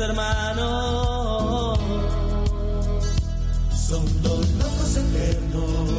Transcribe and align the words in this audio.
hermanos. 0.00 1.78
Son 3.88 4.22
dos 4.22 4.48
locos 4.52 4.96
eternos 4.96 5.90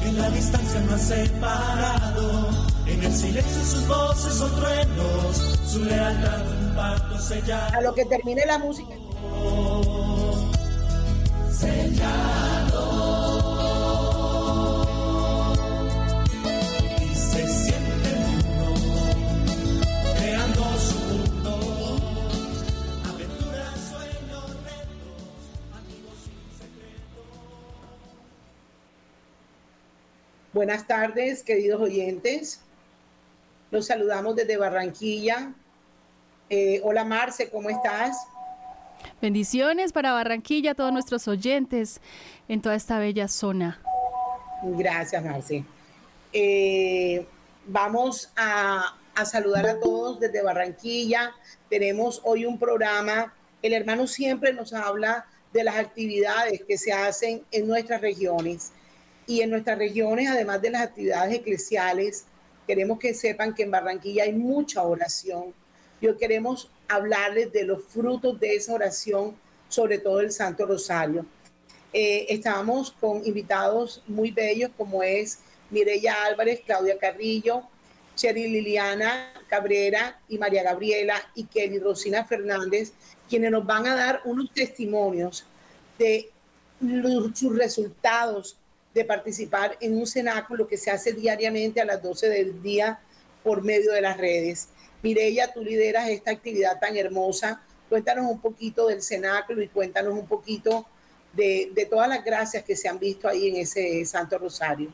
que 0.00 0.08
en 0.08 0.18
la 0.18 0.30
distancia 0.30 0.80
no 0.80 0.92
han 0.92 1.00
separado. 1.00 2.50
En 2.86 3.02
el 3.02 3.12
silencio 3.12 3.64
sus 3.64 3.88
voces 3.88 4.34
son 4.34 4.54
truenos, 4.56 5.58
su 5.66 5.84
lealtad 5.84 6.40
un 6.60 6.74
pacto 6.74 7.18
sellado. 7.18 7.78
A 7.78 7.80
lo 7.80 7.94
que 7.94 8.04
termine 8.04 8.44
la 8.46 8.58
música. 8.58 8.94
Buenas 30.62 30.86
tardes, 30.86 31.42
queridos 31.42 31.80
oyentes. 31.80 32.60
Los 33.72 33.86
saludamos 33.88 34.36
desde 34.36 34.56
Barranquilla. 34.56 35.50
Eh, 36.48 36.80
hola 36.84 37.04
Marce, 37.04 37.50
¿cómo 37.50 37.68
estás? 37.68 38.16
Bendiciones 39.20 39.92
para 39.92 40.12
Barranquilla, 40.12 40.70
a 40.70 40.74
todos 40.76 40.92
nuestros 40.92 41.26
oyentes 41.26 42.00
en 42.46 42.62
toda 42.62 42.76
esta 42.76 43.00
bella 43.00 43.26
zona. 43.26 43.80
Gracias, 44.62 45.24
Marce. 45.24 45.64
Eh, 46.32 47.26
vamos 47.66 48.30
a, 48.36 48.96
a 49.16 49.24
saludar 49.24 49.66
a 49.66 49.80
todos 49.80 50.20
desde 50.20 50.44
Barranquilla. 50.44 51.32
Tenemos 51.68 52.20
hoy 52.22 52.46
un 52.46 52.56
programa. 52.56 53.34
El 53.62 53.72
hermano 53.72 54.06
siempre 54.06 54.52
nos 54.52 54.72
habla 54.72 55.26
de 55.52 55.64
las 55.64 55.74
actividades 55.74 56.62
que 56.62 56.78
se 56.78 56.92
hacen 56.92 57.42
en 57.50 57.66
nuestras 57.66 58.00
regiones. 58.00 58.70
Y 59.26 59.40
en 59.40 59.50
nuestras 59.50 59.78
regiones, 59.78 60.28
además 60.28 60.60
de 60.60 60.70
las 60.70 60.82
actividades 60.82 61.34
eclesiales, 61.34 62.24
queremos 62.66 62.98
que 62.98 63.14
sepan 63.14 63.54
que 63.54 63.62
en 63.62 63.70
Barranquilla 63.70 64.24
hay 64.24 64.32
mucha 64.32 64.82
oración. 64.82 65.54
Y 66.00 66.08
hoy 66.08 66.16
queremos 66.16 66.68
hablarles 66.88 67.52
de 67.52 67.64
los 67.64 67.84
frutos 67.84 68.38
de 68.40 68.56
esa 68.56 68.74
oración, 68.74 69.36
sobre 69.68 69.98
todo 69.98 70.20
el 70.20 70.32
Santo 70.32 70.66
Rosario. 70.66 71.24
Eh, 71.92 72.26
estábamos 72.30 72.90
con 72.90 73.24
invitados 73.26 74.02
muy 74.06 74.30
bellos 74.30 74.70
como 74.76 75.02
es 75.02 75.38
Mireya 75.70 76.24
Álvarez, 76.24 76.60
Claudia 76.64 76.98
Carrillo, 76.98 77.62
Cheryl 78.16 78.52
Liliana 78.52 79.32
Cabrera 79.48 80.18
y 80.28 80.38
María 80.38 80.62
Gabriela 80.62 81.14
y 81.34 81.44
Kelly 81.44 81.78
Rosina 81.78 82.24
Fernández, 82.24 82.92
quienes 83.28 83.50
nos 83.50 83.64
van 83.64 83.86
a 83.86 83.94
dar 83.94 84.20
unos 84.24 84.50
testimonios 84.52 85.46
de 85.98 86.30
los- 86.80 87.38
sus 87.38 87.56
resultados 87.56 88.56
de 88.94 89.04
participar 89.04 89.76
en 89.80 89.96
un 89.96 90.06
cenáculo 90.06 90.66
que 90.66 90.76
se 90.76 90.90
hace 90.90 91.12
diariamente 91.12 91.80
a 91.80 91.84
las 91.84 92.02
12 92.02 92.28
del 92.28 92.62
día 92.62 92.98
por 93.42 93.62
medio 93.62 93.92
de 93.92 94.00
las 94.00 94.16
redes. 94.18 94.68
Mireya, 95.02 95.52
tú 95.52 95.62
lideras 95.64 96.08
esta 96.08 96.30
actividad 96.30 96.78
tan 96.78 96.96
hermosa. 96.96 97.62
Cuéntanos 97.88 98.26
un 98.30 98.40
poquito 98.40 98.86
del 98.86 99.02
cenáculo 99.02 99.62
y 99.62 99.68
cuéntanos 99.68 100.14
un 100.14 100.26
poquito 100.26 100.86
de, 101.32 101.86
todas 101.90 102.08
las 102.08 102.24
gracias 102.24 102.62
que 102.64 102.76
se 102.76 102.88
han 102.88 102.98
visto 102.98 103.28
ahí 103.28 103.48
en 103.48 103.56
ese 103.56 104.04
Santo 104.04 104.38
Rosario. 104.38 104.90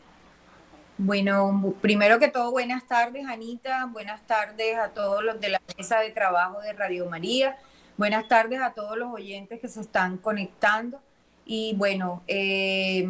Bueno, 0.97 1.51
bu- 1.53 1.75
primero 1.75 2.19
que 2.19 2.29
todo, 2.29 2.51
buenas 2.51 2.87
tardes, 2.87 3.27
Anita. 3.27 3.87
Buenas 3.87 4.27
tardes 4.27 4.77
a 4.77 4.89
todos 4.89 5.23
los 5.23 5.41
de 5.41 5.51
la 5.51 5.61
mesa 5.77 6.01
de 6.01 6.11
trabajo 6.11 6.61
de 6.61 6.73
Radio 6.73 7.07
María. 7.07 7.57
Buenas 7.97 8.27
tardes 8.29 8.61
a 8.61 8.73
todos 8.73 8.97
los 8.97 9.13
oyentes 9.13 9.61
que 9.61 9.69
se 9.69 9.81
están 9.81 10.17
conectando. 10.19 11.01
Y 11.45 11.75
bueno, 11.77 12.23
eh, 12.27 13.09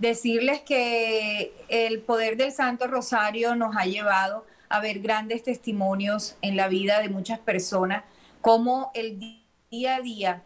decirles 0.00 0.62
que 0.62 1.54
el 1.68 2.00
poder 2.00 2.36
del 2.36 2.52
Santo 2.52 2.86
Rosario 2.86 3.54
nos 3.54 3.76
ha 3.76 3.84
llevado 3.84 4.46
a 4.68 4.80
ver 4.80 5.00
grandes 5.00 5.42
testimonios 5.42 6.36
en 6.42 6.56
la 6.56 6.68
vida 6.68 7.00
de 7.00 7.10
muchas 7.10 7.38
personas, 7.38 8.04
como 8.40 8.90
el 8.94 9.18
día 9.70 9.96
a 9.96 10.00
día 10.00 10.42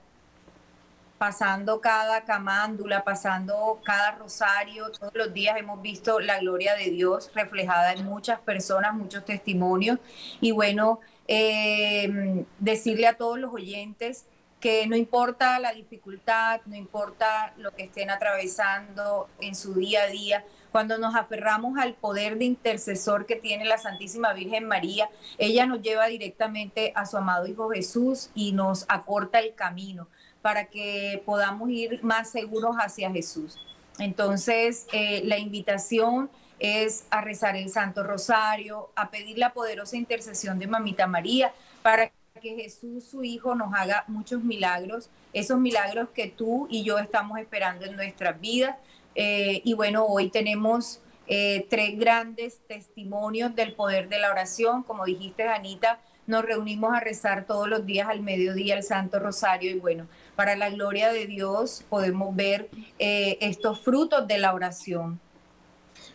pasando 1.18 1.80
cada 1.80 2.24
camándula, 2.24 3.04
pasando 3.04 3.80
cada 3.84 4.10
rosario, 4.16 4.90
todos 4.90 5.14
los 5.14 5.32
días 5.32 5.56
hemos 5.56 5.80
visto 5.80 6.18
la 6.18 6.40
gloria 6.40 6.74
de 6.74 6.90
Dios 6.90 7.30
reflejada 7.32 7.92
en 7.92 8.04
muchas 8.04 8.40
personas, 8.40 8.92
muchos 8.92 9.24
testimonios. 9.24 9.98
Y 10.40 10.50
bueno, 10.50 11.00
eh, 11.28 12.44
decirle 12.58 13.06
a 13.06 13.16
todos 13.16 13.38
los 13.38 13.54
oyentes 13.54 14.26
que 14.64 14.86
no 14.86 14.96
importa 14.96 15.58
la 15.58 15.74
dificultad, 15.74 16.62
no 16.64 16.74
importa 16.74 17.52
lo 17.58 17.74
que 17.74 17.82
estén 17.82 18.08
atravesando 18.08 19.28
en 19.38 19.54
su 19.54 19.74
día 19.74 20.04
a 20.04 20.06
día, 20.06 20.42
cuando 20.72 20.96
nos 20.96 21.14
aferramos 21.14 21.78
al 21.78 21.92
poder 21.92 22.38
de 22.38 22.46
intercesor 22.46 23.26
que 23.26 23.36
tiene 23.36 23.66
la 23.66 23.76
Santísima 23.76 24.32
Virgen 24.32 24.66
María, 24.66 25.10
ella 25.36 25.66
nos 25.66 25.82
lleva 25.82 26.06
directamente 26.06 26.94
a 26.96 27.04
su 27.04 27.18
amado 27.18 27.46
Hijo 27.46 27.68
Jesús 27.68 28.30
y 28.34 28.52
nos 28.52 28.86
acorta 28.88 29.38
el 29.38 29.54
camino 29.54 30.08
para 30.40 30.64
que 30.64 31.22
podamos 31.26 31.68
ir 31.68 32.02
más 32.02 32.30
seguros 32.30 32.76
hacia 32.76 33.10
Jesús. 33.10 33.58
Entonces, 33.98 34.86
eh, 34.94 35.20
la 35.26 35.36
invitación 35.36 36.30
es 36.58 37.04
a 37.10 37.20
rezar 37.20 37.54
el 37.54 37.68
Santo 37.68 38.02
Rosario, 38.02 38.88
a 38.96 39.10
pedir 39.10 39.36
la 39.36 39.52
poderosa 39.52 39.98
intercesión 39.98 40.58
de 40.58 40.68
Mamita 40.68 41.06
María 41.06 41.52
para 41.82 42.06
que 42.06 42.23
Jesús, 42.42 43.04
su 43.04 43.22
Hijo, 43.22 43.54
nos 43.54 43.72
haga 43.74 44.04
muchos 44.08 44.42
milagros, 44.42 45.08
esos 45.32 45.60
milagros 45.60 46.08
que 46.10 46.26
tú 46.26 46.66
y 46.68 46.82
yo 46.82 46.98
estamos 46.98 47.38
esperando 47.38 47.86
en 47.86 47.94
nuestras 47.94 48.40
vidas. 48.40 48.76
Eh, 49.14 49.62
y 49.64 49.74
bueno, 49.74 50.04
hoy 50.04 50.30
tenemos 50.30 51.00
eh, 51.28 51.66
tres 51.70 51.96
grandes 51.96 52.58
testimonios 52.66 53.54
del 53.54 53.74
poder 53.74 54.08
de 54.08 54.18
la 54.18 54.32
oración. 54.32 54.82
Como 54.82 55.04
dijiste, 55.04 55.44
Anita, 55.44 56.00
nos 56.26 56.44
reunimos 56.44 56.92
a 56.92 56.98
rezar 56.98 57.46
todos 57.46 57.68
los 57.68 57.86
días 57.86 58.08
al 58.08 58.20
mediodía 58.20 58.76
el 58.76 58.82
Santo 58.82 59.20
Rosario 59.20 59.70
y 59.70 59.78
bueno, 59.78 60.08
para 60.34 60.56
la 60.56 60.70
gloria 60.70 61.12
de 61.12 61.26
Dios 61.26 61.84
podemos 61.88 62.34
ver 62.34 62.68
eh, 62.98 63.38
estos 63.42 63.80
frutos 63.80 64.26
de 64.26 64.38
la 64.38 64.52
oración. 64.54 65.20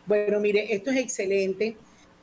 Bueno, 0.05 0.41
mire, 0.41 0.73
esto 0.73 0.91
es 0.91 0.97
excelente 0.97 1.77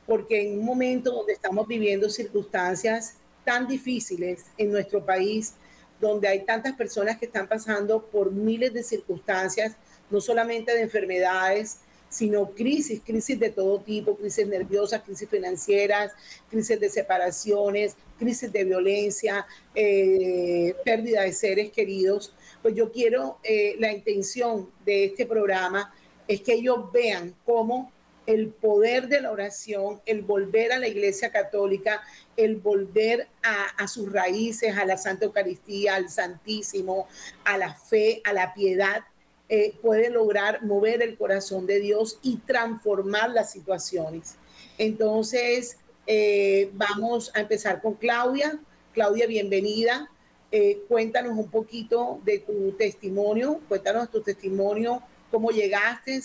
porque 0.05 0.47
en 0.47 0.59
un 0.59 0.65
momento 0.65 1.11
donde 1.11 1.33
estamos 1.33 1.67
viviendo 1.67 2.09
circunstancias 2.09 3.16
tan 3.47 3.65
difíciles 3.65 4.43
en 4.57 4.73
nuestro 4.73 5.05
país, 5.05 5.53
donde 6.01 6.27
hay 6.27 6.43
tantas 6.43 6.75
personas 6.75 7.17
que 7.17 7.27
están 7.27 7.47
pasando 7.47 8.01
por 8.01 8.29
miles 8.29 8.73
de 8.73 8.83
circunstancias, 8.83 9.73
no 10.11 10.19
solamente 10.19 10.73
de 10.73 10.81
enfermedades, 10.81 11.77
sino 12.09 12.51
crisis, 12.51 12.99
crisis 13.05 13.39
de 13.39 13.49
todo 13.49 13.79
tipo, 13.79 14.17
crisis 14.17 14.45
nerviosas, 14.45 15.01
crisis 15.01 15.29
financieras, 15.29 16.11
crisis 16.49 16.77
de 16.77 16.89
separaciones, 16.89 17.95
crisis 18.19 18.51
de 18.51 18.65
violencia, 18.65 19.45
eh, 19.73 20.75
pérdida 20.83 21.21
de 21.21 21.31
seres 21.31 21.71
queridos. 21.71 22.33
Pues 22.61 22.75
yo 22.75 22.91
quiero, 22.91 23.37
eh, 23.43 23.77
la 23.79 23.93
intención 23.93 24.69
de 24.85 25.05
este 25.05 25.25
programa 25.25 25.93
es 26.27 26.41
que 26.41 26.55
ellos 26.55 26.91
vean 26.91 27.33
cómo 27.45 27.93
el 28.27 28.49
poder 28.49 29.07
de 29.07 29.21
la 29.21 29.31
oración, 29.31 30.01
el 30.05 30.21
volver 30.21 30.73
a 30.73 30.79
la 30.79 30.87
Iglesia 30.87 31.31
Católica, 31.31 32.03
el 32.35 32.57
volver 32.57 33.27
a, 33.41 33.87
sus 33.87 34.11
raíces, 34.11 34.77
a 34.77 34.85
la 34.85 34.97
Santa 34.97 35.25
Eucaristía, 35.25 35.95
al 35.95 36.09
Santísimo, 36.09 37.07
a 37.45 37.57
la 37.57 37.73
fe, 37.73 38.21
a 38.25 38.33
la 38.33 38.53
piedad, 38.53 39.03
eh, 39.49 39.73
puede 39.81 40.09
lograr 40.09 40.61
mover 40.63 41.01
el 41.01 41.17
corazón 41.17 41.65
de 41.65 41.79
Dios 41.79 42.19
y 42.21 42.35
transformar 42.37 43.29
las 43.29 43.49
situaciones. 43.49 44.35
Entonces, 44.77 45.77
eh, 46.05 46.69
vamos 46.73 47.31
a 47.33 47.39
empezar 47.39 47.81
con 47.81 47.93
Claudia. 47.93 48.59
Claudia, 48.93 49.25
bienvenida. 49.25 50.09
Eh, 50.51 50.83
cuéntanos 50.89 51.37
un 51.37 51.49
poquito 51.49 52.19
de 52.25 52.39
tu 52.39 52.73
testimonio, 52.73 53.61
cuéntanos 53.69 54.11
tu 54.11 54.21
testimonio, 54.21 55.01
cómo 55.31 55.51
llegaste. 55.51 56.21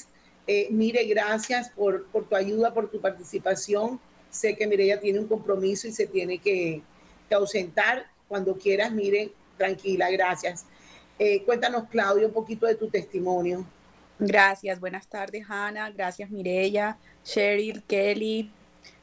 Eh, 0.47 0.69
mire, 0.71 1.05
gracias 1.05 1.71
por, 1.71 2.07
por, 2.07 2.29
tu 2.29 2.35
ayuda, 2.35 2.75
por 2.75 2.91
tu 2.91 3.01
participación. 3.01 4.01
Sé 4.31 4.57
que 4.57 4.67
Mireya 4.67 5.01
tiene 5.01 5.21
un 5.21 5.29
compromiso 5.29 5.87
y 5.87 5.93
se 5.93 6.07
tiene 6.07 6.39
que, 6.39 6.83
ausentar. 7.31 8.07
Cuando 8.29 8.59
quieras, 8.59 8.93
mire, 8.93 9.31
tranquila, 9.57 10.11
gracias. 10.11 10.67
Eh, 11.19 11.43
cuéntanos, 11.45 11.89
Claudia, 11.89 12.27
un 12.27 12.33
poquito 12.33 12.67
de 12.67 12.75
tu 12.75 12.89
testimonio. 12.89 13.65
Gracias, 14.19 14.79
buenas 14.81 15.07
tardes, 15.07 15.45
Hanna. 15.49 15.91
Gracias, 15.91 16.31
Mireya, 16.31 16.99
Cheryl, 17.25 17.83
Kelly, 17.85 18.51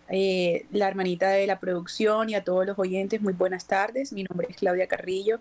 eh, 0.09 0.65
la 0.71 0.87
hermanita 0.87 1.29
de 1.29 1.47
la 1.47 1.59
producción 1.59 2.29
y 2.29 2.35
a 2.35 2.43
todos 2.43 2.65
los 2.65 2.77
oyentes. 2.77 3.21
Muy 3.21 3.33
buenas 3.33 3.65
tardes. 3.65 4.13
Mi 4.13 4.23
nombre 4.23 4.47
es 4.49 4.57
Claudia 4.57 4.87
Carrillo. 4.87 5.39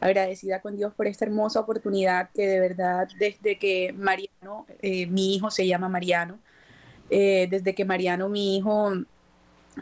Agradecida 0.00 0.60
con 0.60 0.76
Dios 0.76 0.92
por 0.94 1.06
esta 1.06 1.24
hermosa 1.24 1.60
oportunidad 1.60 2.30
que 2.34 2.46
de 2.46 2.60
verdad 2.60 3.08
desde 3.18 3.58
que 3.58 3.94
Mariano, 3.96 4.66
eh, 4.82 5.06
mi 5.06 5.34
hijo 5.34 5.50
se 5.50 5.66
llama 5.66 5.88
Mariano, 5.88 6.38
Eh, 7.10 7.46
desde 7.50 7.74
que 7.74 7.84
Mariano, 7.84 8.28
mi 8.28 8.56
hijo, 8.56 8.92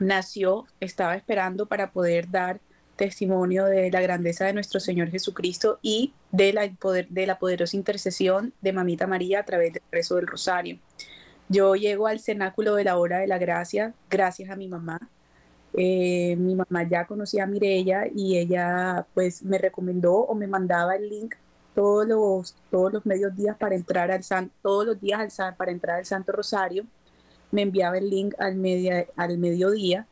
nació, 0.00 0.66
estaba 0.81 1.16
esperando 1.16 1.66
para 1.66 1.90
poder 1.90 2.31
dar 2.31 2.61
testimonio 2.96 3.64
de 3.64 3.90
la 3.90 4.00
grandeza 4.00 4.44
de 4.44 4.52
nuestro 4.52 4.81
Señor 4.81 5.11
Jesucristo 5.11 5.78
y 5.82 6.12
de 6.32 6.52
la, 6.52 6.70
poder, 6.78 7.08
de 7.08 7.26
la 7.26 7.38
poderosa 7.38 7.76
intercesión 7.76 8.52
de 8.61 8.72
Mamita 8.72 9.06
María 9.06 9.40
a 9.40 9.44
través 9.44 9.72
del 9.72 9.82
rezo 9.90 10.16
del 10.16 10.26
rosario. 10.26 10.78
Yo 11.49 11.75
llego 11.76 12.06
al 12.06 12.20
cenáculo 12.20 12.75
de 12.75 12.84
la 12.84 12.96
hora 12.96 13.19
de 13.19 13.26
la 13.26 13.38
gracia 13.38 13.94
gracias 14.11 14.50
a 14.50 14.56
mi 14.56 14.69
mamá. 14.69 14.99
Eh, 15.76 16.37
mi 16.37 16.55
mamá 16.55 16.88
ya 16.88 17.06
conocía 17.06 17.44
a 17.44 17.47
Mirella 17.47 18.05
y 18.15 18.38
ella 18.38 19.06
pues 19.12 19.43
me 19.43 19.59
recomendó 19.59 20.15
o 20.15 20.35
me 20.35 20.47
mandaba 20.47 20.94
el 20.94 21.09
link 21.09 21.35
todos 21.75 22.06
los, 22.06 22.55
todos 22.71 22.93
los 22.93 23.05
medios 23.06 23.35
días 23.35 23.56
para 23.59 23.75
entrar 23.75 24.11
al 24.12 24.23
santo, 24.23 24.55
todos 24.62 24.87
los 24.87 25.00
días 25.00 25.41
al, 25.41 25.56
para 25.56 25.73
entrar 25.73 25.99
al 25.99 26.05
Santo 26.06 26.32
Rosario. 26.32 26.85
Me 27.50 27.62
enviaba 27.62 27.99
el 27.99 28.09
link 28.11 28.35
al, 28.38 28.55
media, 28.56 29.06
al 29.17 29.38
mediodía 29.38 30.06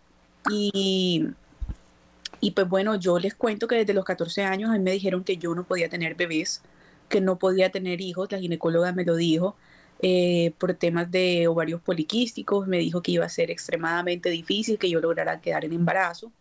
y 0.50 1.28
y 2.42 2.50
pues 2.50 2.68
bueno, 2.68 2.96
yo 2.96 3.20
les 3.20 3.36
cuento 3.36 3.68
que 3.68 3.76
desde 3.76 3.94
los 3.94 4.04
14 4.04 4.42
años 4.42 4.68
a 4.70 4.72
mí 4.72 4.80
me 4.80 4.90
dijeron 4.90 5.22
que 5.22 5.36
yo 5.36 5.54
no 5.54 5.62
podía 5.62 5.88
tener 5.88 6.16
bebés, 6.16 6.60
que 7.08 7.20
no 7.20 7.38
podía 7.38 7.70
tener 7.70 8.00
hijos, 8.00 8.32
la 8.32 8.38
ginecóloga 8.38 8.90
me 8.90 9.04
lo 9.04 9.14
dijo, 9.14 9.54
eh, 10.02 10.52
por 10.58 10.74
temas 10.74 11.10
de 11.10 11.46
ovarios 11.48 11.80
poliquísticos, 11.80 12.66
me 12.66 12.78
dijo 12.78 13.02
que 13.02 13.12
iba 13.12 13.24
a 13.24 13.28
ser 13.28 13.50
extremadamente 13.52 14.30
difícil 14.30 14.78
que 14.78 14.90
yo 14.90 15.00
lograra 15.00 15.40
quedar 15.40 15.64
en 15.64 15.72
embarazo. 15.72 16.32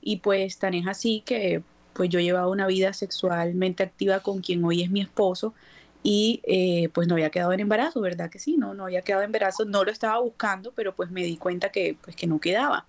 Y 0.00 0.18
pues 0.18 0.58
tan 0.58 0.74
es 0.74 0.86
así 0.86 1.22
que 1.24 1.62
pues 1.94 2.10
yo 2.10 2.20
llevaba 2.20 2.48
una 2.48 2.66
vida 2.66 2.92
sexualmente 2.92 3.84
activa 3.84 4.20
con 4.20 4.40
quien 4.40 4.64
hoy 4.64 4.82
es 4.82 4.90
mi 4.90 5.00
esposo 5.00 5.54
y 6.02 6.42
eh, 6.44 6.90
pues 6.92 7.08
no 7.08 7.14
había 7.14 7.30
quedado 7.30 7.52
en 7.52 7.60
embarazo, 7.60 8.00
¿verdad 8.00 8.30
que 8.30 8.38
sí? 8.38 8.56
No, 8.58 8.74
no 8.74 8.84
había 8.84 9.02
quedado 9.02 9.22
en 9.22 9.28
embarazo, 9.28 9.64
no 9.64 9.84
lo 9.84 9.90
estaba 9.90 10.20
buscando, 10.20 10.72
pero 10.72 10.94
pues 10.94 11.10
me 11.10 11.24
di 11.24 11.36
cuenta 11.36 11.70
que 11.70 11.96
pues 12.02 12.16
que 12.16 12.26
no 12.26 12.40
quedaba. 12.40 12.86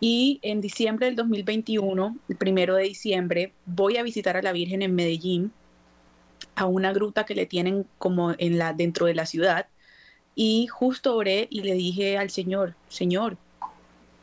Y 0.00 0.40
en 0.42 0.60
diciembre 0.60 1.06
del 1.06 1.16
2021, 1.16 2.18
el 2.28 2.36
primero 2.36 2.74
de 2.74 2.82
diciembre, 2.84 3.52
voy 3.64 3.96
a 3.96 4.02
visitar 4.02 4.36
a 4.36 4.42
la 4.42 4.52
Virgen 4.52 4.82
en 4.82 4.94
Medellín, 4.94 5.52
a 6.54 6.66
una 6.66 6.92
gruta 6.92 7.24
que 7.24 7.34
le 7.34 7.46
tienen 7.46 7.86
como 7.98 8.34
en 8.38 8.58
la, 8.58 8.72
dentro 8.72 9.06
de 9.06 9.14
la 9.14 9.26
ciudad. 9.26 9.66
Y 10.34 10.66
justo 10.66 11.16
oré 11.16 11.48
y 11.50 11.62
le 11.62 11.74
dije 11.74 12.18
al 12.18 12.30
Señor, 12.30 12.74
Señor, 12.88 13.36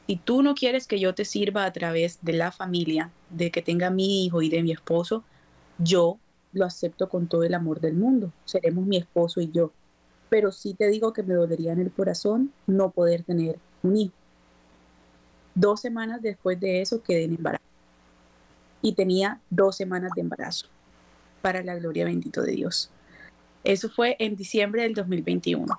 si 0.08 0.18
tú 0.18 0.44
no 0.44 0.54
quieres 0.54 0.86
que 0.88 1.00
yo 1.00 1.16
te 1.16 1.26
sirva 1.26 1.66
a 1.66 1.74
través 1.74 2.20
de 2.22 2.34
la 2.34 2.52
familia, 2.52 3.10
de 3.30 3.52
que 3.52 3.62
tenga 3.62 3.90
mi 3.90 4.26
hijo 4.26 4.42
y 4.42 4.50
de 4.50 4.62
mi 4.62 4.72
esposo, 4.72 5.24
yo 5.80 6.18
lo 6.52 6.66
acepto 6.66 7.10
con 7.10 7.28
todo 7.28 7.44
el 7.44 7.54
amor 7.54 7.80
del 7.80 7.96
mundo. 7.96 8.32
Seremos 8.46 8.86
mi 8.86 8.98
esposo 8.98 9.42
y 9.42 9.52
yo. 9.52 9.72
Pero 10.30 10.52
sí 10.52 10.74
te 10.74 10.88
digo 10.88 11.14
que 11.14 11.24
me 11.24 11.34
dolería 11.34 11.74
en 11.74 11.80
el 11.80 11.92
corazón 11.92 12.52
no 12.68 12.92
poder 12.92 13.24
tener 13.24 13.58
un 13.82 13.98
hijo. 13.98 14.14
Dos 15.56 15.82
semanas 15.82 16.22
después 16.22 16.60
de 16.60 16.82
eso 16.82 17.02
quedé 17.02 17.26
en 17.26 17.36
embarazo. 17.36 17.64
Y 18.82 18.94
tenía 18.94 19.40
dos 19.50 19.76
semanas 19.76 20.12
de 20.16 20.22
embarazo, 20.22 20.68
para 21.44 21.62
la 21.62 21.76
gloria 21.76 22.06
bendito 22.06 22.42
de 22.42 22.54
Dios. 22.54 22.90
Eso 23.66 23.90
fue 23.90 24.16
en 24.20 24.38
diciembre 24.38 24.84
del 24.84 24.94
2021. 24.94 25.78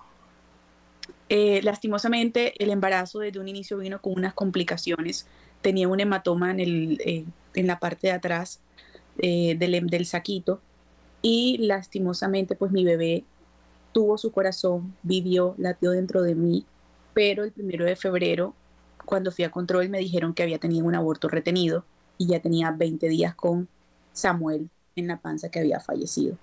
Eh, 1.31 1.63
lastimosamente, 1.63 2.53
el 2.63 2.69
embarazo 2.69 3.21
desde 3.21 3.41
un 3.41 3.49
inicio 3.49 3.79
vino 3.79 3.99
con 4.01 4.13
unas 4.13 4.35
complicaciones. 4.35 5.27
Tenía 5.63 5.89
un 5.89 6.01
hematoma 6.01 6.51
en, 6.51 6.61
el, 6.61 7.01
eh, 7.03 7.25
en 7.55 7.67
la 7.67 7.79
parte 7.79 8.09
de 8.09 8.13
atrás 8.13 8.61
eh, 9.19 9.57
del, 9.59 9.87
del 9.87 10.05
saquito 10.05 10.61
y 11.23 11.57
lastimosamente, 11.59 12.57
pues 12.57 12.71
mi 12.71 12.85
bebé 12.85 13.25
tuvo 13.93 14.19
su 14.19 14.33
corazón, 14.33 14.95
vivió, 15.03 15.55
latió 15.57 15.93
dentro 15.93 16.23
de 16.23 16.35
mí, 16.35 16.67
pero 17.15 17.43
el 17.43 17.53
primero 17.53 17.87
de 17.87 17.97
febrero 17.97 18.55
cuando 19.07 19.33
fui 19.33 19.45
a 19.45 19.51
control 19.51 19.89
me 19.89 19.99
dijeron 19.99 20.35
que 20.35 20.43
había 20.43 20.59
tenido 20.59 20.85
un 20.85 20.95
aborto 20.95 21.29
retenido 21.29 21.87
y 22.19 22.27
ya 22.27 22.41
tenía 22.41 22.71
20 22.71 23.09
días 23.09 23.35
con 23.35 23.69
Samuel 24.13 24.69
en 24.97 25.07
la 25.07 25.19
panza 25.19 25.49
que 25.49 25.61
había 25.61 25.81
fallecido. 25.81 26.37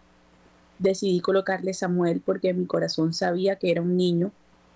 Decidí 0.80 1.20
colocarle 1.22 1.74
Samuel 1.74 2.22
porque 2.26 2.54
mi 2.54 2.66
corazón 2.66 3.14
sabía 3.14 3.58
que 3.58 3.72
era 3.72 3.82
un 3.82 3.98
niño 3.98 4.32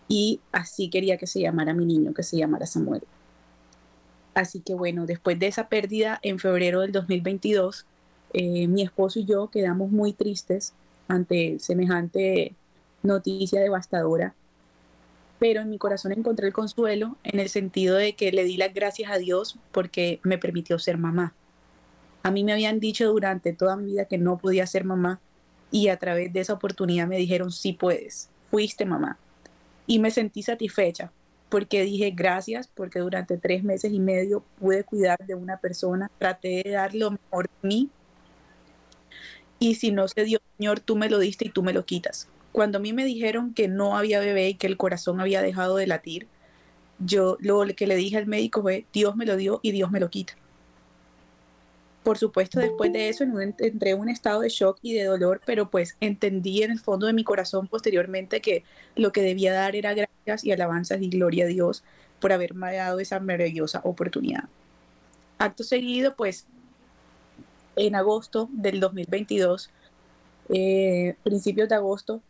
y 0.08 0.40
así 0.52 0.90
quería 0.90 1.18
que 1.18 1.28
se 1.28 1.42
llamara 1.42 1.74
mi 1.74 1.86
niño, 1.86 2.14
que 2.14 2.24
se 2.24 2.38
llamara 2.38 2.66
Samuel. 2.66 3.04
Así 4.34 4.60
que 4.60 4.74
bueno, 4.74 5.06
después 5.06 5.40
de 5.40 5.48
esa 5.48 5.68
pérdida 5.68 6.20
en 6.22 6.40
febrero 6.40 6.82
del 6.82 6.92
2022, 6.92 7.86
eh, 8.34 8.68
mi 8.68 8.84
esposo 8.84 9.20
y 9.20 9.26
yo 9.26 9.50
quedamos 9.50 9.92
muy 9.92 10.14
tristes 10.14 10.74
ante 11.08 11.58
semejante 11.60 12.54
noticia 13.02 13.62
devastadora 13.62 14.34
pero 15.40 15.62
en 15.62 15.70
mi 15.70 15.78
corazón 15.78 16.12
encontré 16.12 16.48
el 16.48 16.54
consuelo 16.54 17.18
en 17.24 17.40
el 17.40 17.50
sentido 17.50 17.98
de 17.98 18.14
que 18.14 18.32
le 18.32 18.44
di 18.44 18.58
las 18.58 18.74
gracias 18.74 19.12
a 19.12 19.18
Dios 19.18 19.58
porque 19.72 20.20
me 20.24 20.38
permitió 20.38 20.80
ser 20.80 20.98
mamá. 20.98 21.34
A 22.26 22.32
mí 22.32 22.44
me 22.44 22.54
habían 22.54 22.80
dicho 22.80 23.08
durante 23.08 23.54
toda 23.54 23.76
mi 23.76 23.92
vida 23.92 24.06
que 24.06 24.18
no 24.18 24.40
podía 24.40 24.66
ser 24.66 24.84
mamá 24.84 25.20
y 25.70 25.90
a 25.90 25.98
través 25.98 26.34
de 26.34 26.40
esa 26.40 26.54
oportunidad 26.54 27.06
me 27.06 27.18
dijeron, 27.18 27.52
sí 27.52 27.72
puedes, 27.72 28.30
fuiste 28.50 28.84
mamá. 28.84 29.20
Y 29.86 30.00
me 30.00 30.10
sentí 30.10 30.42
satisfecha 30.42 31.12
porque 31.50 31.84
dije 31.84 32.10
gracias 32.10 32.68
porque 32.68 32.98
durante 32.98 33.38
tres 33.38 33.64
meses 33.64 33.94
y 33.94 34.00
medio 34.00 34.44
pude 34.60 34.84
cuidar 34.84 35.20
de 35.28 35.36
una 35.36 35.58
persona, 35.58 36.10
traté 36.18 36.64
de 36.66 36.72
dar 36.72 36.96
lo 36.96 37.12
mejor 37.12 37.48
de 37.62 37.68
mí 37.70 37.90
y 39.60 39.76
si 39.76 39.92
no 39.92 40.08
se 40.08 40.24
dio, 40.24 40.40
Señor, 40.58 40.80
tú 40.80 40.96
me 40.96 41.12
lo 41.12 41.20
diste 41.20 41.46
y 41.46 41.50
tú 41.50 41.62
me 41.62 41.74
lo 41.74 41.86
quitas. 41.86 42.28
Cuando 42.52 42.80
a 42.80 42.82
mí 42.82 42.92
me 42.92 43.06
dijeron 43.06 43.54
que 43.54 43.68
no 43.68 43.96
había 43.96 44.20
bebé 44.20 44.50
y 44.50 44.56
que 44.56 44.66
el 44.66 44.78
corazón 44.78 45.22
había 45.22 45.44
dejado 45.44 45.76
de 45.76 45.86
latir, 45.86 46.26
yo 46.98 47.38
lo 47.40 47.64
que 47.76 47.86
le 47.86 47.96
dije 47.96 48.18
al 48.18 48.26
médico 48.26 48.64
fue, 48.64 48.88
Dios 48.92 49.16
me 49.16 49.28
lo 49.28 49.38
dio 49.38 49.60
y 49.62 49.74
Dios 49.74 49.92
me 49.92 50.00
lo 50.00 50.10
quita. 50.10 50.34
Por 52.06 52.20
supuesto, 52.20 52.60
después 52.60 52.94
de 52.94 53.10
eso 53.10 53.24
entré 53.24 53.90
en 53.90 54.00
un 54.00 54.10
estado 54.10 54.42
de 54.42 54.50
shock 54.50 54.78
y 54.84 54.94
de 54.94 55.06
dolor, 55.06 55.42
pero 55.44 55.72
pues 55.72 55.98
entendí 56.00 56.62
en 56.62 56.70
el 56.70 56.80
fondo 56.80 57.08
de 57.08 57.14
mi 57.14 57.24
corazón 57.24 57.68
posteriormente 57.68 58.42
que 58.42 58.64
lo 58.96 59.12
que 59.12 59.24
debía 59.24 59.52
dar 59.54 59.76
era 59.76 59.96
gracias 59.96 60.46
y 60.46 60.52
alabanzas 60.52 61.02
y 61.02 61.10
gloria 61.10 61.46
a 61.46 61.48
Dios 61.48 61.84
por 62.20 62.32
haberme 62.32 62.76
dado 62.76 63.00
esa 63.00 63.20
maravillosa 63.20 63.82
oportunidad. 63.84 64.44
Acto 65.40 65.64
seguido, 65.64 66.16
pues 66.16 66.46
en 67.76 67.96
agosto 67.96 68.50
del 68.52 68.80
2022, 68.80 69.72
eh, 70.50 71.16
principios 71.24 71.70
de 71.70 71.76
agosto, 71.76 72.22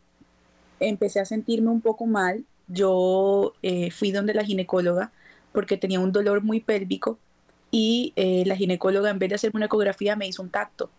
empecé 0.80 1.20
a 1.20 1.26
sentirme 1.26 1.68
un 1.68 1.82
poco 1.82 2.06
mal. 2.06 2.46
Yo 2.66 3.52
eh, 3.60 3.90
fui 3.90 4.10
donde 4.10 4.32
la 4.32 4.42
ginecóloga 4.42 5.12
porque 5.52 5.76
tenía 5.76 6.00
un 6.00 6.12
dolor 6.12 6.42
muy 6.42 6.60
pélvico 6.60 7.18
y 7.70 8.12
eh, 8.16 8.44
la 8.46 8.56
ginecóloga 8.56 9.10
en 9.10 9.18
vez 9.18 9.28
de 9.28 9.34
hacerme 9.34 9.58
una 9.58 9.66
ecografía 9.66 10.16
me 10.16 10.26
hizo 10.26 10.42
un 10.42 10.50
tacto 10.50 10.90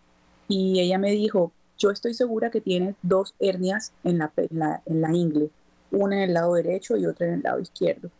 y 0.48 0.80
ella 0.80 0.98
me 0.98 1.10
dijo, 1.10 1.52
yo 1.78 1.90
estoy 1.90 2.14
segura 2.14 2.50
que 2.50 2.60
tienes 2.60 2.96
dos 3.02 3.34
hernias 3.38 3.92
en 4.02 4.18
la, 4.18 4.32
en 4.36 5.00
la, 5.00 5.14
ingle, 5.14 5.50
una 5.90 6.16
en 6.16 6.22
el 6.22 6.34
lado 6.34 6.54
derecho 6.54 6.96
y 6.96 7.06
otra 7.06 7.26
en 7.26 7.34
el 7.34 7.42
lado 7.42 7.60
izquierdo. 7.60 8.10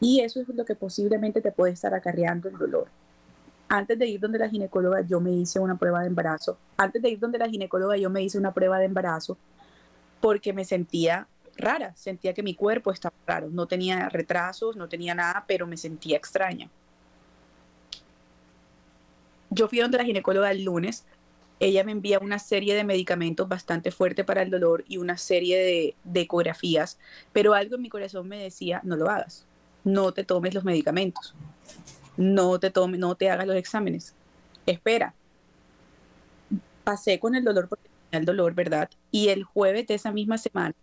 Y 0.00 0.20
eso 0.20 0.40
es 0.40 0.48
lo 0.48 0.64
que 0.64 0.74
posiblemente 0.74 1.40
te 1.40 1.52
puede 1.52 1.72
estar 1.72 1.92
acarreando 1.94 2.48
el 2.48 2.56
dolor. 2.56 2.88
Antes 3.68 3.98
de 3.98 4.06
ir 4.06 4.20
donde 4.20 4.38
la 4.38 4.48
ginecóloga, 4.48 5.02
yo 5.02 5.20
me 5.20 5.32
hice 5.32 5.60
una 5.60 5.76
prueba 5.76 6.00
de 6.00 6.06
embarazo. 6.06 6.58
Antes 6.76 7.02
de 7.02 7.10
ir 7.10 7.18
donde 7.18 7.38
la 7.38 7.48
ginecóloga, 7.48 7.96
yo 7.96 8.10
me 8.10 8.22
hice 8.22 8.38
una 8.38 8.52
prueba 8.52 8.78
de 8.78 8.86
embarazo 8.86 9.36
porque 10.20 10.52
me 10.52 10.64
sentía 10.64 11.26
rara, 11.56 11.94
sentía 11.96 12.32
que 12.32 12.42
mi 12.42 12.54
cuerpo 12.54 12.90
estaba 12.92 13.14
raro, 13.26 13.48
no 13.50 13.66
tenía 13.66 14.08
retrasos, 14.08 14.76
no 14.76 14.88
tenía 14.88 15.14
nada, 15.14 15.44
pero 15.46 15.66
me 15.66 15.76
sentía 15.76 16.16
extraña. 16.16 16.68
Yo 19.54 19.68
fui 19.68 19.80
donde 19.80 19.98
la 19.98 20.04
ginecóloga 20.04 20.50
el 20.50 20.64
lunes, 20.64 21.04
ella 21.60 21.84
me 21.84 21.92
envía 21.92 22.18
una 22.18 22.38
serie 22.38 22.74
de 22.74 22.84
medicamentos 22.84 23.46
bastante 23.48 23.90
fuerte 23.90 24.24
para 24.24 24.40
el 24.40 24.50
dolor 24.50 24.82
y 24.88 24.96
una 24.96 25.18
serie 25.18 25.94
de, 26.04 26.20
ecografías, 26.20 26.98
pero 27.32 27.52
algo 27.52 27.76
en 27.76 27.82
mi 27.82 27.90
corazón 27.90 28.28
me 28.28 28.38
decía, 28.38 28.80
no 28.82 28.96
lo 28.96 29.10
hagas, 29.10 29.44
no 29.84 30.12
te 30.12 30.24
tomes 30.24 30.54
los 30.54 30.64
medicamentos, 30.64 31.34
no 32.16 32.58
te, 32.58 32.70
tomes, 32.70 32.98
no 32.98 33.14
te 33.14 33.28
hagas 33.28 33.46
los 33.46 33.56
exámenes, 33.56 34.14
espera. 34.64 35.14
Pasé 36.82 37.20
con 37.20 37.34
el 37.34 37.44
dolor 37.44 37.68
porque 37.68 37.88
el 38.10 38.24
dolor, 38.24 38.54
¿verdad? 38.54 38.88
Y 39.10 39.28
el 39.28 39.44
jueves 39.44 39.86
de 39.86 39.94
esa 39.94 40.12
misma 40.12 40.38
semana 40.38 40.74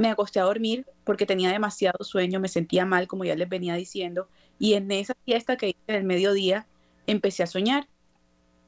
me 0.00 0.08
acosté 0.08 0.40
a 0.40 0.44
dormir 0.44 0.86
porque 1.04 1.26
tenía 1.26 1.50
demasiado 1.50 2.04
sueño, 2.04 2.40
me 2.40 2.48
sentía 2.48 2.84
mal, 2.86 3.06
como 3.06 3.24
ya 3.24 3.36
les 3.36 3.48
venía 3.48 3.74
diciendo, 3.74 4.28
y 4.58 4.74
en 4.74 4.90
esa 4.90 5.14
fiesta 5.24 5.56
que 5.56 5.68
hice 5.68 5.78
en 5.86 5.96
el 5.96 6.04
mediodía 6.04 6.66
empecé 7.06 7.42
a 7.42 7.46
soñar 7.46 7.88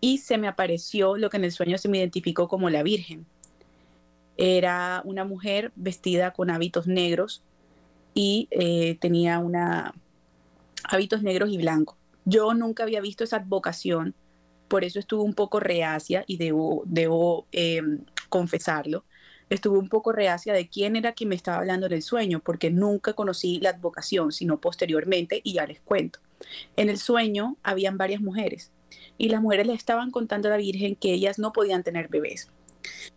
y 0.01 0.19
se 0.19 0.39
me 0.39 0.49
apareció 0.49 1.17
lo 1.17 1.31
que 1.31 1.37
en 1.37 1.45
el 1.45 1.53
sueño 1.53 1.79
se 1.79 1.89
me 1.89 1.99
identificó 1.99 2.49
como 2.49 2.71
la 2.71 2.83
Virgen. 2.83 3.27
Era 4.37 5.03
una 5.05 5.25
mujer 5.25 5.73
vestida 5.77 6.33
con 6.33 6.51
hábitos 6.51 6.87
negros 6.87 7.43
y 8.15 8.49
eh, 8.51 8.97
tenía 9.01 9.39
una 9.39 9.95
hábitos 10.85 11.23
negros 11.23 11.51
y 11.51 11.59
blancos. 11.59 11.97
Yo 12.25 12.55
nunca 12.55 12.83
había 12.83 13.01
visto 13.01 13.25
esa 13.25 13.37
advocación 13.37 14.15
por 14.73 14.85
eso 14.85 14.99
estuve 14.99 15.23
un 15.23 15.35
poco 15.35 15.61
reacia 15.61 16.25
y 16.27 16.39
debo, 16.39 16.83
debo 16.87 17.47
em, 17.53 18.07
confesarlo. 18.31 19.05
Estuve 19.55 19.79
un 19.79 19.89
poco 19.89 20.13
reacia 20.13 20.53
de 20.53 20.69
quién 20.69 20.97
era 20.97 21.13
quien 21.13 21.29
me 21.29 21.35
estaba 21.35 21.59
hablando 21.59 21.89
del 21.89 22.03
sueño, 22.03 22.41
porque 22.41 22.71
nunca 22.71 23.13
conocí 23.13 23.61
la 23.61 23.71
advocación, 23.71 24.33
sino 24.33 24.61
posteriormente, 24.61 25.41
y 25.45 25.55
ya 25.55 25.67
les 25.67 25.81
cuento. 25.81 26.21
En 26.77 26.91
el 26.91 26.99
sueño 26.99 27.57
habían 27.63 27.99
varias 27.99 28.21
mujeres, 28.21 28.71
y 29.19 29.29
las 29.29 29.41
mujeres 29.41 29.67
le 29.67 29.75
estaban 29.75 30.11
contando 30.11 30.49
a 30.49 30.53
la 30.53 30.57
Virgen 30.57 30.97
que 30.97 31.13
ellas 31.13 31.39
no 31.39 31.53
podían 31.53 31.83
tener 31.83 32.09
bebés. 32.09 32.51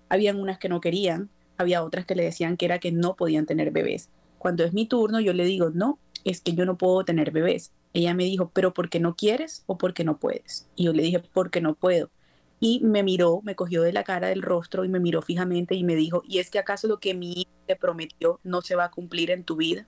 Habían 0.09 0.39
unas 0.39 0.59
que 0.59 0.69
no 0.69 0.81
querían, 0.81 1.29
había 1.57 1.83
otras 1.83 2.05
que 2.05 2.15
le 2.15 2.23
decían 2.23 2.57
que 2.57 2.65
era 2.65 2.79
que 2.79 2.91
no 2.91 3.15
podían 3.15 3.45
tener 3.45 3.71
bebés. 3.71 4.09
Cuando 4.37 4.63
es 4.63 4.73
mi 4.73 4.85
turno, 4.85 5.19
yo 5.19 5.33
le 5.33 5.45
digo, 5.45 5.69
no, 5.71 5.99
es 6.23 6.41
que 6.41 6.53
yo 6.53 6.65
no 6.65 6.77
puedo 6.77 7.03
tener 7.05 7.31
bebés. 7.31 7.71
Ella 7.93 8.13
me 8.13 8.25
dijo, 8.25 8.51
pero 8.53 8.73
¿por 8.73 8.89
qué 8.89 8.99
no 8.99 9.15
quieres 9.15 9.63
o 9.67 9.77
por 9.77 9.93
qué 9.93 10.03
no 10.03 10.17
puedes? 10.17 10.67
Y 10.75 10.85
yo 10.85 10.93
le 10.93 11.03
dije, 11.03 11.19
porque 11.33 11.61
no 11.61 11.75
puedo. 11.75 12.09
Y 12.59 12.79
me 12.81 13.03
miró, 13.03 13.41
me 13.43 13.55
cogió 13.55 13.81
de 13.83 13.93
la 13.93 14.03
cara 14.03 14.29
del 14.29 14.41
rostro 14.41 14.85
y 14.85 14.89
me 14.89 14.99
miró 14.99 15.21
fijamente 15.21 15.75
y 15.75 15.83
me 15.83 15.95
dijo, 15.95 16.23
¿y 16.27 16.39
es 16.39 16.49
que 16.49 16.59
acaso 16.59 16.87
lo 16.87 16.99
que 16.99 17.13
mi 17.13 17.33
hijo 17.33 17.51
te 17.67 17.75
prometió 17.75 18.39
no 18.43 18.61
se 18.61 18.75
va 18.75 18.85
a 18.85 18.91
cumplir 18.91 19.31
en 19.31 19.43
tu 19.43 19.57
vida? 19.57 19.85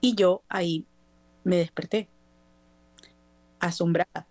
Y 0.00 0.14
yo 0.14 0.42
ahí 0.48 0.84
me 1.44 1.56
desperté, 1.56 2.08
asombrada. 3.60 4.26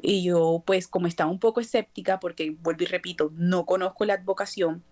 Y 0.00 0.22
yo, 0.22 0.62
pues 0.66 0.88
como 0.88 1.06
estaba 1.06 1.30
un 1.30 1.40
poco 1.40 1.60
escéptica, 1.60 2.20
porque 2.20 2.56
vuelvo 2.62 2.84
y 2.84 2.86
repito, 2.86 3.32
no 3.36 3.66
conozco 3.66 4.04
la 4.04 4.14
advocación, 4.14 4.82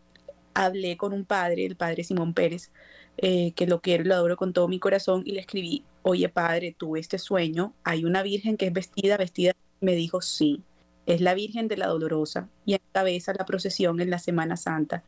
hablé 0.55 0.97
con 0.97 1.13
un 1.13 1.25
padre, 1.25 1.65
el 1.67 1.77
padre 1.77 2.05
Simón 2.05 2.35
Pérez, 2.35 2.73
eh, 3.19 3.53
que 3.53 3.67
lo 3.67 3.81
quiero 3.81 4.05
lo 4.05 4.15
adoro 4.15 4.37
con 4.37 4.53
todo 4.53 4.69
mi 4.69 4.79
corazón, 4.79 5.23
y 5.25 5.33
le 5.33 5.41
escribí, 5.41 5.85
oye 6.03 6.29
padre, 6.29 6.75
tuve 6.77 7.01
este 7.01 7.19
sueño, 7.19 7.73
hay 7.85 8.05
una 8.05 8.23
virgen 8.23 8.57
que 8.57 8.67
es 8.67 8.73
vestida, 8.73 9.17
vestida, 9.17 9.53
me 9.81 9.95
dijo, 9.95 10.21
sí, 10.21 10.63
es 11.07 11.21
la 11.21 11.35
Virgen 11.35 11.69
de 11.69 11.77
la 11.77 11.87
Dolorosa 11.87 12.49
y 12.65 12.75
encabeza 12.75 13.33
la 13.33 13.47
procesión 13.47 14.01
en 14.01 14.11
la 14.11 14.19
Semana 14.19 14.57
Santa, 14.57 15.05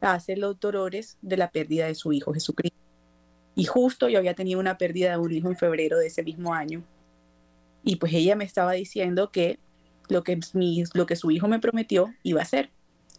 hace 0.00 0.36
los 0.36 0.58
dolores 0.60 1.16
de 1.22 1.36
la 1.36 1.50
pérdida 1.50 1.86
de 1.86 1.94
su 1.94 2.12
hijo 2.12 2.32
Jesucristo. 2.34 2.78
Y 3.54 3.64
justo 3.64 4.08
yo 4.08 4.18
había 4.18 4.34
tenido 4.34 4.60
una 4.60 4.78
pérdida 4.78 5.10
de 5.10 5.18
un 5.18 5.32
hijo 5.32 5.48
en 5.48 5.56
febrero 5.56 5.98
de 5.98 6.08
ese 6.08 6.22
mismo 6.22 6.54
año. 6.54 6.82
Y 7.82 7.96
pues 7.96 8.12
ella 8.12 8.36
me 8.36 8.44
estaba 8.44 8.72
diciendo 8.72 9.30
que 9.30 9.58
lo 10.08 10.22
que, 10.22 10.38
mi, 10.52 10.84
lo 10.94 11.06
que 11.06 11.16
su 11.16 11.30
hijo 11.30 11.48
me 11.48 11.58
prometió 11.58 12.12
iba 12.22 12.42
a 12.42 12.44
ser, 12.44 12.70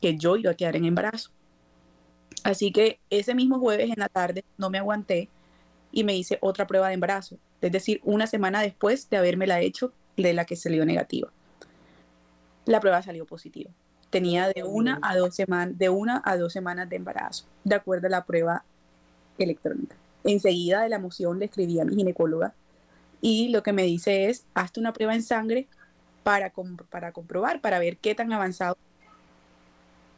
que 0.01 0.17
yo 0.17 0.38
iba 0.38 0.51
a 0.51 0.55
quedar 0.55 0.75
en 0.75 0.85
embarazo. 0.85 1.31
Así 2.43 2.71
que 2.71 2.99
ese 3.09 3.35
mismo 3.35 3.59
jueves 3.59 3.89
en 3.89 3.99
la 3.99 4.07
tarde 4.07 4.43
no 4.57 4.69
me 4.69 4.77
aguanté 4.77 5.29
y 5.91 6.03
me 6.03 6.15
hice 6.15 6.38
otra 6.41 6.67
prueba 6.67 6.88
de 6.88 6.93
embarazo, 6.93 7.38
es 7.61 7.71
decir, 7.71 7.99
una 8.03 8.27
semana 8.27 8.61
después 8.61 9.09
de 9.09 9.17
haberme 9.17 9.47
la 9.47 9.59
hecho 9.61 9.91
de 10.15 10.33
la 10.33 10.45
que 10.45 10.55
salió 10.55 10.85
negativa. 10.85 11.31
La 12.66 12.80
prueba 12.80 13.01
salió 13.01 13.25
positiva. 13.25 13.72
Tenía 14.10 14.50
de 14.50 14.63
una 14.63 15.00
a 15.01 15.16
dos 15.16 15.36
semanas, 15.36 15.78
de 15.78 15.89
una 15.89 16.22
a 16.25 16.38
dos 16.38 16.54
semanas 16.54 16.89
de 16.89 16.96
embarazo, 16.96 17.46
de 17.63 17.75
acuerdo 17.75 18.08
a 18.08 18.12
la 18.12 18.25
prueba 18.25 18.63
electrónica. 19.38 19.96
Enseguida 20.24 20.82
de 20.82 20.89
la 20.89 20.98
emoción 20.98 21.39
le 21.39 21.46
escribí 21.46 21.80
a 21.80 21.86
mi 21.86 21.96
ginecóloga 21.96 22.54
y 23.22 23.50
lo 23.50 23.63
que 23.63 23.74
me 23.74 23.84
dice 23.84 24.30
es, 24.30 24.46
hazte 24.54 24.80
una 24.80 24.94
prueba 24.94 25.13
en 25.13 25.24
sangre 25.24 25.68
para, 26.24 26.51
para 26.89 27.12
comprobar, 27.12 27.62
para 27.62 27.80
ver 27.80 27.98
qué 27.98 28.16
tan 28.16 28.34
avanzado 28.34 28.78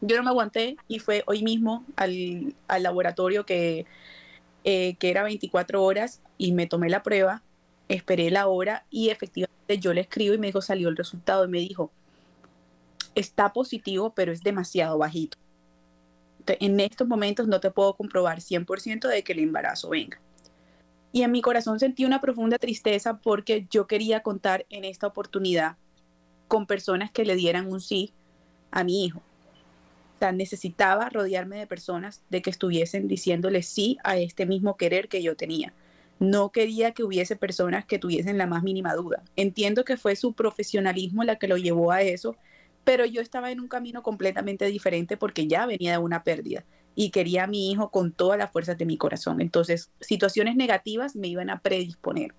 yo 0.01 0.17
no 0.17 0.23
me 0.23 0.29
aguanté 0.29 0.77
y 0.87 0.99
fue 0.99 1.23
hoy 1.27 1.43
mismo 1.43 1.85
al, 1.95 2.55
laboratorio 2.79 3.45
que, 3.45 3.85
eh, 4.63 4.95
que 4.95 5.11
era 5.11 5.23
24 5.23 5.83
horas 5.83 6.21
y 6.37 6.51
me 6.51 6.65
tomé 6.65 6.89
la 6.89 7.03
prueba, 7.03 7.43
esperé 7.87 8.31
la 8.31 8.47
hora 8.47 8.85
y 8.89 9.09
efectivamente 9.09 9.77
yo 9.77 9.93
le 9.93 10.01
escribo 10.01 10.33
y 10.33 10.39
me 10.39 10.47
dijo, 10.47 10.61
salió 10.61 10.89
el 10.89 10.97
resultado 10.97 11.45
y 11.45 11.49
me 11.49 11.59
dijo, 11.59 11.91
está 13.15 13.53
positivo, 13.53 14.13
pero 14.13 14.31
es 14.31 14.41
demasiado 14.41 14.97
bajito. 14.97 15.37
En 16.47 16.79
estos 16.79 17.07
momentos 17.07 17.47
no 17.47 17.59
te 17.59 17.71
puedo 17.71 17.95
comprobar 17.95 18.39
100% 18.39 19.07
de 19.07 19.23
que 19.23 19.33
el 19.33 19.39
embarazo 19.39 19.89
venga. 19.89 20.19
Y 21.11 21.23
en 21.23 21.31
mi 21.31 21.41
corazón 21.41 21.79
sentí 21.79 22.05
una 22.05 22.21
profunda 22.21 22.57
tristeza 22.57 23.17
porque 23.17 23.67
yo 23.69 23.85
quería 23.85 24.21
contar 24.21 24.65
en 24.69 24.85
esta 24.85 25.07
oportunidad 25.07 25.77
con 26.47 26.65
personas 26.65 27.11
que 27.11 27.25
le 27.25 27.35
dieran 27.35 27.71
un 27.71 27.81
sí 27.81 28.13
a 28.71 28.83
mi 28.83 29.05
hijo 29.05 29.21
necesitaba 30.31 31.09
rodearme 31.09 31.57
de 31.57 31.65
personas 31.65 32.21
de 32.29 32.43
que 32.43 32.51
estuviesen 32.51 33.07
diciéndole 33.07 33.63
sí 33.63 33.97
a 34.03 34.17
este 34.17 34.45
mismo 34.45 34.77
querer 34.77 35.07
que 35.07 35.23
yo 35.23 35.35
tenía. 35.35 35.73
No 36.19 36.51
quería 36.51 36.91
que 36.91 37.03
hubiese 37.03 37.35
personas 37.35 37.85
que 37.85 37.97
tuviesen 37.97 38.37
la 38.37 38.45
más 38.45 38.61
mínima 38.61 38.93
duda. 38.93 39.23
Entiendo 39.35 39.83
que 39.83 39.97
fue 39.97 40.15
su 40.15 40.33
profesionalismo 40.33 41.23
la 41.23 41.37
que 41.37 41.47
lo 41.47 41.57
llevó 41.57 41.91
a 41.91 42.03
eso, 42.03 42.35
pero 42.83 43.05
yo 43.05 43.21
estaba 43.21 43.51
en 43.51 43.59
un 43.59 43.67
camino 43.67 44.03
completamente 44.03 44.65
diferente 44.65 45.17
porque 45.17 45.47
ya 45.47 45.65
venía 45.65 45.93
de 45.93 45.97
una 45.97 46.23
pérdida 46.23 46.65
y 46.95 47.11
quería 47.11 47.45
a 47.45 47.47
mi 47.47 47.71
hijo 47.71 47.89
con 47.89 48.11
todas 48.11 48.37
las 48.37 48.51
fuerzas 48.51 48.77
de 48.77 48.85
mi 48.85 48.97
corazón. 48.97 49.41
Entonces, 49.41 49.91
situaciones 49.99 50.55
negativas 50.55 51.15
me 51.15 51.27
iban 51.27 51.49
a 51.49 51.61
predisponer. 51.61 52.33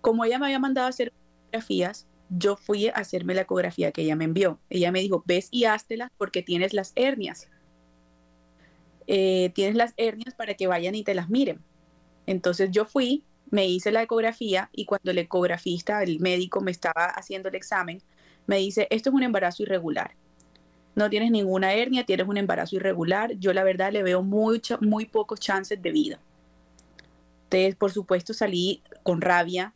Como 0.00 0.24
ella 0.24 0.38
me 0.38 0.46
había 0.46 0.58
mandado 0.58 0.86
a 0.86 0.90
hacer 0.90 1.12
fotografías, 1.46 2.06
yo 2.28 2.56
fui 2.56 2.88
a 2.88 2.92
hacerme 2.92 3.34
la 3.34 3.42
ecografía 3.42 3.92
que 3.92 4.02
ella 4.02 4.16
me 4.16 4.24
envió. 4.24 4.60
Ella 4.70 4.92
me 4.92 5.00
dijo, 5.00 5.22
ves 5.26 5.48
y 5.50 5.64
háztelas 5.64 6.10
porque 6.16 6.42
tienes 6.42 6.72
las 6.72 6.92
hernias. 6.94 7.48
Eh, 9.06 9.50
tienes 9.54 9.74
las 9.74 9.92
hernias 9.96 10.34
para 10.34 10.54
que 10.54 10.66
vayan 10.66 10.94
y 10.94 11.04
te 11.04 11.14
las 11.14 11.28
miren. 11.28 11.60
Entonces 12.26 12.70
yo 12.70 12.84
fui, 12.84 13.24
me 13.50 13.66
hice 13.66 13.92
la 13.92 14.02
ecografía 14.02 14.70
y 14.72 14.86
cuando 14.86 15.10
el 15.10 15.18
ecografista, 15.18 16.02
el 16.02 16.20
médico, 16.20 16.60
me 16.60 16.70
estaba 16.70 17.06
haciendo 17.06 17.48
el 17.48 17.54
examen, 17.54 18.02
me 18.46 18.58
dice, 18.58 18.86
esto 18.90 19.10
es 19.10 19.14
un 19.14 19.22
embarazo 19.22 19.62
irregular. 19.62 20.14
No 20.94 21.10
tienes 21.10 21.30
ninguna 21.30 21.74
hernia, 21.74 22.04
tienes 22.04 22.28
un 22.28 22.36
embarazo 22.36 22.76
irregular. 22.76 23.32
Yo 23.38 23.52
la 23.52 23.64
verdad 23.64 23.92
le 23.92 24.02
veo 24.02 24.22
mucho, 24.22 24.78
muy 24.80 25.06
pocos 25.06 25.40
chances 25.40 25.80
de 25.82 25.90
vida. 25.90 26.20
Entonces, 27.44 27.74
por 27.74 27.90
supuesto, 27.90 28.32
salí 28.32 28.82
con 29.02 29.20
rabia. 29.20 29.74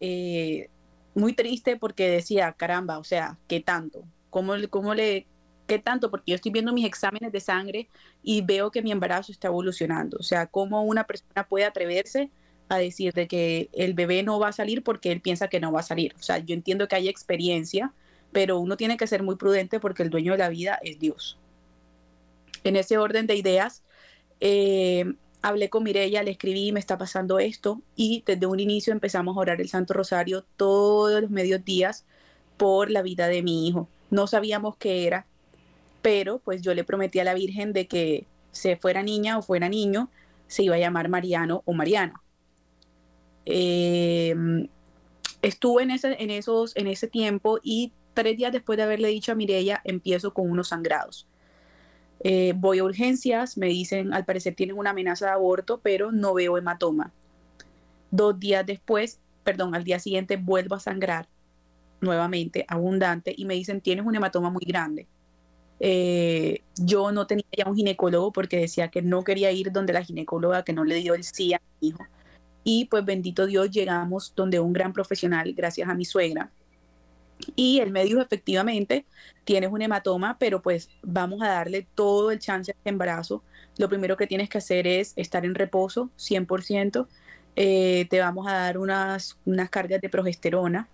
Eh, 0.00 0.68
muy 1.14 1.32
triste 1.32 1.76
porque 1.76 2.08
decía, 2.08 2.52
caramba, 2.52 2.98
o 2.98 3.04
sea, 3.04 3.38
¿qué 3.48 3.60
tanto? 3.60 4.04
¿Cómo, 4.30 4.54
cómo 4.70 4.94
le, 4.94 5.26
qué 5.66 5.78
tanto? 5.78 6.10
Porque 6.10 6.32
yo 6.32 6.36
estoy 6.36 6.52
viendo 6.52 6.72
mis 6.72 6.86
exámenes 6.86 7.32
de 7.32 7.40
sangre 7.40 7.88
y 8.22 8.42
veo 8.42 8.70
que 8.70 8.82
mi 8.82 8.92
embarazo 8.92 9.32
está 9.32 9.48
evolucionando. 9.48 10.18
O 10.20 10.22
sea, 10.22 10.46
¿cómo 10.46 10.82
una 10.84 11.04
persona 11.04 11.46
puede 11.48 11.64
atreverse 11.64 12.30
a 12.68 12.78
decir 12.78 13.12
de 13.14 13.28
que 13.28 13.70
el 13.72 13.94
bebé 13.94 14.22
no 14.22 14.38
va 14.38 14.48
a 14.48 14.52
salir 14.52 14.82
porque 14.82 15.12
él 15.12 15.20
piensa 15.20 15.48
que 15.48 15.60
no 15.60 15.72
va 15.72 15.80
a 15.80 15.84
salir? 15.84 16.14
O 16.18 16.22
sea, 16.22 16.38
yo 16.38 16.54
entiendo 16.54 16.88
que 16.88 16.96
hay 16.96 17.08
experiencia, 17.08 17.92
pero 18.32 18.58
uno 18.58 18.76
tiene 18.76 18.96
que 18.96 19.06
ser 19.06 19.22
muy 19.22 19.36
prudente 19.36 19.80
porque 19.80 20.02
el 20.02 20.10
dueño 20.10 20.32
de 20.32 20.38
la 20.38 20.48
vida 20.48 20.78
es 20.82 20.98
Dios. 20.98 21.38
En 22.64 22.76
ese 22.76 22.98
orden 22.98 23.26
de 23.26 23.36
ideas, 23.36 23.82
eh, 24.40 25.14
hablé 25.42 25.70
con 25.70 25.84
Mirella, 25.84 26.22
le 26.22 26.32
escribí, 26.32 26.72
me 26.72 26.80
está 26.80 26.98
pasando 26.98 27.38
esto 27.38 27.80
y 27.96 28.22
desde 28.26 28.46
un 28.46 28.60
inicio 28.60 28.92
empezamos 28.92 29.36
a 29.36 29.40
orar 29.40 29.60
el 29.60 29.68
Santo 29.68 29.94
Rosario 29.94 30.44
todos 30.56 31.20
los 31.22 31.30
medios 31.30 31.64
días 31.64 32.04
por 32.56 32.90
la 32.90 33.02
vida 33.02 33.28
de 33.28 33.42
mi 33.42 33.68
hijo. 33.68 33.88
No 34.10 34.26
sabíamos 34.26 34.76
qué 34.76 35.06
era, 35.06 35.26
pero 36.02 36.38
pues 36.40 36.62
yo 36.62 36.74
le 36.74 36.84
prometí 36.84 37.18
a 37.18 37.24
la 37.24 37.34
Virgen 37.34 37.72
de 37.72 37.86
que 37.86 38.26
se 38.52 38.76
fuera 38.76 39.02
niña 39.02 39.38
o 39.38 39.42
fuera 39.42 39.68
niño, 39.68 40.10
se 40.46 40.64
iba 40.64 40.74
a 40.74 40.78
llamar 40.78 41.08
Mariano 41.08 41.62
o 41.64 41.72
Mariana. 41.72 42.20
Em, 43.50 44.68
estuve 45.42 45.82
en 45.82 45.90
ese, 45.90 46.22
en, 46.22 46.30
esos, 46.30 46.76
en 46.76 46.86
ese 46.86 47.08
tiempo 47.08 47.58
y 47.62 47.92
tres 48.14 48.36
días 48.36 48.52
después 48.52 48.76
de 48.76 48.82
haberle 48.82 49.08
dicho 49.08 49.32
a 49.32 49.34
Mirella, 49.34 49.80
empiezo 49.84 50.34
con 50.34 50.50
unos 50.50 50.68
sangrados 50.68 51.26
eh, 52.20 52.52
voy 52.56 52.80
a 52.80 52.84
urgencias, 52.84 53.56
me 53.56 53.66
dicen, 53.66 54.12
al 54.12 54.24
parecer 54.24 54.54
tienen 54.54 54.76
una 54.76 54.90
amenaza 54.90 55.26
de 55.26 55.32
aborto, 55.32 55.80
pero 55.80 56.10
no 56.12 56.34
veo 56.34 56.58
hematoma. 56.58 57.12
Dos 58.10 58.38
días 58.38 58.66
después, 58.66 59.20
perdón, 59.44 59.74
al 59.74 59.84
día 59.84 59.98
siguiente 60.00 60.36
vuelvo 60.36 60.74
a 60.74 60.80
sangrar 60.80 61.28
nuevamente, 62.00 62.64
abundante, 62.68 63.34
y 63.36 63.44
me 63.44 63.54
dicen, 63.54 63.80
tienes 63.80 64.04
un 64.04 64.14
hematoma 64.14 64.50
muy 64.50 64.64
grande. 64.66 65.06
Eh, 65.80 66.62
yo 66.76 67.12
no 67.12 67.26
tenía 67.28 67.44
ya 67.56 67.68
un 67.68 67.76
ginecólogo 67.76 68.32
porque 68.32 68.58
decía 68.58 68.88
que 68.88 69.00
no 69.00 69.22
quería 69.22 69.52
ir 69.52 69.70
donde 69.70 69.92
la 69.92 70.02
ginecóloga, 70.02 70.64
que 70.64 70.72
no 70.72 70.84
le 70.84 70.96
dio 70.96 71.14
el 71.14 71.22
sí 71.22 71.54
a 71.54 71.60
mi 71.80 71.88
hijo. 71.88 72.04
Y 72.70 72.84
pues 72.84 73.02
bendito 73.02 73.46
Dios, 73.46 73.70
llegamos 73.70 74.34
donde 74.36 74.60
un 74.60 74.74
gran 74.74 74.92
profesional, 74.92 75.54
gracias 75.54 75.88
a 75.88 75.94
mi 75.94 76.04
suegra, 76.04 76.50
y 77.56 77.80
él 77.80 77.92
me 77.92 78.02
efectivamente, 78.02 79.06
tienes 79.44 79.72
un 79.72 79.80
hematoma, 79.80 80.36
pero 80.38 80.60
pues 80.60 80.90
vamos 81.02 81.40
a 81.40 81.48
darle 81.48 81.86
todo 81.94 82.30
el 82.30 82.40
chance 82.40 82.70
a 82.70 82.74
este 82.74 82.90
embarazo. 82.90 83.42
Lo 83.78 83.88
primero 83.88 84.18
que 84.18 84.26
tienes 84.26 84.50
que 84.50 84.58
hacer 84.58 84.86
es 84.86 85.14
estar 85.16 85.46
en 85.46 85.54
reposo 85.54 86.10
100%. 86.18 87.06
Eh, 87.56 88.06
te 88.10 88.20
vamos 88.20 88.46
a 88.46 88.52
dar 88.52 88.76
unas, 88.76 89.38
unas 89.46 89.70
cargas 89.70 90.02
de 90.02 90.10
progesterona 90.10 90.88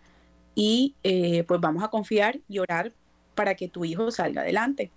y 0.54 0.94
eh, 1.02 1.42
pues 1.42 1.60
vamos 1.60 1.82
a 1.82 1.88
confiar 1.88 2.38
y 2.48 2.60
orar 2.60 2.92
para 3.34 3.56
que 3.56 3.66
tu 3.66 3.84
hijo 3.84 4.12
salga 4.12 4.42
adelante. 4.42 4.92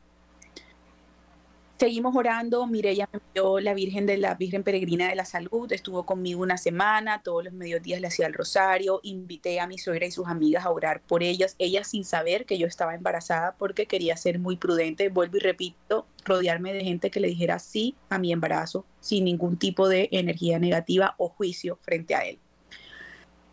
Seguimos 1.80 2.16
orando, 2.16 2.66
Mireya 2.66 3.08
me 3.14 3.20
envió 3.20 3.60
la 3.60 3.76
Virgen 3.76 4.08
de 4.08 4.18
la 4.18 4.34
Virgen 4.34 4.64
Peregrina 4.64 5.10
de 5.10 5.16
la 5.16 5.26
Salud, 5.26 5.72
estuvo 5.72 6.08
conmigo 6.08 6.42
una 6.42 6.58
semana, 6.58 7.22
todos 7.22 7.44
los 7.44 7.54
mediodías 7.54 8.02
le 8.02 8.08
hacía 8.08 8.26
el 8.26 8.34
rosario, 8.34 9.00
invité 9.04 9.60
a 9.60 9.68
mi 9.68 9.78
suegra 9.78 10.08
y 10.08 10.12
sus 10.12 10.28
amigas 10.28 10.66
a 10.66 10.72
orar 10.72 11.02
por 11.02 11.22
ellas, 11.22 11.56
ellas 11.60 11.88
sin 11.88 12.04
saber 12.04 12.48
que 12.48 12.58
yo 12.58 12.66
estaba 12.66 12.96
embarazada 12.96 13.54
porque 13.60 13.86
quería 13.86 14.18
ser 14.18 14.40
muy 14.40 14.56
prudente, 14.58 15.10
vuelvo 15.10 15.38
y 15.38 15.42
repito, 15.42 16.08
rodearme 16.26 16.74
de 16.74 16.84
gente 16.84 17.12
que 17.12 17.20
le 17.20 17.28
dijera 17.28 17.60
sí 17.60 17.94
a 18.10 18.18
mi 18.18 18.32
embarazo 18.32 18.84
sin 19.00 19.26
ningún 19.26 19.58
tipo 19.58 19.88
de 19.88 20.10
energía 20.12 20.58
negativa 20.58 21.14
o 21.20 21.30
juicio 21.30 21.78
frente 21.84 22.16
a 22.16 22.22
él. 22.22 22.40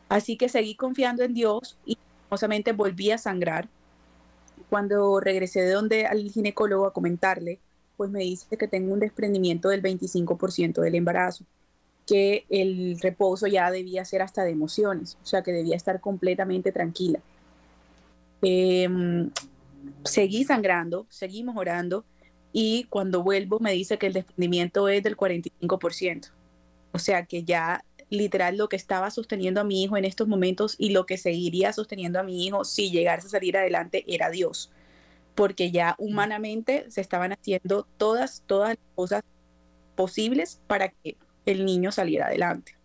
Así 0.08 0.38
que 0.38 0.48
seguí 0.48 0.76
confiando 0.76 1.24
en 1.24 1.34
Dios 1.34 1.76
y 1.84 1.98
famosamente 2.30 2.72
volví 2.72 3.10
a 3.10 3.18
sangrar. 3.18 3.68
Cuando 4.70 5.20
regresé 5.20 5.60
de 5.60 5.72
donde 5.72 6.06
al 6.06 6.30
ginecólogo 6.30 6.86
a 6.86 6.94
comentarle, 6.94 7.60
pues 7.96 8.10
me 8.10 8.20
dice 8.20 8.56
que 8.56 8.68
tengo 8.68 8.92
un 8.92 9.00
desprendimiento 9.00 9.68
del 9.68 9.82
25% 9.82 10.80
del 10.80 10.94
embarazo, 10.94 11.44
que 12.06 12.44
el 12.48 12.98
reposo 13.00 13.46
ya 13.46 13.70
debía 13.70 14.04
ser 14.04 14.22
hasta 14.22 14.44
de 14.44 14.50
emociones, 14.50 15.16
o 15.22 15.26
sea 15.26 15.42
que 15.42 15.52
debía 15.52 15.76
estar 15.76 16.00
completamente 16.00 16.72
tranquila. 16.72 17.20
Em, 18.42 19.30
seguí 20.04 20.44
sangrando, 20.44 21.06
seguimos 21.08 21.56
orando 21.56 22.04
y 22.52 22.84
cuando 22.90 23.22
vuelvo 23.22 23.58
me 23.60 23.72
dice 23.72 23.98
que 23.98 24.06
el 24.06 24.12
desprendimiento 24.12 24.88
es 24.88 25.02
del 25.02 25.16
45%, 25.16 26.28
o 26.92 26.98
sea 26.98 27.24
que 27.26 27.44
ya 27.44 27.84
literal 28.10 28.56
lo 28.56 28.68
que 28.68 28.76
estaba 28.76 29.10
sosteniendo 29.10 29.60
a 29.60 29.64
mi 29.64 29.82
hijo 29.82 29.96
en 29.96 30.04
estos 30.04 30.28
momentos 30.28 30.76
y 30.78 30.90
lo 30.90 31.06
que 31.06 31.16
seguiría 31.16 31.72
sosteniendo 31.72 32.20
a 32.20 32.22
mi 32.22 32.46
hijo 32.46 32.64
si 32.64 32.90
llegase 32.90 33.26
a 33.26 33.30
salir 33.30 33.56
adelante 33.56 34.04
era 34.06 34.30
Dios 34.30 34.70
porque 35.34 35.70
ya 35.70 35.94
humanamente 35.98 36.90
se 36.90 37.00
estaban 37.00 37.32
haciendo 37.32 37.86
todas, 37.96 38.42
todas 38.46 38.70
las 38.70 38.94
cosas 38.94 39.22
posibles 39.94 40.60
para 40.66 40.88
que 40.88 41.16
el 41.46 41.64
niño 41.64 41.92
saliera 41.92 42.26
adelante. 42.26 42.76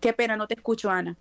Qué 0.00 0.12
pena, 0.12 0.36
no 0.36 0.48
te 0.48 0.54
escucho, 0.54 0.90
Ana. 0.90 1.16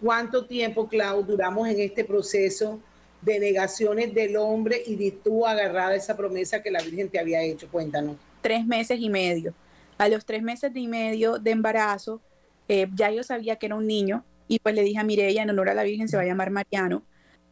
¿Cuánto 0.00 0.46
tiempo, 0.46 0.88
Clau, 0.88 1.22
duramos 1.22 1.68
en 1.68 1.80
este 1.80 2.04
proceso 2.04 2.80
de 3.22 3.38
negaciones 3.38 4.12
del 4.12 4.36
hombre 4.36 4.82
y 4.84 4.96
de 4.96 5.12
tú 5.12 5.46
agarrar 5.46 5.94
esa 5.94 6.16
promesa 6.16 6.62
que 6.62 6.70
la 6.70 6.82
Virgen 6.82 7.08
te 7.08 7.20
había 7.20 7.40
hecho? 7.42 7.68
Cuéntanos. 7.70 8.16
Tres 8.42 8.66
meses 8.66 8.98
y 9.00 9.08
medio. 9.08 9.54
A 9.96 10.08
los 10.08 10.24
tres 10.24 10.42
meses 10.42 10.72
y 10.74 10.88
medio 10.88 11.38
de 11.38 11.52
embarazo, 11.52 12.20
eh, 12.68 12.88
ya 12.94 13.10
yo 13.12 13.22
sabía 13.22 13.56
que 13.56 13.66
era 13.66 13.76
un 13.76 13.86
niño, 13.86 14.24
y 14.48 14.58
pues 14.58 14.74
le 14.74 14.82
dije 14.82 14.98
a 14.98 15.04
Mireya, 15.04 15.42
en 15.42 15.50
honor 15.50 15.70
a 15.70 15.74
la 15.74 15.82
Virgen, 15.82 16.08
se 16.08 16.16
va 16.16 16.22
a 16.22 16.26
llamar 16.26 16.50
Mariano. 16.50 17.04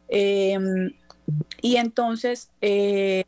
Em, 0.07 0.91
y 1.61 1.77
entonces, 1.77 2.51
eh, 2.61 3.23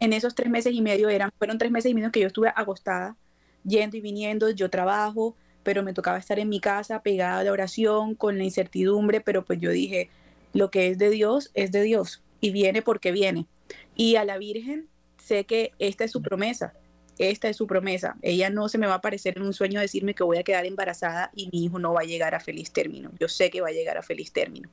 en 0.00 0.12
esos 0.12 0.34
tres 0.34 0.50
meses 0.50 0.74
y 0.74 0.82
medio, 0.82 1.08
eran, 1.08 1.30
fueron 1.38 1.58
tres 1.58 1.70
meses 1.70 1.90
y 1.90 1.94
medio 1.94 2.12
que 2.12 2.20
yo 2.20 2.26
estuve 2.26 2.52
acostada, 2.54 3.16
yendo 3.64 3.96
y 3.96 4.00
viniendo, 4.00 4.50
yo 4.50 4.70
trabajo, 4.70 5.36
pero 5.62 5.82
me 5.82 5.92
tocaba 5.92 6.18
estar 6.18 6.38
en 6.38 6.48
mi 6.48 6.60
casa 6.60 7.02
pegada 7.02 7.40
a 7.40 7.44
la 7.44 7.52
oración, 7.52 8.14
con 8.14 8.38
la 8.38 8.44
incertidumbre, 8.44 9.20
pero 9.20 9.44
pues 9.44 9.60
yo 9.60 9.70
dije, 9.70 10.10
lo 10.52 10.70
que 10.70 10.88
es 10.88 10.98
de 10.98 11.10
Dios 11.10 11.50
es 11.54 11.70
de 11.72 11.82
Dios 11.82 12.22
y 12.40 12.50
viene 12.50 12.82
porque 12.82 13.12
viene. 13.12 13.46
Y 13.94 14.16
a 14.16 14.24
la 14.24 14.38
Virgen 14.38 14.88
sé 15.18 15.44
que 15.44 15.72
esta 15.78 16.04
es 16.04 16.10
su 16.10 16.22
promesa, 16.22 16.72
esta 17.20 17.48
es 17.48 17.56
su 17.56 17.66
promesa. 17.66 18.16
Ella 18.22 18.48
no 18.48 18.68
se 18.68 18.78
me 18.78 18.86
va 18.86 18.94
a 18.94 18.96
aparecer 18.96 19.36
en 19.36 19.42
un 19.42 19.52
sueño 19.52 19.78
decirme 19.78 20.14
que 20.14 20.24
voy 20.24 20.38
a 20.38 20.42
quedar 20.42 20.64
embarazada 20.64 21.30
y 21.34 21.50
mi 21.52 21.64
hijo 21.64 21.78
no 21.78 21.92
va 21.92 22.00
a 22.00 22.04
llegar 22.04 22.34
a 22.34 22.40
feliz 22.40 22.72
término. 22.72 23.10
Yo 23.20 23.28
sé 23.28 23.50
que 23.50 23.60
va 23.60 23.68
a 23.68 23.72
llegar 23.72 23.98
a 23.98 24.02
feliz 24.02 24.32
término. 24.32 24.70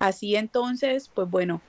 Así 0.00 0.34
entonces, 0.34 1.08
pues 1.14 1.30
bueno, 1.30 1.62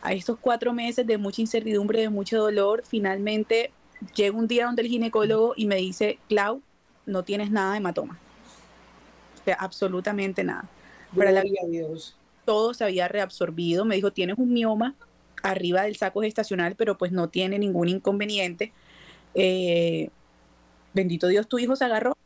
a 0.00 0.12
estos 0.12 0.38
cuatro 0.40 0.72
meses 0.72 1.06
de 1.06 1.18
mucha 1.18 1.40
incertidumbre, 1.40 2.00
de 2.00 2.08
mucho 2.08 2.38
dolor, 2.38 2.84
finalmente 2.86 3.72
llega 4.14 4.36
un 4.36 4.46
día 4.46 4.66
donde 4.66 4.82
el 4.82 4.88
ginecólogo 4.88 5.54
y 5.56 5.66
me 5.66 5.76
dice, 5.76 6.18
Clau, 6.28 6.62
no 7.04 7.24
tienes 7.24 7.50
nada 7.50 7.72
de 7.72 7.78
hematoma. 7.78 8.18
O 9.40 9.44
sea, 9.44 9.56
absolutamente 9.58 10.44
nada. 10.44 10.68
Para 11.16 11.32
la 11.32 11.42
vida 11.42 11.62
Dios. 11.68 12.16
Todo 12.44 12.74
se 12.74 12.84
había 12.84 13.08
reabsorbido. 13.08 13.84
Me 13.84 13.96
dijo, 13.96 14.12
tienes 14.12 14.38
un 14.38 14.52
mioma 14.52 14.94
arriba 15.42 15.82
del 15.82 15.96
saco 15.96 16.22
gestacional, 16.22 16.76
pero 16.76 16.96
pues 16.96 17.12
no 17.12 17.28
tiene 17.28 17.58
ningún 17.58 17.88
inconveniente. 17.88 18.72
Eh, 19.34 20.10
bendito 20.92 21.28
Dios, 21.28 21.48
tu 21.48 21.58
hijo 21.58 21.76
se 21.76 21.84
agarró, 21.84 22.16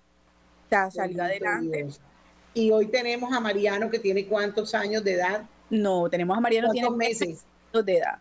salió 0.91 1.23
adelante. 1.23 1.89
Y 2.55 2.71
hoy 2.71 2.87
tenemos 2.87 3.33
a 3.33 3.41
Mariano 3.41 3.91
que 3.91 3.99
tiene 3.99 4.27
cuántos 4.27 4.75
años 4.75 5.03
de 5.05 5.15
edad? 5.15 5.43
No, 5.71 6.09
tenemos 6.11 6.37
a 6.37 6.41
Mariano 6.41 6.71
tiene 6.71 6.91
meses 6.91 7.45
de 7.73 7.97
edad. 7.97 8.19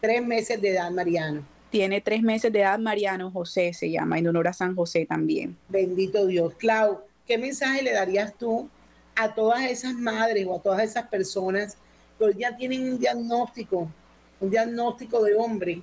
Tres 0.00 0.24
meses 0.24 0.60
de 0.60 0.70
edad, 0.70 0.90
Mariano. 0.90 1.42
Tiene 1.70 2.00
tres 2.00 2.22
meses 2.22 2.52
de 2.52 2.60
edad, 2.60 2.78
Mariano 2.78 3.30
José 3.30 3.72
se 3.72 3.90
llama, 3.90 4.18
en 4.18 4.26
honor 4.26 4.48
a 4.48 4.52
San 4.52 4.74
José 4.74 5.06
también. 5.06 5.56
Bendito 5.68 6.26
Dios. 6.26 6.54
Clau, 6.54 7.00
¿qué 7.26 7.38
mensaje 7.38 7.82
le 7.82 7.92
darías 7.92 8.34
tú 8.34 8.68
a 9.14 9.34
todas 9.34 9.62
esas 9.62 9.94
madres 9.94 10.46
o 10.46 10.56
a 10.56 10.62
todas 10.62 10.82
esas 10.82 11.06
personas 11.08 11.76
que 12.18 12.24
hoy 12.24 12.34
ya 12.38 12.56
tienen 12.56 12.92
un 12.92 12.98
diagnóstico, 12.98 13.88
un 14.40 14.50
diagnóstico 14.50 15.22
de 15.22 15.34
hombre? 15.34 15.82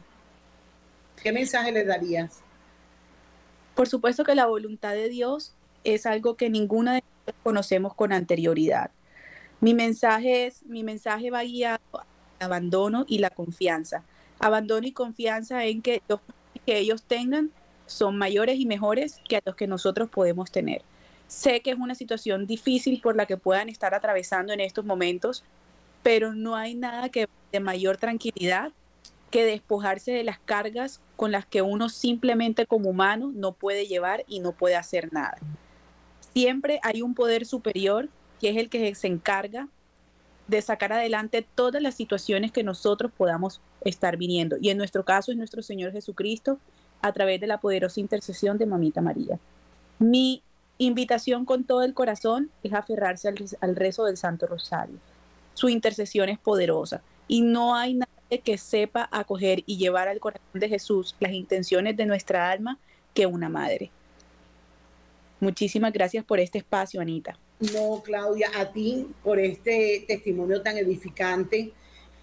¿Qué 1.21 1.31
mensaje 1.31 1.71
le 1.71 1.85
darías? 1.85 2.39
Por 3.75 3.87
supuesto 3.87 4.23
que 4.23 4.35
la 4.35 4.45
voluntad 4.45 4.93
de 4.93 5.09
Dios 5.09 5.53
es 5.83 6.05
algo 6.05 6.35
que 6.35 6.49
ninguna 6.49 6.95
de 6.95 7.01
nosotros 7.01 7.43
conocemos 7.43 7.93
con 7.93 8.13
anterioridad. 8.13 8.91
Mi 9.61 9.73
mensaje 9.73 10.45
es, 10.45 10.63
mi 10.63 10.83
mensaje 10.83 11.31
va 11.31 11.43
guiado 11.43 11.79
al 11.93 12.05
abandono 12.39 13.05
y 13.07 13.19
la 13.19 13.29
confianza. 13.29 14.03
Abandono 14.39 14.85
y 14.87 14.91
confianza 14.91 15.65
en 15.65 15.81
que 15.81 16.01
los 16.07 16.19
que 16.65 16.77
ellos 16.77 17.03
tengan 17.03 17.51
son 17.85 18.17
mayores 18.17 18.59
y 18.59 18.65
mejores 18.65 19.19
que 19.27 19.41
los 19.45 19.55
que 19.55 19.67
nosotros 19.67 20.09
podemos 20.09 20.51
tener. 20.51 20.81
Sé 21.27 21.61
que 21.61 21.71
es 21.71 21.77
una 21.77 21.95
situación 21.95 22.45
difícil 22.45 23.01
por 23.01 23.15
la 23.15 23.25
que 23.25 23.37
puedan 23.37 23.69
estar 23.69 23.93
atravesando 23.93 24.53
en 24.53 24.59
estos 24.59 24.85
momentos, 24.85 25.43
pero 26.03 26.33
no 26.33 26.55
hay 26.55 26.75
nada 26.75 27.09
que 27.09 27.27
de 27.51 27.59
mayor 27.59 27.97
tranquilidad 27.97 28.71
que 29.35 29.43
despojarse 29.43 30.13
de 30.13 30.23
las 30.23 30.39
cargas 30.39 31.01
con 31.17 31.33
las 31.33 31.45
que 31.45 31.61
uno 31.61 31.89
simplemente 31.89 32.65
como 32.65 32.89
humano 32.89 33.33
no 33.35 33.51
puede 33.51 33.85
llevar 33.85 34.23
y 34.29 34.39
no 34.39 34.53
puede 34.53 34.77
hacer 34.77 35.11
nada. 35.11 35.35
Siempre 36.33 36.79
hay 36.83 37.01
un 37.01 37.13
poder 37.13 37.45
superior 37.45 38.07
que 38.39 38.51
es 38.51 38.55
el 38.55 38.69
que 38.69 38.95
se 38.95 39.07
encarga 39.07 39.67
de 40.47 40.61
sacar 40.61 40.93
adelante 40.93 41.45
todas 41.53 41.81
las 41.81 41.95
situaciones 41.95 42.53
que 42.53 42.63
nosotros 42.63 43.11
podamos 43.11 43.59
estar 43.81 44.15
viniendo. 44.15 44.55
Y 44.61 44.69
en 44.69 44.77
nuestro 44.77 45.03
caso 45.03 45.33
es 45.33 45.37
nuestro 45.37 45.61
Señor 45.61 45.91
Jesucristo 45.91 46.57
a 47.01 47.11
través 47.11 47.41
de 47.41 47.47
la 47.47 47.59
poderosa 47.59 47.99
intercesión 47.99 48.57
de 48.57 48.67
Mamita 48.67 49.01
María. 49.01 49.37
Mi 49.99 50.43
invitación 50.77 51.43
con 51.43 51.65
todo 51.65 51.83
el 51.83 51.93
corazón 51.93 52.51
es 52.63 52.71
aferrarse 52.71 53.27
al, 53.27 53.35
al 53.59 53.75
rezo 53.75 54.05
del 54.05 54.15
Santo 54.15 54.47
Rosario. 54.47 54.95
Su 55.55 55.67
intercesión 55.67 56.29
es 56.29 56.39
poderosa 56.39 57.01
y 57.27 57.41
no 57.41 57.75
hay 57.75 57.95
nada 57.95 58.14
que 58.43 58.57
sepa 58.57 59.07
acoger 59.11 59.63
y 59.65 59.77
llevar 59.77 60.07
al 60.07 60.19
corazón 60.19 60.59
de 60.59 60.69
Jesús 60.69 61.15
las 61.19 61.31
intenciones 61.31 61.95
de 61.95 62.05
nuestra 62.05 62.49
alma 62.49 62.79
que 63.13 63.25
una 63.25 63.49
madre. 63.49 63.91
Muchísimas 65.39 65.93
gracias 65.93 66.25
por 66.25 66.39
este 66.39 66.57
espacio, 66.57 67.01
Anita. 67.01 67.37
No, 67.59 68.01
Claudia, 68.03 68.49
a 68.57 68.71
ti 68.71 69.07
por 69.23 69.39
este 69.39 70.03
testimonio 70.07 70.61
tan 70.61 70.77
edificante 70.77 71.71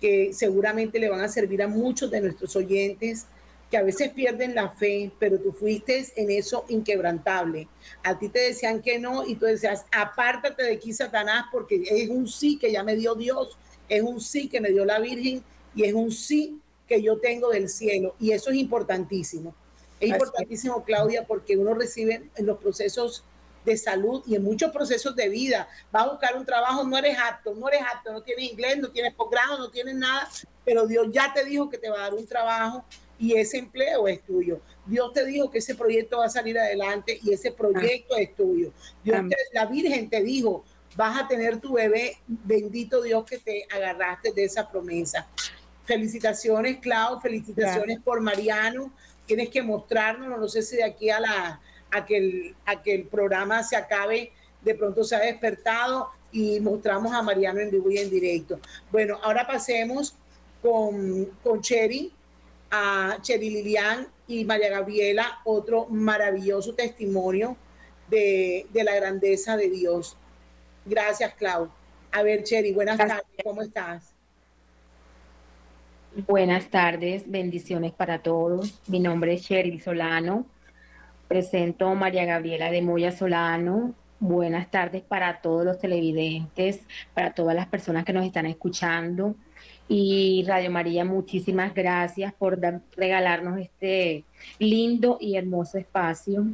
que 0.00 0.32
seguramente 0.32 0.98
le 0.98 1.08
van 1.08 1.20
a 1.20 1.28
servir 1.28 1.62
a 1.62 1.68
muchos 1.68 2.10
de 2.10 2.20
nuestros 2.20 2.54
oyentes 2.56 3.26
que 3.70 3.78
a 3.78 3.82
veces 3.82 4.10
pierden 4.10 4.54
la 4.54 4.68
fe, 4.68 5.10
pero 5.18 5.38
tú 5.38 5.52
fuiste 5.52 6.04
en 6.16 6.30
eso 6.30 6.66
inquebrantable. 6.68 7.68
A 8.02 8.18
ti 8.18 8.28
te 8.28 8.40
decían 8.40 8.82
que 8.82 8.98
no 8.98 9.26
y 9.26 9.36
tú 9.36 9.46
decías, 9.46 9.86
apártate 9.90 10.64
de 10.64 10.74
aquí, 10.74 10.92
Satanás, 10.92 11.46
porque 11.50 11.82
es 11.88 12.10
un 12.10 12.28
sí 12.28 12.58
que 12.58 12.70
ya 12.70 12.82
me 12.82 12.96
dio 12.96 13.14
Dios, 13.14 13.56
es 13.88 14.02
un 14.02 14.20
sí 14.20 14.48
que 14.50 14.60
me 14.60 14.70
dio 14.70 14.84
la 14.84 14.98
Virgen 14.98 15.42
y 15.74 15.84
es 15.84 15.94
un 15.94 16.10
sí 16.10 16.60
que 16.86 17.02
yo 17.02 17.18
tengo 17.18 17.50
del 17.50 17.68
cielo 17.68 18.14
y 18.20 18.32
eso 18.32 18.50
es 18.50 18.56
importantísimo. 18.56 19.54
Es 20.00 20.10
importantísimo, 20.10 20.82
Claudia, 20.84 21.24
porque 21.26 21.56
uno 21.56 21.74
recibe 21.74 22.28
en 22.36 22.46
los 22.46 22.58
procesos 22.58 23.22
de 23.64 23.76
salud 23.76 24.22
y 24.26 24.34
en 24.34 24.42
muchos 24.42 24.72
procesos 24.72 25.14
de 25.14 25.28
vida. 25.28 25.68
Va 25.94 26.00
a 26.00 26.10
buscar 26.10 26.36
un 26.36 26.44
trabajo, 26.44 26.82
no 26.84 26.98
eres 26.98 27.16
apto, 27.18 27.54
no 27.54 27.68
eres 27.68 27.82
apto, 27.82 28.12
no 28.12 28.22
tienes 28.22 28.50
inglés, 28.50 28.78
no 28.78 28.90
tienes 28.90 29.14
posgrado, 29.14 29.58
no 29.58 29.70
tienes 29.70 29.94
nada, 29.94 30.28
pero 30.64 30.86
Dios 30.86 31.06
ya 31.12 31.32
te 31.32 31.44
dijo 31.44 31.70
que 31.70 31.78
te 31.78 31.88
va 31.88 31.98
a 31.98 32.02
dar 32.02 32.14
un 32.14 32.26
trabajo 32.26 32.84
y 33.18 33.36
ese 33.36 33.58
empleo 33.58 34.08
es 34.08 34.20
tuyo. 34.22 34.60
Dios 34.84 35.12
te 35.12 35.24
dijo 35.24 35.50
que 35.50 35.58
ese 35.58 35.76
proyecto 35.76 36.18
va 36.18 36.26
a 36.26 36.30
salir 36.30 36.58
adelante 36.58 37.20
y 37.22 37.32
ese 37.32 37.52
proyecto 37.52 38.16
es 38.16 38.34
tuyo. 38.34 38.72
Dios 39.04 39.20
la 39.52 39.66
Virgen 39.66 40.10
te 40.10 40.22
dijo, 40.22 40.64
vas 40.96 41.22
a 41.22 41.28
tener 41.28 41.60
tu 41.60 41.74
bebé, 41.74 42.18
bendito 42.26 43.00
Dios 43.00 43.24
que 43.24 43.38
te 43.38 43.66
agarraste 43.70 44.32
de 44.32 44.44
esa 44.44 44.68
promesa. 44.68 45.28
Felicitaciones, 45.84 46.78
Clau, 46.78 47.20
felicitaciones 47.20 48.00
por 48.00 48.20
Mariano. 48.20 48.92
Tienes 49.26 49.48
que 49.48 49.62
mostrarnos, 49.62 50.38
no 50.38 50.48
sé 50.48 50.62
si 50.62 50.76
de 50.76 50.84
aquí 50.84 51.10
a, 51.10 51.20
la, 51.20 51.60
a, 51.90 52.04
que 52.04 52.16
el, 52.16 52.54
a 52.66 52.82
que 52.82 52.94
el 52.94 53.04
programa 53.04 53.62
se 53.62 53.76
acabe, 53.76 54.32
de 54.62 54.74
pronto 54.74 55.04
se 55.04 55.16
ha 55.16 55.20
despertado 55.20 56.08
y 56.30 56.60
mostramos 56.60 57.12
a 57.12 57.22
Mariano 57.22 57.60
en 57.60 57.70
vivo 57.70 57.90
y 57.90 57.98
en 57.98 58.10
directo. 58.10 58.60
Bueno, 58.90 59.18
ahora 59.22 59.46
pasemos 59.46 60.14
con, 60.60 61.26
con 61.42 61.60
Cheri, 61.60 62.12
a 62.70 63.18
Cheri 63.20 63.50
Lilian 63.50 64.06
y 64.28 64.44
María 64.44 64.70
Gabriela, 64.70 65.40
otro 65.44 65.86
maravilloso 65.86 66.74
testimonio 66.74 67.56
de, 68.08 68.66
de 68.72 68.84
la 68.84 68.94
grandeza 68.94 69.56
de 69.56 69.68
Dios. 69.68 70.16
Gracias, 70.86 71.34
Clau. 71.34 71.70
A 72.12 72.22
ver, 72.22 72.44
Cheri, 72.44 72.72
buenas 72.72 72.98
tardes, 72.98 73.24
¿cómo 73.42 73.62
estás? 73.62 74.11
Buenas 76.14 76.68
tardes, 76.68 77.22
bendiciones 77.26 77.90
para 77.90 78.18
todos. 78.18 78.82
Mi 78.86 79.00
nombre 79.00 79.32
es 79.32 79.44
Cheryl 79.44 79.80
Solano. 79.80 80.44
Presento 81.26 81.88
a 81.88 81.94
María 81.94 82.26
Gabriela 82.26 82.70
de 82.70 82.82
Moya 82.82 83.12
Solano. 83.12 83.94
Buenas 84.20 84.70
tardes 84.70 85.00
para 85.00 85.40
todos 85.40 85.64
los 85.64 85.78
televidentes, 85.78 86.80
para 87.14 87.32
todas 87.32 87.56
las 87.56 87.66
personas 87.66 88.04
que 88.04 88.12
nos 88.12 88.26
están 88.26 88.44
escuchando. 88.44 89.36
Y 89.88 90.44
Radio 90.46 90.70
María, 90.70 91.06
muchísimas 91.06 91.72
gracias 91.72 92.34
por 92.34 92.60
regalarnos 92.94 93.58
este 93.58 94.24
lindo 94.58 95.16
y 95.18 95.36
hermoso 95.36 95.78
espacio. 95.78 96.44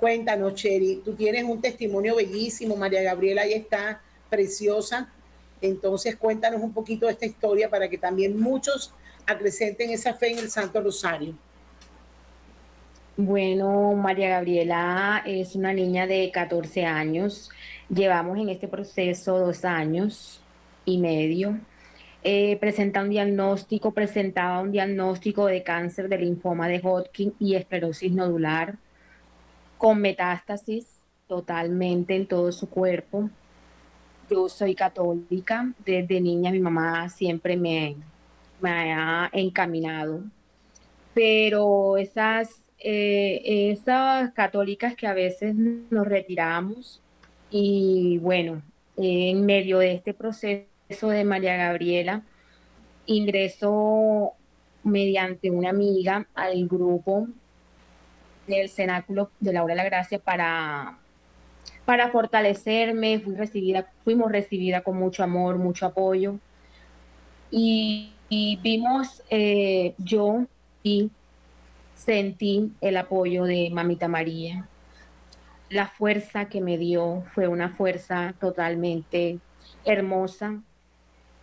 Cuéntanos, 0.00 0.54
Cheri, 0.54 1.00
tú 1.04 1.12
tienes 1.12 1.44
un 1.44 1.60
testimonio 1.60 2.16
bellísimo, 2.16 2.74
María 2.74 3.02
Gabriela 3.02 3.42
ahí 3.42 3.52
está 3.52 4.00
preciosa. 4.28 5.12
Entonces, 5.60 6.16
cuéntanos 6.16 6.62
un 6.62 6.72
poquito 6.72 7.06
de 7.06 7.12
esta 7.12 7.26
historia 7.26 7.68
para 7.68 7.88
que 7.88 7.98
también 7.98 8.38
muchos 8.38 8.92
acrecenten 9.26 9.90
esa 9.90 10.14
fe 10.14 10.32
en 10.32 10.38
el 10.38 10.50
Santo 10.50 10.80
Rosario. 10.80 11.34
Bueno, 13.16 13.92
María 13.94 14.30
Gabriela 14.30 15.22
es 15.26 15.54
una 15.54 15.74
niña 15.74 16.06
de 16.06 16.30
14 16.32 16.86
años. 16.86 17.50
Llevamos 17.88 18.38
en 18.38 18.48
este 18.48 18.66
proceso 18.66 19.38
dos 19.38 19.64
años 19.64 20.40
y 20.86 20.98
medio. 20.98 21.58
Eh, 22.22 22.56
presenta 22.60 23.02
un 23.02 23.10
diagnóstico, 23.10 23.92
presentaba 23.92 24.60
un 24.60 24.72
diagnóstico 24.72 25.46
de 25.46 25.62
cáncer 25.62 26.08
de 26.08 26.18
linfoma 26.18 26.68
de 26.68 26.80
Hodgkin 26.82 27.34
y 27.38 27.56
esclerosis 27.56 28.12
nodular 28.12 28.76
con 29.78 30.00
metástasis 30.00 30.86
totalmente 31.26 32.14
en 32.14 32.26
todo 32.26 32.52
su 32.52 32.68
cuerpo. 32.68 33.30
Yo 34.30 34.48
soy 34.48 34.74
católica, 34.76 35.72
desde 35.84 36.20
niña 36.20 36.52
mi 36.52 36.60
mamá 36.60 37.08
siempre 37.08 37.56
me, 37.56 37.96
me 38.60 38.92
ha 38.92 39.28
encaminado, 39.32 40.22
pero 41.12 41.96
esas, 41.96 42.60
eh, 42.78 43.42
esas 43.72 44.32
católicas 44.32 44.94
que 44.94 45.08
a 45.08 45.14
veces 45.14 45.54
nos 45.54 46.06
retiramos 46.06 47.02
y 47.50 48.18
bueno, 48.18 48.62
en 48.96 49.44
medio 49.44 49.78
de 49.78 49.94
este 49.94 50.14
proceso 50.14 51.08
de 51.08 51.24
María 51.24 51.56
Gabriela, 51.56 52.22
ingreso 53.06 54.34
mediante 54.84 55.50
una 55.50 55.70
amiga 55.70 56.28
al 56.34 56.68
grupo 56.68 57.26
del 58.46 58.68
Cenáculo 58.68 59.30
de 59.40 59.52
la 59.52 59.64
Hora 59.64 59.74
de 59.74 59.78
la 59.78 59.84
Gracia 59.84 60.20
para, 60.20 60.99
para 61.90 62.12
fortalecerme. 62.12 63.18
Fui 63.18 63.34
recibida, 63.34 63.90
fuimos 64.04 64.30
recibidas 64.30 64.84
con 64.84 64.96
mucho 64.96 65.24
amor, 65.24 65.58
mucho 65.58 65.86
apoyo. 65.86 66.36
Y, 67.50 68.12
vimos, 68.62 69.24
eh, 69.28 69.94
yo 69.98 70.44
y 70.84 71.10
sentí 71.96 72.70
el 72.80 72.96
apoyo 72.96 73.42
de 73.42 73.70
Mamita 73.72 74.06
María. 74.06 74.68
La 75.68 75.88
fuerza 75.88 76.44
que 76.44 76.60
me 76.60 76.78
dio 76.78 77.24
fue 77.34 77.48
una 77.48 77.70
fuerza 77.70 78.34
totalmente 78.38 79.40
hermosa. 79.84 80.62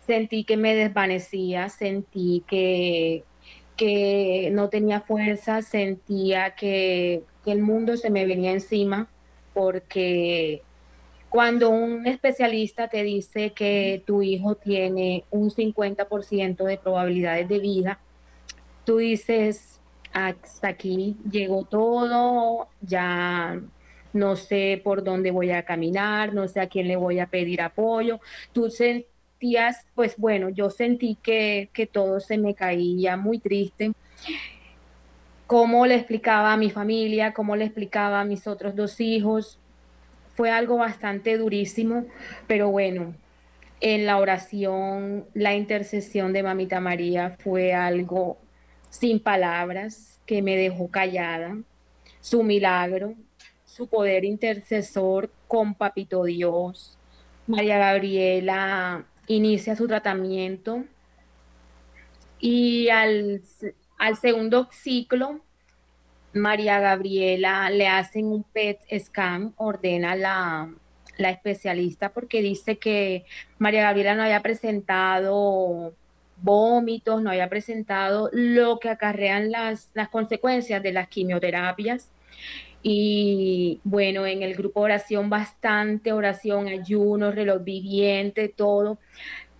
Sentí 0.06 0.44
que 0.44 0.56
me 0.56 0.74
desvanecía, 0.74 1.68
sentí 1.68 2.42
que 2.48 3.22
que 3.76 4.50
no 4.52 4.70
tenía 4.70 5.02
fuerza, 5.02 5.62
sentía 5.62 6.54
que, 6.56 7.22
el 7.46 7.62
mundo 7.62 7.96
se 7.96 8.10
me 8.10 8.26
venía 8.26 8.50
encima, 8.50 9.08
porque 9.58 10.62
cuando 11.28 11.70
un 11.70 12.06
especialista 12.06 12.86
te 12.86 13.02
dice 13.02 13.50
que 13.50 14.04
tu 14.06 14.22
hijo 14.22 14.54
tiene 14.54 15.24
un 15.32 15.50
50% 15.50 16.62
de 16.62 16.78
probabilidades 16.78 17.48
de 17.48 17.58
vida, 17.58 17.98
tú 18.84 18.98
dices, 18.98 19.80
hasta 20.12 20.68
aquí 20.68 21.16
llegó 21.28 21.64
todo, 21.64 22.68
ya 22.82 23.60
no 24.12 24.36
sé 24.36 24.80
por 24.84 25.02
dónde 25.02 25.32
voy 25.32 25.50
a 25.50 25.64
caminar, 25.64 26.32
no 26.34 26.46
sé 26.46 26.60
a 26.60 26.68
quién 26.68 26.86
le 26.86 26.94
voy 26.94 27.18
a 27.18 27.26
pedir 27.26 27.60
apoyo. 27.60 28.20
Tú 28.52 28.70
pues 29.96 30.16
bueno, 30.18 30.50
yo 30.50 30.70
sentí 30.70 31.16
que, 31.20 31.68
que 31.72 31.88
todo 31.88 32.20
se 32.20 32.38
me 32.38 32.54
caía 32.54 33.16
muy 33.16 33.40
triste. 33.40 33.90
Cómo 35.48 35.86
le 35.86 35.96
explicaba 35.96 36.52
a 36.52 36.56
mi 36.56 36.70
familia, 36.70 37.32
cómo 37.32 37.56
le 37.56 37.64
explicaba 37.64 38.20
a 38.20 38.24
mis 38.24 38.46
otros 38.46 38.76
dos 38.76 39.00
hijos, 39.00 39.58
fue 40.36 40.52
algo 40.52 40.76
bastante 40.76 41.36
durísimo, 41.36 42.04
pero 42.46 42.70
bueno, 42.70 43.14
en 43.80 44.06
la 44.06 44.18
oración, 44.18 45.24
la 45.34 45.54
intercesión 45.54 46.32
de 46.32 46.42
Mamita 46.42 46.80
María 46.80 47.36
fue 47.40 47.74
algo 47.74 48.38
sin 48.90 49.20
palabras 49.20 50.20
que 50.26 50.42
me 50.42 50.56
dejó 50.56 50.88
callada. 50.92 51.56
Su 52.20 52.42
milagro, 52.44 53.14
su 53.64 53.88
poder 53.88 54.24
intercesor 54.24 55.32
con 55.46 55.74
Papito 55.74 56.24
Dios. 56.24 56.98
María 57.46 57.78
Gabriela 57.78 59.06
inicia 59.26 59.74
su 59.74 59.88
tratamiento 59.88 60.84
y 62.38 62.90
al, 62.90 63.42
segundo 64.16 64.68
ciclo, 64.70 65.40
María 66.32 66.80
Gabriela 66.80 67.70
le 67.70 67.88
hacen 67.88 68.26
un 68.26 68.44
PET 68.44 68.80
scan, 68.98 69.54
ordena 69.56 70.14
la, 70.14 70.70
la 71.18 71.30
especialista 71.30 72.10
porque 72.10 72.40
dice 72.42 72.78
que 72.78 73.24
María 73.58 73.82
Gabriela 73.82 74.14
no 74.14 74.22
había 74.22 74.42
presentado 74.42 75.92
vómitos, 76.40 77.22
no 77.22 77.30
había 77.30 77.48
presentado 77.48 78.30
lo 78.32 78.78
que 78.78 78.88
acarrean 78.88 79.50
las, 79.50 79.90
las 79.94 80.08
consecuencias 80.08 80.82
de 80.82 80.92
las 80.92 81.08
quimioterapias. 81.08 82.10
Y 82.82 83.80
bueno, 83.82 84.24
en 84.24 84.42
el 84.42 84.54
grupo 84.54 84.80
oración, 84.80 85.28
bastante 85.28 86.12
oración, 86.12 86.68
ayuno, 86.68 87.32
reloj 87.32 87.62
viviente, 87.64 88.48
todo. 88.48 88.98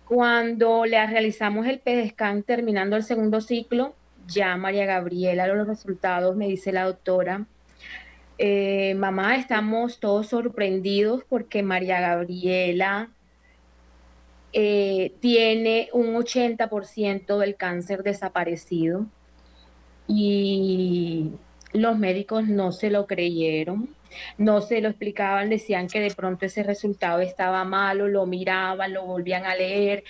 Cuando 0.05 0.85
le 0.85 1.05
realizamos 1.05 1.67
el 1.67 1.79
PEDESCAN 1.79 2.43
terminando 2.43 2.95
el 2.95 3.03
segundo 3.03 3.41
ciclo, 3.41 3.93
ya 4.29 4.55
María 4.57 4.85
Gabriela, 4.85 5.47
los 5.47 5.67
resultados, 5.67 6.35
me 6.35 6.47
dice 6.47 6.71
la 6.71 6.85
doctora, 6.85 7.45
eh, 8.37 8.95
mamá, 8.95 9.35
estamos 9.35 9.99
todos 9.99 10.27
sorprendidos 10.27 11.23
porque 11.27 11.61
María 11.61 11.99
Gabriela 11.99 13.09
eh, 14.53 15.13
tiene 15.19 15.89
un 15.93 16.15
80% 16.15 17.37
del 17.37 17.55
cáncer 17.55 18.03
desaparecido. 18.03 19.05
Y 20.07 21.31
los 21.73 21.97
médicos 21.97 22.47
no 22.47 22.71
se 22.71 22.89
lo 22.89 23.05
creyeron, 23.05 23.89
no 24.37 24.61
se 24.61 24.81
lo 24.81 24.89
explicaban, 24.89 25.49
decían 25.49 25.87
que 25.87 25.99
de 25.99 26.11
pronto 26.11 26.45
ese 26.45 26.63
resultado 26.63 27.19
estaba 27.19 27.63
malo, 27.63 28.07
lo 28.07 28.25
miraban, 28.25 28.93
lo 28.93 29.05
volvían 29.05 29.45
a 29.45 29.55
leer, 29.55 30.03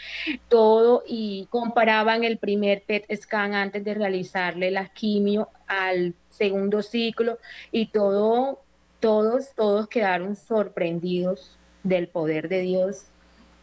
todo 0.48 1.04
y 1.08 1.48
comparaban 1.50 2.24
el 2.24 2.38
primer 2.38 2.84
PET 2.84 3.06
scan 3.16 3.54
antes 3.54 3.84
de 3.84 3.94
realizarle 3.94 4.72
la 4.72 4.88
quimio 4.88 5.50
al 5.68 6.14
segundo 6.30 6.82
ciclo 6.82 7.40
y 7.72 7.88
todo, 7.88 8.62
todos, 9.00 9.54
todos 9.56 9.88
quedaron 9.88 10.36
sorprendidos 10.36 11.58
del 11.84 12.08
poder 12.08 12.50
de 12.50 12.62
Dios. 12.62 13.08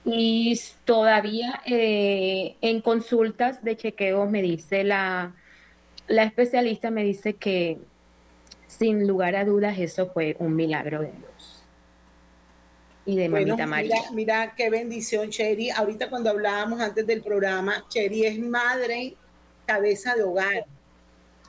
Y 0.04 0.60
todavía 0.84 1.62
eh, 1.66 2.54
en 2.60 2.80
consultas 2.80 3.64
de 3.64 3.76
chequeo 3.76 4.26
me 4.26 4.40
dice 4.40 4.84
la, 4.84 5.34
la 6.08 6.24
especialista 6.24 6.90
me 6.90 7.04
dice 7.04 7.34
que 7.34 7.78
sin 8.66 9.06
lugar 9.06 9.36
a 9.36 9.44
dudas 9.44 9.78
eso 9.78 10.10
fue 10.12 10.36
un 10.38 10.54
milagro 10.54 11.00
de 11.00 11.12
Dios. 11.12 11.62
Y 13.04 13.16
de 13.16 13.28
Mamita 13.28 13.66
María. 13.66 14.02
Mira, 14.12 14.54
qué 14.56 14.68
bendición, 14.68 15.30
Cheri. 15.30 15.70
Ahorita 15.70 16.10
cuando 16.10 16.30
hablábamos 16.30 16.80
antes 16.80 17.06
del 17.06 17.22
programa, 17.22 17.84
Cheri 17.88 18.26
es 18.26 18.38
madre, 18.38 19.14
cabeza 19.64 20.14
de 20.16 20.24
hogar. 20.24 20.66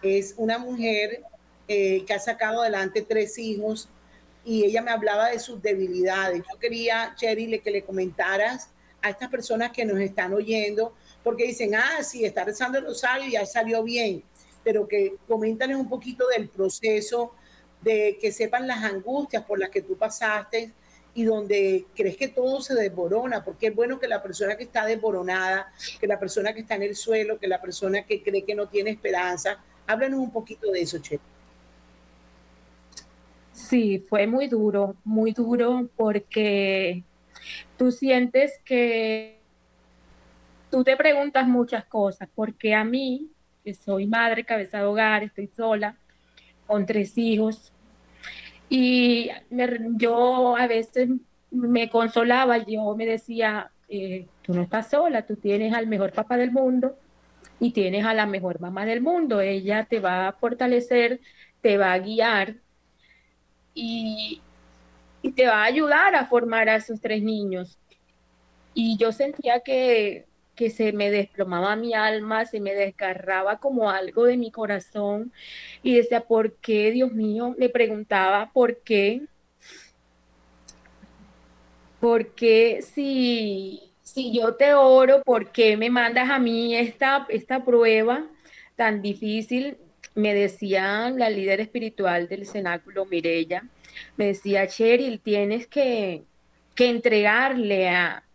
Es 0.03 0.35
una 0.37 0.59
mujer 0.59 1.23
eh, 1.67 2.03
que 2.05 2.13
ha 2.13 2.19
sacado 2.19 2.61
adelante 2.61 3.01
tres 3.01 3.39
hijos 3.39 3.89
y 4.45 4.65
ella 4.65 4.83
me 4.83 4.91
hablaba 4.91 5.29
de 5.29 5.39
sus 5.39 5.61
debilidades. 5.61 6.43
Yo 6.51 6.59
quería, 6.59 7.15
Cheri, 7.15 7.59
que 7.59 7.71
le 7.71 7.81
comentaras 7.81 8.69
a 9.01 9.09
estas 9.09 9.29
personas 9.29 9.71
que 9.71 9.83
nos 9.83 9.99
están 9.99 10.33
oyendo, 10.33 10.93
porque 11.23 11.47
dicen, 11.47 11.73
ah, 11.73 12.03
sí, 12.03 12.23
está 12.23 12.43
rezando 12.43 12.77
el 12.77 12.85
rosario 12.85 13.27
y 13.27 13.31
ya 13.31 13.45
salió 13.45 13.83
bien 13.83 14.23
pero 14.67 14.85
que 14.85 15.15
comenten 15.29 15.73
un 15.77 15.87
poquito 15.87 16.27
del 16.27 16.49
proceso, 16.49 17.31
de 17.81 18.17
que 18.19 18.33
sepan 18.33 18.67
las 18.67 18.83
angustias 18.83 19.45
por 19.45 19.57
las 19.57 19.69
que 19.69 19.81
tú 19.81 19.95
pasaste 19.95 20.73
y 21.13 21.23
donde 21.23 21.85
crees 21.95 22.17
que 22.17 22.27
todo 22.27 22.59
se 22.59 22.75
desborona, 22.75 23.45
porque 23.45 23.67
es 23.67 23.75
bueno 23.75 23.97
que 23.97 24.09
la 24.09 24.21
persona 24.21 24.57
que 24.57 24.65
está 24.65 24.85
desboronada, 24.85 25.71
que 26.01 26.05
la 26.05 26.19
persona 26.19 26.53
que 26.53 26.59
está 26.59 26.75
en 26.75 26.83
el 26.83 26.97
suelo, 26.97 27.39
que 27.39 27.47
la 27.47 27.61
persona 27.61 28.03
que 28.03 28.21
cree 28.21 28.43
que 28.43 28.55
no 28.55 28.67
tiene 28.67 28.89
esperanza. 28.89 29.57
Háblanos 29.87 30.19
un 30.19 30.33
poquito 30.33 30.69
de 30.69 30.81
eso, 30.81 30.97
Che. 30.99 31.17
Sí, 33.53 34.05
fue 34.09 34.27
muy 34.27 34.47
duro, 34.47 34.97
muy 35.05 35.31
duro 35.31 35.87
porque 35.95 37.05
tú 37.77 37.89
sientes 37.93 38.59
que 38.65 39.39
tú 40.69 40.83
te 40.83 40.97
preguntas 40.97 41.47
muchas 41.47 41.85
cosas, 41.85 42.27
porque 42.35 42.75
a 42.75 42.83
mí, 42.83 43.31
soy 43.73 44.07
madre, 44.07 44.43
cabeza 44.43 44.79
de 44.79 44.83
hogar, 44.85 45.23
estoy 45.23 45.47
sola, 45.47 45.97
con 46.65 46.85
tres 46.85 47.17
hijos, 47.17 47.71
y 48.69 49.29
yo 49.95 50.57
a 50.57 50.67
veces 50.67 51.09
me 51.51 51.89
consolaba, 51.89 52.57
yo 52.65 52.95
me 52.95 53.05
decía, 53.05 53.71
eh, 53.87 54.27
tú 54.41 54.53
no 54.53 54.63
estás 54.63 54.89
sola, 54.89 55.25
tú 55.25 55.35
tienes 55.37 55.73
al 55.73 55.87
mejor 55.87 56.11
papá 56.11 56.37
del 56.37 56.51
mundo 56.51 56.97
y 57.59 57.71
tienes 57.71 58.05
a 58.05 58.13
la 58.13 58.25
mejor 58.25 58.59
mamá 58.59 58.85
del 58.85 59.01
mundo. 59.01 59.39
Ella 59.41 59.85
te 59.85 59.99
va 59.99 60.27
a 60.27 60.33
fortalecer, 60.33 61.21
te 61.61 61.77
va 61.77 61.93
a 61.93 61.99
guiar 61.99 62.55
y, 63.73 64.41
y 65.21 65.31
te 65.31 65.47
va 65.47 65.63
a 65.63 65.65
ayudar 65.65 66.15
a 66.15 66.25
formar 66.25 66.67
a 66.69 66.75
esos 66.75 66.99
tres 66.99 67.23
niños. 67.23 67.79
Y 68.73 68.97
yo 68.97 69.11
sentía 69.11 69.61
que 69.61 70.26
que 70.57 70.71
se 70.71 70.91
me 70.91 71.11
desplomaba 71.11 71.75
mi 71.77 71.93
alma, 71.93 72.45
se 72.45 72.59
me 72.59 72.73
desgarraba 72.73 73.59
como 73.59 73.89
algo 73.89 74.25
de 74.25 74.37
mi 74.37 74.51
corazón 74.51 75.31
y 75.83 75.95
decía, 75.95 76.21
¿por 76.21 76.55
qué, 76.55 76.91
Dios 76.91 77.13
mío? 77.13 77.55
Le 77.57 77.69
preguntaba, 77.69 78.51
¿por 78.51 78.79
qué? 78.79 79.21
¿Por 81.99 82.33
qué 82.35 82.81
si, 82.81 83.93
si 84.03 84.33
yo 84.33 84.55
te 84.55 84.73
oro, 84.73 85.21
por 85.23 85.51
qué 85.51 85.77
me 85.77 85.89
mandas 85.89 86.29
a 86.29 86.39
mí 86.39 86.75
esta, 86.75 87.25
esta 87.29 87.63
prueba 87.63 88.25
tan 88.75 89.01
difícil? 89.01 89.77
Me 90.15 90.33
decía 90.33 91.11
la 91.11 91.29
líder 91.29 91.61
espiritual 91.61 92.27
del 92.27 92.47
cenáculo, 92.47 93.05
Mirella, 93.05 93.63
me 94.17 94.27
decía, 94.27 94.67
Cheryl, 94.67 95.19
tienes 95.19 95.67
que, 95.67 96.23
que 96.75 96.89
entregarle 96.89 97.89
a, 97.89 98.26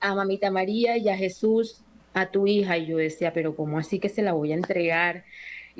a 0.00 0.14
mamita 0.14 0.50
María 0.50 0.96
y 0.96 1.08
a 1.08 1.16
Jesús, 1.16 1.82
a 2.14 2.30
tu 2.30 2.46
hija. 2.46 2.78
Y 2.78 2.86
yo 2.86 2.98
decía, 2.98 3.32
pero 3.32 3.56
¿cómo 3.56 3.78
así 3.78 3.98
que 3.98 4.08
se 4.08 4.22
la 4.22 4.32
voy 4.32 4.52
a 4.52 4.56
entregar? 4.56 5.24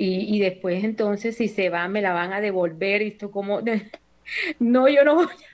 Y, 0.01 0.39
después 0.39 0.85
entonces 0.85 1.35
si 1.35 1.49
se 1.49 1.67
va, 1.67 1.89
me 1.89 2.01
la 2.01 2.13
van 2.13 2.31
a 2.31 2.41
devolver. 2.41 3.01
Y 3.01 3.09
esto 3.09 3.31
como, 3.31 3.61
no, 4.59 4.87
yo 4.87 5.03
no 5.03 5.15
voy 5.15 5.25
a... 5.25 5.29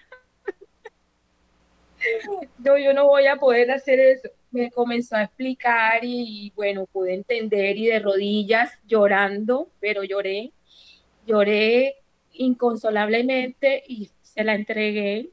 No, 2.60 2.78
yo 2.78 2.94
no 2.94 3.08
voy 3.08 3.26
a 3.26 3.38
poder 3.38 3.72
hacer 3.72 4.00
eso. 4.00 4.30
Me 4.52 4.70
comenzó 4.70 5.16
a 5.16 5.24
explicar 5.24 6.02
y, 6.04 6.54
bueno, 6.56 6.86
pude 6.86 7.16
entender 7.16 7.78
y 7.78 7.88
de 7.88 8.00
rodillas 8.00 8.72
llorando, 8.86 9.70
pero 9.80 10.04
lloré, 10.04 10.52
lloré 11.26 11.96
inconsolablemente 12.34 13.84
y 13.88 14.12
se 14.22 14.44
la 14.44 14.54
entregué 14.54 15.32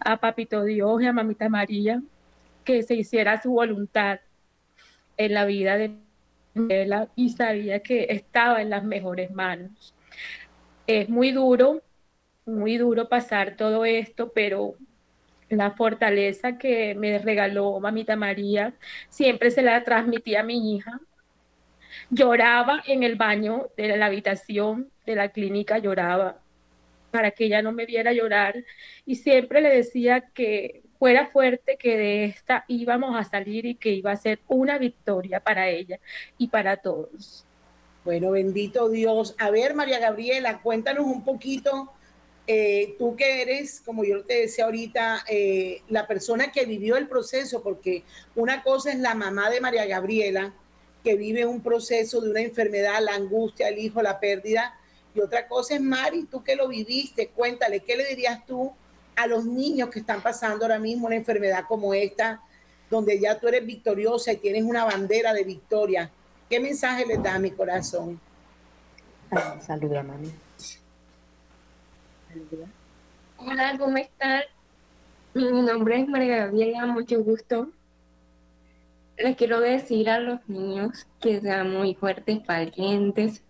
a 0.00 0.16
Papito 0.18 0.64
Dios 0.64 1.02
y 1.02 1.06
a 1.06 1.12
Mamita 1.12 1.48
María 1.48 2.02
que 2.64 2.82
se 2.82 2.94
hiciera 2.94 3.40
su 3.40 3.52
voluntad 3.52 4.20
en 5.16 5.34
la 5.34 5.44
vida 5.44 5.76
de 5.76 5.96
ella 6.68 7.08
y 7.14 7.30
sabía 7.30 7.80
que 7.80 8.06
estaba 8.10 8.62
en 8.62 8.70
las 8.70 8.84
mejores 8.84 9.30
manos. 9.30 9.94
Es 10.86 11.08
muy 11.08 11.32
duro, 11.32 11.82
muy 12.46 12.76
duro 12.76 13.08
pasar 13.08 13.56
todo 13.56 13.84
esto, 13.84 14.32
pero 14.34 14.74
la 15.48 15.72
fortaleza 15.72 16.58
que 16.58 16.94
me 16.94 17.18
regaló 17.18 17.78
Mamita 17.80 18.16
María 18.16 18.74
siempre 19.08 19.50
se 19.50 19.62
la 19.62 19.82
transmití 19.84 20.36
a 20.36 20.42
mi 20.42 20.74
hija. 20.74 21.00
Lloraba 22.10 22.82
en 22.86 23.02
el 23.02 23.16
baño 23.16 23.68
de 23.76 23.96
la 23.96 24.06
habitación 24.06 24.90
de 25.06 25.14
la 25.14 25.28
clínica, 25.28 25.78
lloraba 25.78 26.38
para 27.14 27.30
que 27.30 27.44
ella 27.44 27.62
no 27.62 27.70
me 27.70 27.86
viera 27.86 28.12
llorar 28.12 28.64
y 29.06 29.14
siempre 29.14 29.60
le 29.60 29.68
decía 29.68 30.24
que 30.34 30.82
fuera 30.98 31.28
fuerte, 31.28 31.76
que 31.76 31.96
de 31.96 32.24
esta 32.24 32.64
íbamos 32.66 33.16
a 33.16 33.22
salir 33.22 33.66
y 33.66 33.76
que 33.76 33.90
iba 33.90 34.10
a 34.10 34.16
ser 34.16 34.40
una 34.48 34.78
victoria 34.78 35.38
para 35.38 35.68
ella 35.68 36.00
y 36.38 36.48
para 36.48 36.78
todos. 36.78 37.44
Bueno, 38.04 38.32
bendito 38.32 38.88
Dios. 38.88 39.36
A 39.38 39.50
ver, 39.50 39.74
María 39.74 40.00
Gabriela, 40.00 40.60
cuéntanos 40.60 41.06
un 41.06 41.24
poquito, 41.24 41.92
eh, 42.48 42.96
tú 42.98 43.14
que 43.14 43.42
eres, 43.42 43.80
como 43.86 44.02
yo 44.02 44.24
te 44.24 44.40
decía 44.40 44.64
ahorita, 44.64 45.22
eh, 45.28 45.82
la 45.90 46.08
persona 46.08 46.50
que 46.50 46.66
vivió 46.66 46.96
el 46.96 47.06
proceso, 47.06 47.62
porque 47.62 48.02
una 48.34 48.64
cosa 48.64 48.90
es 48.90 48.98
la 48.98 49.14
mamá 49.14 49.50
de 49.50 49.60
María 49.60 49.86
Gabriela, 49.86 50.52
que 51.04 51.14
vive 51.14 51.46
un 51.46 51.62
proceso 51.62 52.20
de 52.20 52.32
una 52.32 52.40
enfermedad, 52.40 53.00
la 53.00 53.14
angustia, 53.14 53.68
el 53.68 53.78
hijo, 53.78 54.02
la 54.02 54.18
pérdida, 54.18 54.74
y 55.14 55.20
otra 55.20 55.46
cosa 55.46 55.74
es, 55.74 55.80
Mari, 55.80 56.24
tú 56.24 56.42
que 56.42 56.56
lo 56.56 56.68
viviste, 56.68 57.28
cuéntale, 57.28 57.80
¿qué 57.80 57.96
le 57.96 58.04
dirías 58.06 58.44
tú 58.46 58.72
a 59.14 59.26
los 59.26 59.44
niños 59.44 59.90
que 59.90 60.00
están 60.00 60.20
pasando 60.20 60.64
ahora 60.64 60.80
mismo 60.80 61.06
una 61.06 61.14
enfermedad 61.14 61.64
como 61.68 61.94
esta, 61.94 62.40
donde 62.90 63.20
ya 63.20 63.38
tú 63.38 63.46
eres 63.46 63.64
victoriosa 63.64 64.32
y 64.32 64.38
tienes 64.38 64.64
una 64.64 64.84
bandera 64.84 65.32
de 65.32 65.44
victoria? 65.44 66.10
¿Qué 66.50 66.58
mensaje 66.58 67.06
les 67.06 67.22
da 67.22 67.36
a 67.36 67.38
mi 67.38 67.52
corazón? 67.52 68.20
saluda, 69.60 70.02
mami. 70.02 70.32
Hola, 73.38 73.76
¿cómo 73.78 73.96
están? 73.96 74.42
Mi 75.34 75.62
nombre 75.62 76.00
es 76.00 76.08
María 76.08 76.46
Gabriela, 76.46 76.86
mucho 76.86 77.22
gusto. 77.22 77.68
Les 79.16 79.36
quiero 79.36 79.60
decir 79.60 80.10
a 80.10 80.18
los 80.18 80.40
niños 80.48 81.06
que 81.20 81.40
sean 81.40 81.72
muy 81.72 81.94
fuertes, 81.94 82.44
valientes, 82.46 83.42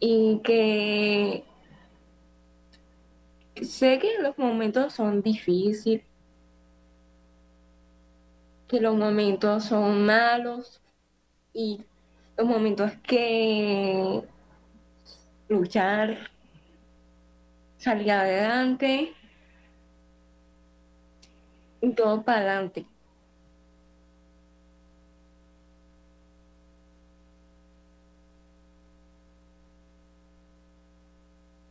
y 0.00 0.40
que 0.44 1.44
sé 3.62 3.98
que 3.98 4.18
los 4.20 4.36
momentos 4.38 4.92
son 4.94 5.22
difíciles, 5.22 6.04
que 8.68 8.80
los 8.80 8.96
momentos 8.96 9.64
son 9.64 10.04
malos 10.04 10.80
y 11.52 11.84
los 12.36 12.46
momentos 12.46 12.92
que 13.02 14.22
luchar, 15.48 16.30
salir 17.78 18.10
adelante 18.10 19.14
y 21.80 21.92
todo 21.94 22.24
para 22.24 22.40
adelante. 22.40 22.86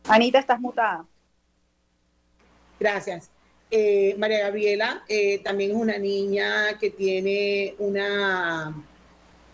Anita, 0.06 0.38
estás 0.38 0.60
mutada. 0.60 1.06
Gracias. 2.78 3.30
Eh, 3.70 4.14
María 4.18 4.40
Gabriela 4.40 5.02
eh, 5.08 5.38
también 5.38 5.70
es 5.70 5.76
una 5.76 5.98
niña 5.98 6.78
que 6.78 6.90
tiene 6.90 7.74
una 7.78 8.74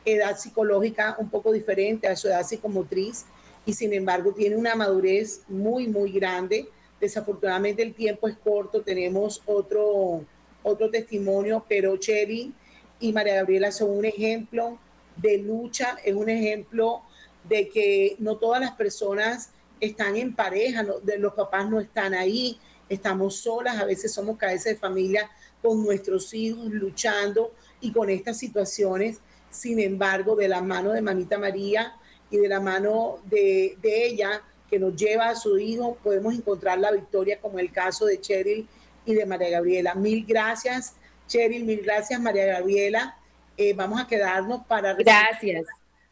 edad 0.04 0.36
psicológica 0.36 1.14
un 1.18 1.30
poco 1.30 1.52
diferente 1.52 2.08
a 2.08 2.16
su 2.16 2.28
edad 2.28 2.44
psicomotriz 2.44 3.24
y 3.64 3.72
sin 3.74 3.92
embargo 3.92 4.32
tiene 4.32 4.56
una 4.56 4.74
madurez 4.74 5.42
muy, 5.48 5.86
muy 5.86 6.10
grande. 6.10 6.68
Desafortunadamente 7.00 7.82
el 7.82 7.94
tiempo 7.94 8.28
es 8.28 8.36
corto, 8.36 8.82
tenemos 8.82 9.40
otro, 9.46 10.24
otro 10.62 10.90
testimonio, 10.90 11.64
pero 11.68 11.96
Cherry 11.96 12.52
y 12.98 13.12
María 13.12 13.36
Gabriela 13.36 13.70
son 13.70 13.96
un 13.96 14.04
ejemplo 14.04 14.78
de 15.16 15.38
lucha, 15.38 15.96
es 16.04 16.14
un 16.14 16.28
ejemplo 16.28 17.02
de 17.48 17.68
que 17.68 18.16
no 18.18 18.36
todas 18.36 18.60
las 18.60 18.72
personas 18.72 19.50
están 19.80 20.16
en 20.16 20.34
pareja, 20.34 20.82
los 20.82 21.32
papás 21.34 21.68
no 21.68 21.80
están 21.80 22.14
ahí, 22.14 22.58
estamos 22.88 23.36
solas, 23.36 23.78
a 23.78 23.84
veces 23.84 24.12
somos 24.12 24.36
cabezas 24.36 24.74
de 24.74 24.76
familia 24.76 25.30
con 25.62 25.82
nuestros 25.82 26.32
hijos 26.34 26.66
luchando 26.66 27.52
y 27.80 27.92
con 27.92 28.10
estas 28.10 28.38
situaciones. 28.38 29.18
Sin 29.50 29.80
embargo, 29.80 30.36
de 30.36 30.48
la 30.48 30.60
mano 30.60 30.92
de 30.92 31.02
Mamita 31.02 31.38
María 31.38 31.94
y 32.30 32.36
de 32.36 32.48
la 32.48 32.60
mano 32.60 33.18
de, 33.24 33.76
ella 33.82 34.42
que 34.68 34.78
nos 34.78 34.94
lleva 34.94 35.30
a 35.30 35.36
su 35.36 35.58
hijo, 35.58 35.98
podemos 36.02 36.34
encontrar 36.34 36.78
la 36.78 36.92
victoria 36.92 37.40
como 37.40 37.58
el 37.58 37.72
caso 37.72 38.06
de 38.06 38.20
Cheryl 38.20 38.68
y 39.04 39.14
de 39.14 39.26
María 39.26 39.50
Gabriela. 39.50 39.94
Mil 39.94 40.24
gracias, 40.24 40.94
Cheryl, 41.26 41.64
mil 41.64 41.80
gracias, 41.82 42.20
María 42.20 42.46
Gabriela. 42.46 43.16
Eh, 43.56 43.74
vamos 43.74 44.00
a 44.00 44.06
quedarnos 44.06 44.64
para... 44.66 44.94
Gracias. 44.94 45.66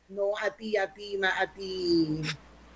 No, 0.09 0.37
a 0.43 0.51
ti, 0.51 0.77
a 0.77 0.93
ti, 0.93 1.21
a 1.23 1.53
ti 1.53 2.23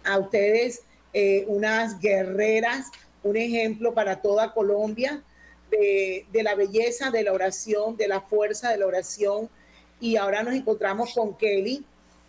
a 0.04 0.18
ustedes 0.18 0.82
eh, 1.12 1.44
unas 1.48 2.00
guerreras, 2.00 2.86
un 3.22 3.36
ejemplo 3.36 3.94
para 3.94 4.20
toda 4.20 4.52
Colombia 4.52 5.22
de, 5.70 6.42
la 6.42 6.54
belleza 6.54 7.10
de 7.10 7.22
la 7.22 7.32
oración, 7.32 7.96
de 7.96 8.08
la 8.08 8.20
fuerza 8.20 8.70
de 8.70 8.78
la 8.78 8.86
oración. 8.86 9.48
Y 10.00 10.16
ahora 10.16 10.42
nos 10.42 10.54
encontramos 10.54 11.14
con 11.14 11.36
Kelly. 11.36 11.84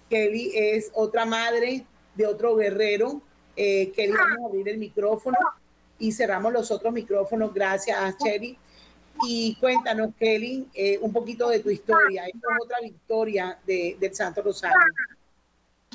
Kelly 0.09 0.51
es 0.53 0.91
otra 0.93 1.25
madre 1.25 1.85
de 2.15 2.27
otro 2.27 2.55
guerrero 2.55 3.21
Eh, 3.55 3.91
queríamos 3.95 4.49
abrir 4.49 4.67
el 4.67 4.79
micrófono 4.79 5.37
y 5.99 6.11
cerramos 6.11 6.51
los 6.51 6.71
otros 6.71 6.91
micrófonos. 6.91 7.53
Gracias, 7.53 8.17
Cherry. 8.17 8.57
Y 9.27 9.55
cuéntanos, 9.59 10.09
Kelly, 10.17 10.67
eh, 10.73 10.97
un 10.99 11.13
poquito 11.13 11.49
de 11.49 11.59
tu 11.59 11.69
historia. 11.69 12.25
Esta 12.25 12.47
es 12.49 12.63
otra 12.63 12.77
victoria 12.81 13.59
de, 13.67 13.95
del 13.99 14.15
Santo 14.15 14.41
Rosario. 14.41 14.75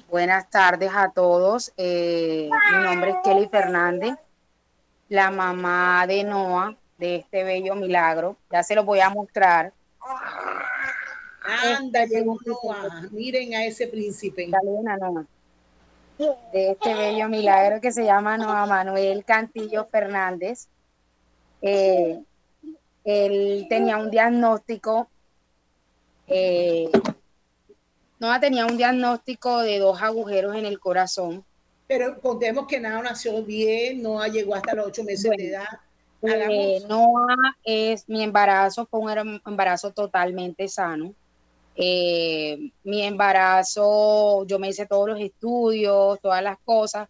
Buenas 0.08 0.48
tardes 0.50 0.90
a 0.94 1.11
todos. 1.11 1.72
Eh, 1.76 2.48
mi 2.72 2.84
nombre 2.84 3.11
es 3.11 3.16
Kelly 3.24 3.48
Fernández, 3.48 4.14
la 5.08 5.30
mamá 5.30 6.06
de 6.06 6.24
Noah, 6.24 6.76
de 6.96 7.16
este 7.16 7.44
bello 7.44 7.74
milagro. 7.74 8.37
Ya 8.50 8.62
se 8.62 8.74
lo 8.74 8.84
voy 8.84 9.00
a 9.00 9.11
mostrar. 9.11 9.72
Anda, 11.78 12.04
llegó 12.04 12.38
Noah. 12.44 13.08
Miren 13.11 13.54
a 13.54 13.64
ese 13.64 13.87
príncipe. 13.88 14.46
Noah 14.48 15.26
de 16.52 16.72
este 16.72 16.94
bello 16.94 17.28
milagro 17.28 17.80
que 17.80 17.92
se 17.92 18.04
llama 18.04 18.37
Noa 18.37 18.66
Manuel 18.66 19.24
Cantillo 19.24 19.87
Fernández. 19.87 20.68
Eh, 21.62 22.20
él 23.04 23.66
tenía 23.68 23.96
un 23.96 24.11
diagnóstico, 24.11 25.08
eh, 26.26 26.90
Noa 28.18 28.40
tenía 28.40 28.66
un 28.66 28.76
diagnóstico 28.76 29.61
de 29.61 29.78
dos 29.78 30.02
agujeros 30.02 30.57
en 30.57 30.66
el 30.66 30.81
corazón. 30.81 31.44
Pero 31.87 32.20
contemos 32.20 32.66
que 32.66 32.81
Noa 32.81 33.02
nació 33.02 33.42
bien, 33.42 34.02
Noa 34.02 34.28
llegó 34.28 34.54
hasta 34.54 34.74
los 34.74 34.88
ocho 34.88 35.04
meses 35.04 35.31
de 35.37 35.48
edad. 35.48 35.66
Eh, 36.22 36.83
Noa 36.88 37.37
es 37.64 38.09
mi 38.09 38.22
embarazo, 38.22 38.87
fue 38.87 39.00
un 39.00 39.40
embarazo 39.46 39.92
totalmente 39.92 40.68
sano. 40.68 41.14
Eh, 41.76 42.72
mi 42.83 43.02
embarazo, 43.02 44.44
yo 44.46 44.59
me 44.59 44.68
hice 44.68 44.85
todos 44.85 45.09
los 45.09 45.20
estudios, 45.20 46.20
todas 46.20 46.42
las 46.42 46.59
cosas. 46.64 47.09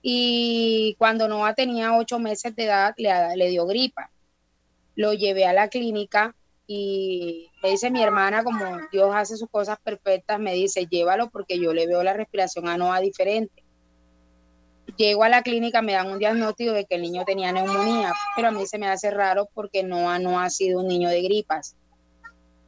Y 0.00 0.94
cuando 0.96 1.26
Noah 1.26 1.54
tenía 1.54 1.96
ocho 1.96 2.18
meses 2.20 2.54
de 2.54 2.64
edad, 2.64 2.94
le, 2.96 3.10
le 3.36 3.48
dio 3.48 3.66
gripa. 3.66 4.10
Lo 4.94 5.12
llevé 5.12 5.44
a 5.44 5.52
la 5.52 5.68
clínica 5.68 6.34
y 6.72 7.50
me 7.64 7.70
dice 7.70 7.90
mi 7.90 8.00
hermana, 8.00 8.44
como 8.44 8.64
Dios 8.92 9.10
hace 9.12 9.36
sus 9.36 9.48
cosas 9.50 9.76
perfectas, 9.82 10.38
me 10.38 10.54
dice, 10.54 10.86
llévalo 10.88 11.28
porque 11.28 11.58
yo 11.58 11.74
le 11.74 11.88
veo 11.88 12.04
la 12.04 12.12
respiración 12.12 12.68
a 12.68 12.76
Noah 12.76 13.00
diferente. 13.00 13.64
Llego 14.96 15.24
a 15.24 15.28
la 15.28 15.42
clínica, 15.42 15.82
me 15.82 15.94
dan 15.94 16.12
un 16.12 16.20
diagnóstico 16.20 16.70
de 16.70 16.84
que 16.84 16.94
el 16.94 17.02
niño 17.02 17.24
tenía 17.24 17.50
neumonía, 17.50 18.12
pero 18.36 18.46
a 18.46 18.50
mí 18.52 18.68
se 18.68 18.78
me 18.78 18.86
hace 18.86 19.10
raro 19.10 19.48
porque 19.52 19.82
Noah 19.82 20.20
no 20.20 20.38
ha 20.38 20.48
sido 20.48 20.78
un 20.78 20.86
niño 20.86 21.08
de 21.08 21.22
gripas. 21.22 21.74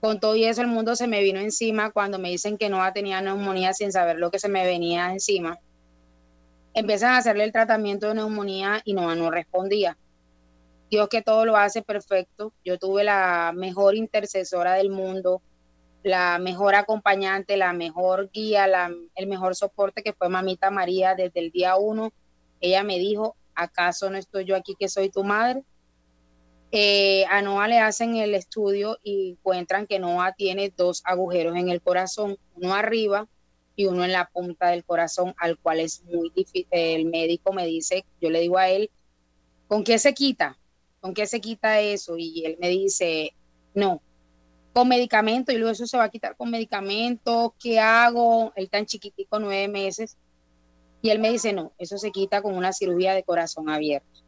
Con 0.01 0.19
todo 0.19 0.35
y 0.35 0.47
eso, 0.47 0.63
el 0.63 0.67
mundo 0.67 0.97
se 0.97 1.07
me 1.07 1.23
vino 1.23 1.39
encima 1.39 1.93
cuando 1.93 2.19
me 2.19 2.31
dicen 2.31 2.59
que 2.59 2.69
no 2.69 2.81
tenía 2.93 3.21
neumonía 3.21 3.73
sin 3.73 3.93
saber 3.93 4.19
lo 4.19 4.33
que 4.33 4.41
se 4.41 4.49
me 4.49 4.67
venía 4.67 5.13
encima. 5.13 5.61
Empiezan 6.75 7.13
a 7.13 7.19
hacerle 7.19 7.45
el 7.45 7.53
tratamiento 7.53 8.09
de 8.09 8.17
neumonía 8.17 8.81
y 8.85 8.95
no, 8.95 9.15
no 9.15 9.31
respondía. 9.31 9.97
Dios 10.93 11.09
que 11.09 11.23
todo 11.23 11.47
lo 11.47 11.57
hace 11.57 11.81
perfecto. 11.81 12.53
Yo 12.67 12.79
tuve 12.79 13.03
la 13.03 13.53
mejor 13.57 13.97
intercesora 13.97 14.75
del 14.75 14.91
mundo, 14.91 15.41
la 16.03 16.39
mejor 16.39 16.75
acompañante, 16.75 17.57
la 17.57 17.73
mejor 17.73 18.31
guía, 18.31 18.67
el 19.15 19.27
mejor 19.27 19.57
soporte 19.57 20.03
que 20.03 20.13
fue 20.13 20.29
mamita 20.29 20.71
María 20.71 21.15
desde 21.15 21.41
el 21.41 21.51
día 21.51 21.77
uno. 21.77 22.13
Ella 22.61 22.85
me 22.85 22.99
dijo, 22.99 23.37
¿acaso 23.55 24.11
no 24.11 24.19
estoy 24.19 24.45
yo 24.45 24.55
aquí 24.55 24.77
que 24.79 24.91
soy 24.91 25.09
tu 25.09 25.25
madre? 25.25 25.65
Eh, 26.73 27.25
a 27.31 27.41
Noah 27.41 27.69
le 27.69 27.79
hacen 27.79 28.17
el 28.17 28.35
estudio 28.35 28.99
y 29.03 29.31
encuentran 29.31 29.87
que 29.87 29.99
Noah 29.99 30.35
tiene 30.35 30.75
dos 30.77 31.01
agujeros 31.07 31.57
en 31.57 31.71
el 31.71 31.81
corazón, 31.81 32.37
uno 32.55 32.75
arriba 32.75 33.27
y 33.77 33.87
uno 33.87 34.05
en 34.05 34.13
la 34.13 34.29
punta 34.29 34.69
del 34.69 34.85
corazón, 34.85 35.35
al 35.39 35.57
cual 35.57 35.81
es 35.81 36.03
muy 36.05 36.29
difícil. 36.37 36.67
El 36.71 37.07
médico 37.07 37.55
me 37.55 37.65
dice, 37.65 38.05
yo 38.21 38.29
le 38.29 38.41
digo 38.41 38.59
a 38.59 38.69
él, 38.69 38.91
¿con 39.69 39.85
qué 39.85 39.99
se 39.99 40.13
quita? 40.13 40.59
¿Con 41.03 41.13
qué 41.13 41.27
se 41.27 41.43
quita 41.43 41.79
eso? 41.81 42.17
Y 42.17 42.47
él 42.47 42.57
me 42.59 42.71
dice, 42.71 43.35
no, 43.75 44.01
con 44.73 44.89
medicamento. 44.89 45.53
Y 45.53 45.57
luego 45.57 45.73
eso 45.73 45.87
se 45.87 45.99
va 45.99 46.05
a 46.05 46.11
quitar 46.11 46.35
con 46.35 46.51
medicamento. 46.51 47.55
¿Qué 47.61 47.79
hago? 47.79 48.55
Él 48.57 48.71
tan 48.71 48.87
chiquitico, 48.87 49.39
nueve 49.39 49.69
meses. 49.69 50.17
Y 51.03 51.11
él 51.11 51.19
me 51.19 51.31
dice, 51.31 51.53
no, 51.53 51.73
eso 51.77 51.99
se 51.99 52.11
quita 52.11 52.41
con 52.41 52.55
una 52.55 52.73
cirugía 52.73 53.13
de 53.13 53.23
corazón 53.23 53.69
abierto 53.69 54.23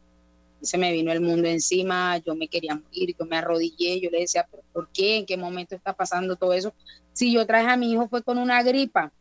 se 0.65 0.77
me 0.77 0.91
vino 0.91 1.11
el 1.11 1.21
mundo 1.21 1.47
encima, 1.47 2.17
yo 2.17 2.35
me 2.35 2.47
quería 2.47 2.75
morir, 2.75 3.15
yo 3.17 3.25
me 3.25 3.37
arrodillé, 3.37 3.99
yo 4.01 4.09
le 4.09 4.21
decía, 4.21 4.47
¿pero 4.49 4.63
por 4.73 4.89
qué? 4.89 5.17
¿En 5.17 5.25
qué 5.25 5.37
momento 5.37 5.75
está 5.75 5.93
pasando 5.93 6.35
todo 6.35 6.53
eso? 6.53 6.73
Si 7.13 7.31
yo 7.31 7.45
traje 7.45 7.69
a 7.69 7.77
mi 7.77 7.91
hijo 7.91 8.07
fue 8.09 8.23
con 8.23 8.37
una 8.37 8.61
gripa. 8.63 9.11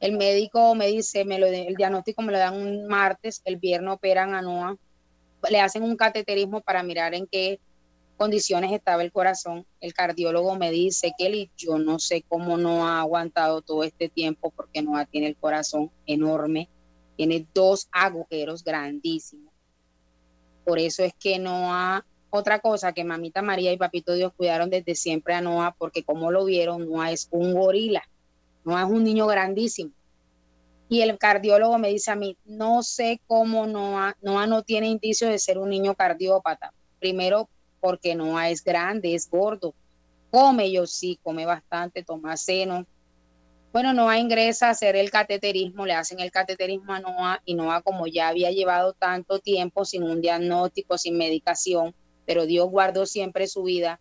El 0.00 0.16
médico 0.16 0.74
me 0.74 0.86
dice, 0.88 1.24
me 1.24 1.38
lo, 1.38 1.46
el 1.46 1.74
diagnóstico 1.74 2.22
me 2.22 2.32
lo 2.32 2.38
dan 2.38 2.54
un 2.54 2.86
martes, 2.86 3.42
el 3.44 3.56
viernes 3.56 3.94
operan 3.94 4.34
a 4.34 4.42
Noah, 4.42 4.76
le 5.50 5.60
hacen 5.60 5.82
un 5.82 5.96
cateterismo 5.96 6.60
para 6.60 6.82
mirar 6.82 7.14
en 7.14 7.26
qué 7.26 7.60
condiciones 8.16 8.72
estaba 8.72 9.02
el 9.02 9.12
corazón. 9.12 9.64
El 9.80 9.94
cardiólogo 9.94 10.56
me 10.56 10.70
dice, 10.70 11.12
Kelly, 11.16 11.50
yo 11.56 11.78
no 11.78 11.98
sé 11.98 12.24
cómo 12.28 12.56
no 12.56 12.86
ha 12.86 13.00
aguantado 13.00 13.62
todo 13.62 13.84
este 13.84 14.08
tiempo 14.08 14.50
porque 14.50 14.82
Noah 14.82 15.06
tiene 15.06 15.28
el 15.28 15.36
corazón 15.36 15.90
enorme, 16.06 16.68
tiene 17.16 17.46
dos 17.54 17.88
agujeros 17.92 18.64
grandísimos 18.64 19.48
por 20.68 20.78
eso 20.78 21.02
es 21.02 21.14
que 21.18 21.38
Noah, 21.38 22.04
otra 22.28 22.58
cosa 22.58 22.92
que 22.92 23.02
mamita 23.02 23.40
María 23.40 23.72
y 23.72 23.78
papito 23.78 24.12
Dios 24.12 24.34
cuidaron 24.36 24.68
desde 24.68 24.94
siempre 24.94 25.32
a 25.32 25.40
Noah, 25.40 25.74
porque 25.78 26.02
como 26.02 26.30
lo 26.30 26.44
vieron, 26.44 26.86
Noah 26.86 27.10
es 27.10 27.26
un 27.30 27.54
gorila, 27.54 28.02
Noah 28.66 28.82
es 28.82 28.90
un 28.90 29.02
niño 29.02 29.26
grandísimo. 29.26 29.92
Y 30.88 31.02
el 31.02 31.18
cardiólogo 31.18 31.78
me 31.78 31.88
dice 31.88 32.10
a 32.10 32.16
mí, 32.16 32.36
no 32.44 32.82
sé 32.82 33.20
cómo 33.26 33.66
Noah, 33.66 34.16
Noah 34.22 34.46
no 34.46 34.62
tiene 34.62 34.88
indicios 34.88 35.30
de 35.30 35.38
ser 35.38 35.58
un 35.58 35.68
niño 35.68 35.94
cardiópata. 35.94 36.72
Primero, 36.98 37.48
porque 37.80 38.14
Noah 38.14 38.50
es 38.50 38.64
grande, 38.64 39.14
es 39.14 39.28
gordo. 39.28 39.74
Come, 40.30 40.70
yo 40.70 40.86
sí, 40.86 41.18
come 41.22 41.46
bastante, 41.46 42.02
toma 42.02 42.36
seno, 42.36 42.86
bueno, 43.70 43.92
Noah 43.92 44.18
ingresa 44.18 44.68
a 44.68 44.70
hacer 44.70 44.96
el 44.96 45.10
cateterismo, 45.10 45.84
le 45.84 45.92
hacen 45.92 46.20
el 46.20 46.30
cateterismo 46.30 46.94
a 46.94 47.00
Noah 47.00 47.42
y 47.44 47.54
Noah 47.54 47.82
como 47.82 48.06
ya 48.06 48.28
había 48.28 48.50
llevado 48.50 48.94
tanto 48.94 49.40
tiempo 49.40 49.84
sin 49.84 50.04
un 50.04 50.22
diagnóstico, 50.22 50.96
sin 50.96 51.18
medicación, 51.18 51.94
pero 52.24 52.46
Dios 52.46 52.70
guardó 52.70 53.04
siempre 53.04 53.46
su 53.46 53.64
vida, 53.64 54.00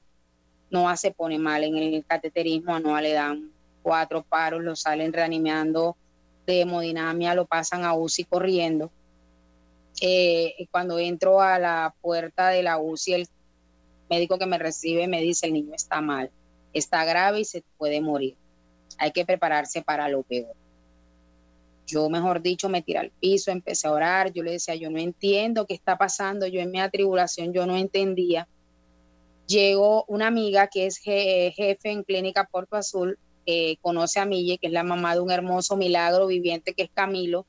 Noah 0.70 0.96
se 0.96 1.12
pone 1.12 1.38
mal 1.38 1.66
en 1.66 1.78
el 1.78 2.06
cateterismo, 2.06 2.76
a 2.76 2.80
Noah 2.80 3.02
le 3.02 3.12
dan 3.12 3.52
cuatro 3.84 4.24
paros, 4.24 4.64
lo 4.64 4.76
salen 4.76 5.12
reanimando 5.12 5.98
de 6.48 6.62
hemodinamia, 6.62 7.36
lo 7.36 7.46
pasan 7.46 7.84
a 7.84 7.94
UCI 7.94 8.24
corriendo. 8.24 8.92
Eh, 10.02 10.68
cuando 10.72 10.98
entro 10.98 11.42
a 11.42 11.60
la 11.60 11.94
puerta 12.02 12.50
de 12.50 12.64
la 12.64 12.80
UCI, 12.80 13.14
el 13.14 13.28
médico 14.10 14.40
que 14.40 14.46
me 14.46 14.58
recibe 14.58 15.08
me 15.08 15.22
dice, 15.22 15.46
el 15.48 15.54
niño 15.54 15.74
está 15.76 16.02
mal, 16.02 16.32
está 16.74 17.06
grave 17.06 17.42
y 17.42 17.46
se 17.46 17.64
puede 17.78 18.02
morir 18.02 18.36
hay 18.98 19.12
que 19.12 19.26
prepararse 19.26 19.82
para 19.82 20.10
lo 20.10 20.24
peor. 20.24 20.56
Yo, 21.86 22.10
mejor 22.10 22.42
dicho, 22.42 22.68
me 22.68 22.82
tiré 22.82 23.00
al 23.00 23.12
piso, 23.12 23.52
empecé 23.52 23.88
a 23.88 23.92
orar, 23.92 24.34
yo 24.34 24.44
le 24.44 24.52
decía, 24.52 24.76
yo 24.76 24.90
no 24.90 25.00
entiendo 25.00 25.66
qué 25.66 25.74
está 25.74 25.98
pasando, 25.98 26.46
yo 26.48 26.60
en 26.60 26.72
mi 26.72 26.82
atribulación, 26.82 27.54
yo 27.54 27.66
no 27.66 27.78
entendía. 27.78 28.48
Llegó 29.48 30.04
una 30.10 30.28
amiga 30.28 30.68
que 30.68 30.88
es 30.88 30.98
jefe 30.98 31.78
en 31.84 32.04
Clínica 32.04 32.46
Puerto 32.52 32.76
Azul, 32.76 33.18
conoce 33.82 34.20
a 34.20 34.26
Mille, 34.26 34.58
que 34.58 34.68
es 34.68 34.74
la 34.74 34.84
mamá 34.84 35.16
de 35.16 35.22
un 35.22 35.32
hermoso 35.32 35.76
milagro 35.76 36.28
viviente 36.28 36.74
que 36.74 36.84
es 36.84 36.90
Camilo, 36.94 37.46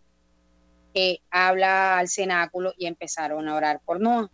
habla 1.30 1.98
al 1.98 2.08
cenáculo 2.08 2.72
y 2.76 2.86
empezaron 2.86 3.48
a 3.48 3.54
orar 3.54 3.80
por 3.84 4.00
Noah. 4.00 4.30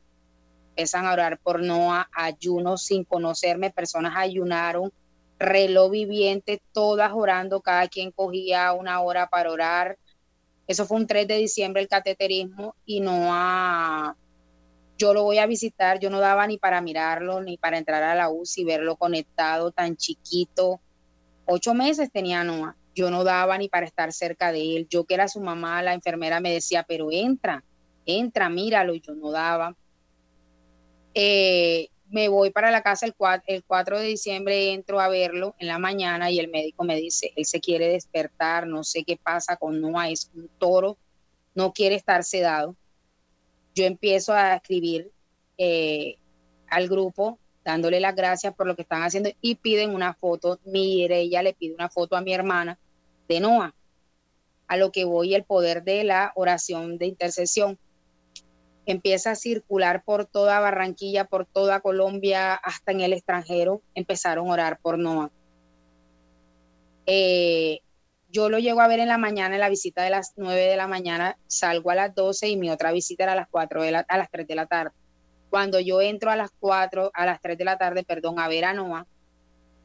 Empiezan 0.71 1.07
a 1.07 1.13
orar 1.13 1.39
por 1.39 1.63
Noah, 1.63 2.09
ayuno 2.13 2.77
sin 2.77 3.05
conocerme, 3.05 3.71
personas 3.71 4.15
ayunaron, 4.17 4.93
reloj 5.39 5.91
viviente, 5.91 6.61
todas 6.73 7.13
orando, 7.13 7.61
cada 7.61 7.87
quien 7.87 8.11
cogía 8.11 8.73
una 8.73 9.01
hora 9.01 9.29
para 9.29 9.53
orar. 9.53 9.99
Eso 10.67 10.87
fue 10.87 10.97
un 10.97 11.07
3 11.07 11.29
de 11.29 11.37
diciembre 11.37 11.83
el 11.83 11.89
cateterismo 11.89 12.75
y 12.85 13.01
no 13.01 13.29
a... 13.31 14.17
Yo 14.97 15.13
lo 15.13 15.25
voy 15.25 15.39
a 15.39 15.47
visitar, 15.47 15.99
yo 15.99 16.09
no 16.09 16.21
daba 16.21 16.47
ni 16.47 16.57
para 16.57 16.81
mirarlo, 16.81 17.41
ni 17.41 17.59
para 17.59 17.79
entrar 17.79 18.03
a 18.03 18.15
la 18.15 18.31
UCI, 18.31 18.65
verlo 18.65 18.97
conectado 18.97 19.73
tan 19.73 19.97
chiquito. 19.97 20.81
Ocho 21.47 21.75
meses 21.75 22.11
tenía 22.11 22.45
Noah. 22.45 22.77
Yo 22.95 23.11
no 23.11 23.25
daba 23.25 23.59
ni 23.59 23.69
para 23.69 23.87
estar 23.87 24.13
cerca 24.13 24.53
de 24.53 24.77
él. 24.77 24.87
Yo 24.89 25.05
que 25.05 25.15
era 25.15 25.29
su 25.29 25.41
mamá, 25.41 25.83
la 25.83 25.95
enfermera 25.95 26.41
me 26.41 26.53
decía, 26.53 26.85
pero 26.87 27.09
entra, 27.11 27.65
entra, 28.07 28.49
míralo. 28.49 28.95
Yo 28.95 29.15
no 29.15 29.31
daba. 29.31 29.77
Eh, 31.15 31.89
me 32.11 32.29
voy 32.29 32.51
para 32.51 32.71
la 32.71 32.83
casa 32.83 33.07
el 33.07 33.15
4, 33.15 33.45
el 33.49 33.65
4 33.65 33.99
de 33.99 34.07
diciembre, 34.07 34.73
entro 34.73 35.01
a 35.01 35.09
verlo 35.09 35.55
en 35.59 35.69
la 35.69 35.79
mañana 35.79 36.31
y 36.31 36.39
el 36.39 36.49
médico 36.49 36.85
me 36.85 36.97
dice, 36.97 37.33
él 37.35 37.45
se 37.45 37.61
quiere 37.61 37.89
despertar, 37.89 38.67
no 38.67 38.85
sé 38.85 39.05
qué 39.05 39.17
pasa 39.17 39.57
con 39.57 39.81
Noah, 39.81 40.11
es 40.11 40.31
un 40.35 40.49
toro, 40.59 40.97
no 41.55 41.73
quiere 41.73 41.97
estar 41.97 42.23
sedado. 42.23 42.77
Yo 43.75 43.85
empiezo 43.85 44.33
a 44.33 44.55
escribir 44.55 45.11
eh, 45.59 46.17
al 46.69 46.89
grupo 46.89 47.39
dándole 47.65 47.99
las 48.01 48.15
gracias 48.15 48.55
por 48.55 48.67
lo 48.67 48.77
que 48.77 48.83
están 48.83 49.03
haciendo 49.03 49.31
y 49.41 49.57
piden 49.57 49.95
una 49.95 50.15
foto, 50.15 50.61
mire, 50.65 51.21
ella 51.21 51.43
le 51.43 51.55
pide 51.55 51.75
una 51.75 51.89
foto 51.89 52.17
a 52.17 52.21
mi 52.21 52.35
hermana 52.35 52.79
de 53.29 53.41
Noah. 53.41 53.75
a 54.67 54.77
lo 54.79 54.93
que 54.93 55.05
voy 55.05 55.35
el 55.35 55.45
poder 55.45 55.85
de 55.85 56.05
la 56.05 56.33
oración 56.37 56.97
de 56.97 57.07
intercesión. 57.07 57.79
Empieza 58.87 59.33
a 59.33 59.35
circular 59.35 60.05
por 60.05 60.27
toda 60.27 60.61
Barranquilla, 60.61 61.27
por 61.27 61.47
toda 61.47 61.81
Colombia, 61.81 62.55
hasta 62.55 62.93
en 62.93 63.03
el 63.03 63.13
extranjero, 63.13 63.83
empezaron 63.95 64.49
a 64.49 64.53
orar 64.53 64.79
por 64.81 64.99
Noah. 64.99 65.31
Eh, 67.07 67.81
yo 68.31 68.49
lo 68.49 68.59
llego 68.59 68.81
a 68.81 68.89
ver 68.89 69.01
en 69.01 69.09
la 69.09 69.19
mañana, 69.19 69.55
en 69.55 69.61
la 69.61 69.69
visita 69.69 70.03
de 70.03 70.11
las 70.11 70.33
9 70.37 70.61
de 70.63 70.77
la 70.77 70.89
mañana, 70.89 71.39
salgo 71.47 71.91
a 71.91 71.95
las 71.95 72.15
12 72.15 72.49
y 72.49 72.57
mi 72.57 72.71
otra 72.71 72.91
visita 72.91 73.25
era 73.25 73.33
a 73.33 73.37
las 73.37 73.49
4 73.49 73.83
de 73.83 73.97
a 74.09 74.19
las 74.19 74.31
3 74.31 74.47
de 74.47 74.55
la 74.55 74.67
tarde. 74.67 74.93
Cuando 75.55 75.79
yo 75.79 76.01
entro 76.01 76.33
a 76.33 76.37
las 76.37 76.51
4, 76.59 77.13
a 77.15 77.27
las 77.27 77.41
3 77.41 77.57
de 77.57 77.65
la 77.65 77.79
tarde, 77.79 78.03
perdón, 78.03 78.41
a 78.41 78.49
ver 78.49 78.65
a 78.65 78.75
Noah, 78.75 79.07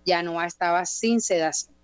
ya 0.03 0.24
Noah 0.24 0.47
estaba 0.47 0.84
sin 0.88 1.22
sedación 1.22 1.76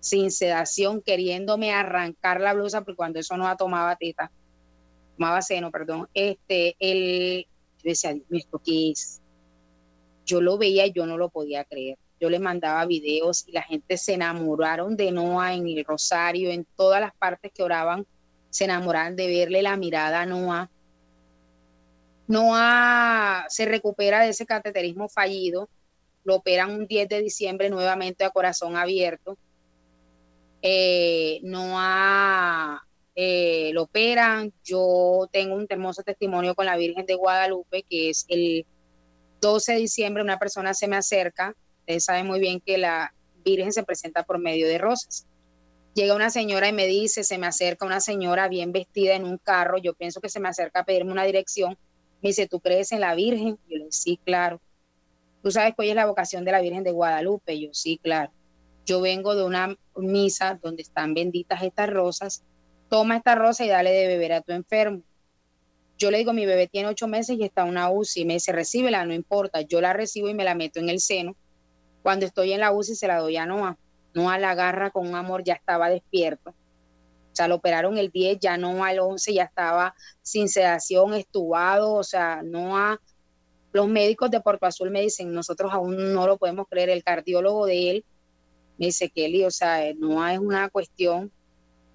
sin 0.00 0.32
sedación, 0.32 1.00
queriéndome 1.02 1.72
arrancar 1.72 2.40
la 2.40 2.52
blusa, 2.52 2.80
porque 2.80 2.96
cuando 2.96 3.20
eso 3.20 3.36
no 3.36 3.56
tomaba 3.56 3.94
teta, 3.94 4.32
tomaba 5.16 5.40
seno, 5.40 5.70
perdón, 5.70 6.08
este, 6.14 6.74
él, 6.80 7.46
yo 7.78 7.90
decía, 7.90 8.16
¿esto 8.28 8.60
qué 8.64 8.90
es? 8.90 9.22
Yo 10.24 10.40
lo 10.40 10.58
veía 10.58 10.84
y 10.86 10.92
yo 10.92 11.06
no 11.06 11.16
lo 11.16 11.28
podía 11.28 11.62
creer. 11.64 11.98
Yo 12.18 12.28
le 12.28 12.40
mandaba 12.40 12.86
videos 12.86 13.46
y 13.46 13.52
la 13.52 13.62
gente 13.62 13.96
se 13.98 14.14
enamoraron 14.14 14.96
de 14.96 15.12
Noah 15.12 15.54
en 15.54 15.68
el 15.68 15.84
Rosario, 15.84 16.50
en 16.50 16.66
todas 16.76 17.00
las 17.00 17.14
partes 17.14 17.52
que 17.54 17.62
oraban, 17.62 18.04
se 18.50 18.64
enamoraron 18.64 19.14
de 19.14 19.28
verle 19.28 19.62
la 19.62 19.76
mirada 19.76 20.22
a 20.22 20.26
Noah. 20.26 20.68
Noah 22.28 23.46
se 23.48 23.64
recupera 23.66 24.22
de 24.22 24.30
ese 24.30 24.46
cateterismo 24.46 25.08
fallido, 25.08 25.68
lo 26.24 26.36
operan 26.36 26.70
un 26.70 26.86
10 26.86 27.08
de 27.08 27.22
diciembre 27.22 27.70
nuevamente 27.70 28.24
a 28.24 28.30
corazón 28.30 28.76
abierto 28.76 29.38
eh, 30.62 31.38
no 31.44 31.78
ha, 31.78 32.82
eh, 33.14 33.70
lo 33.72 33.84
operan. 33.84 34.52
Yo 34.64 35.28
tengo 35.30 35.54
un 35.54 35.66
hermoso 35.68 36.02
testimonio 36.02 36.54
con 36.56 36.66
la 36.66 36.76
Virgen 36.76 37.06
de 37.06 37.14
Guadalupe, 37.14 37.84
que 37.88 38.10
es 38.10 38.24
el 38.28 38.66
12 39.40 39.74
de 39.74 39.78
diciembre, 39.78 40.22
una 40.24 40.38
persona 40.38 40.74
se 40.74 40.88
me 40.88 40.96
acerca, 40.96 41.54
ustedes 41.80 42.04
saben 42.04 42.26
muy 42.26 42.40
bien 42.40 42.60
que 42.60 42.78
la 42.78 43.14
Virgen 43.44 43.72
se 43.72 43.84
presenta 43.84 44.24
por 44.24 44.38
medio 44.38 44.66
de 44.66 44.78
rosas. 44.78 45.26
Llega 45.94 46.16
una 46.16 46.30
señora 46.30 46.68
y 46.68 46.72
me 46.72 46.86
dice, 46.86 47.22
se 47.22 47.38
me 47.38 47.46
acerca 47.46 47.86
una 47.86 48.00
señora 48.00 48.48
bien 48.48 48.72
vestida 48.72 49.14
en 49.14 49.24
un 49.24 49.38
carro, 49.38 49.78
yo 49.78 49.94
pienso 49.94 50.20
que 50.20 50.28
se 50.28 50.40
me 50.40 50.48
acerca 50.48 50.80
a 50.80 50.84
pedirme 50.84 51.12
una 51.12 51.24
dirección, 51.24 51.78
me 52.26 52.30
dice, 52.30 52.48
¿tú 52.48 52.60
crees 52.60 52.92
en 52.92 53.00
la 53.00 53.14
Virgen? 53.14 53.58
Yo 53.68 53.76
le 53.76 53.78
digo, 53.78 53.92
sí, 53.92 54.18
claro. 54.24 54.60
¿Tú 55.42 55.50
sabes 55.50 55.74
cuál 55.74 55.88
es 55.88 55.94
la 55.94 56.06
vocación 56.06 56.44
de 56.44 56.52
la 56.52 56.60
Virgen 56.60 56.82
de 56.82 56.92
Guadalupe? 56.92 57.58
Yo, 57.60 57.68
sí, 57.72 57.98
claro 58.02 58.32
yo 58.86 59.00
vengo 59.00 59.34
de 59.34 59.44
una 59.44 59.76
misa 59.96 60.58
donde 60.62 60.82
están 60.82 61.12
benditas 61.12 61.62
estas 61.62 61.90
rosas, 61.90 62.44
toma 62.88 63.16
esta 63.16 63.34
rosa 63.34 63.64
y 63.64 63.68
dale 63.68 63.90
de 63.90 64.06
beber 64.06 64.32
a 64.32 64.40
tu 64.40 64.52
enfermo. 64.52 65.02
Yo 65.98 66.10
le 66.10 66.18
digo, 66.18 66.32
mi 66.32 66.46
bebé 66.46 66.68
tiene 66.68 66.88
ocho 66.88 67.08
meses 67.08 67.36
y 67.38 67.42
está 67.42 67.62
en 67.62 67.70
una 67.70 67.90
UCI, 67.90 68.24
me 68.24 68.34
dice, 68.34 68.52
recíbela, 68.52 69.04
no 69.04 69.12
importa, 69.12 69.62
yo 69.62 69.80
la 69.80 69.92
recibo 69.92 70.28
y 70.28 70.34
me 70.34 70.44
la 70.44 70.54
meto 70.54 70.78
en 70.78 70.88
el 70.88 71.00
seno. 71.00 71.34
Cuando 72.02 72.26
estoy 72.26 72.52
en 72.52 72.60
la 72.60 72.72
UCI 72.72 72.94
se 72.94 73.08
la 73.08 73.18
doy 73.18 73.36
a 73.36 73.46
Noah. 73.46 73.76
Noah 74.14 74.38
la 74.38 74.50
agarra 74.50 74.90
con 74.90 75.08
un 75.08 75.16
amor, 75.16 75.42
ya 75.42 75.54
estaba 75.54 75.90
despierto. 75.90 76.54
Sea, 77.36 77.48
lo 77.48 77.56
operaron 77.56 77.98
el 77.98 78.10
10, 78.10 78.38
ya 78.40 78.56
no 78.56 78.82
al 78.82 78.98
11, 78.98 79.34
ya 79.34 79.44
estaba 79.44 79.94
sin 80.22 80.48
sedación, 80.48 81.14
estubado, 81.14 81.92
o 81.92 82.02
sea, 82.02 82.42
Noah 82.42 82.98
los 83.76 83.88
médicos 83.88 84.30
de 84.30 84.40
Puerto 84.40 84.64
Azul 84.64 84.90
me 84.90 85.02
dicen, 85.02 85.34
nosotros 85.34 85.70
aún 85.72 86.14
no 86.14 86.26
lo 86.26 86.38
podemos 86.38 86.66
creer, 86.66 86.88
el 86.88 87.04
cardiólogo 87.04 87.66
de 87.66 87.90
él 87.90 88.04
me 88.78 88.86
dice, 88.86 89.10
Kelly, 89.10 89.44
o 89.44 89.50
sea, 89.50 89.82
no 89.98 90.26
es 90.26 90.38
una 90.38 90.70
cuestión, 90.70 91.30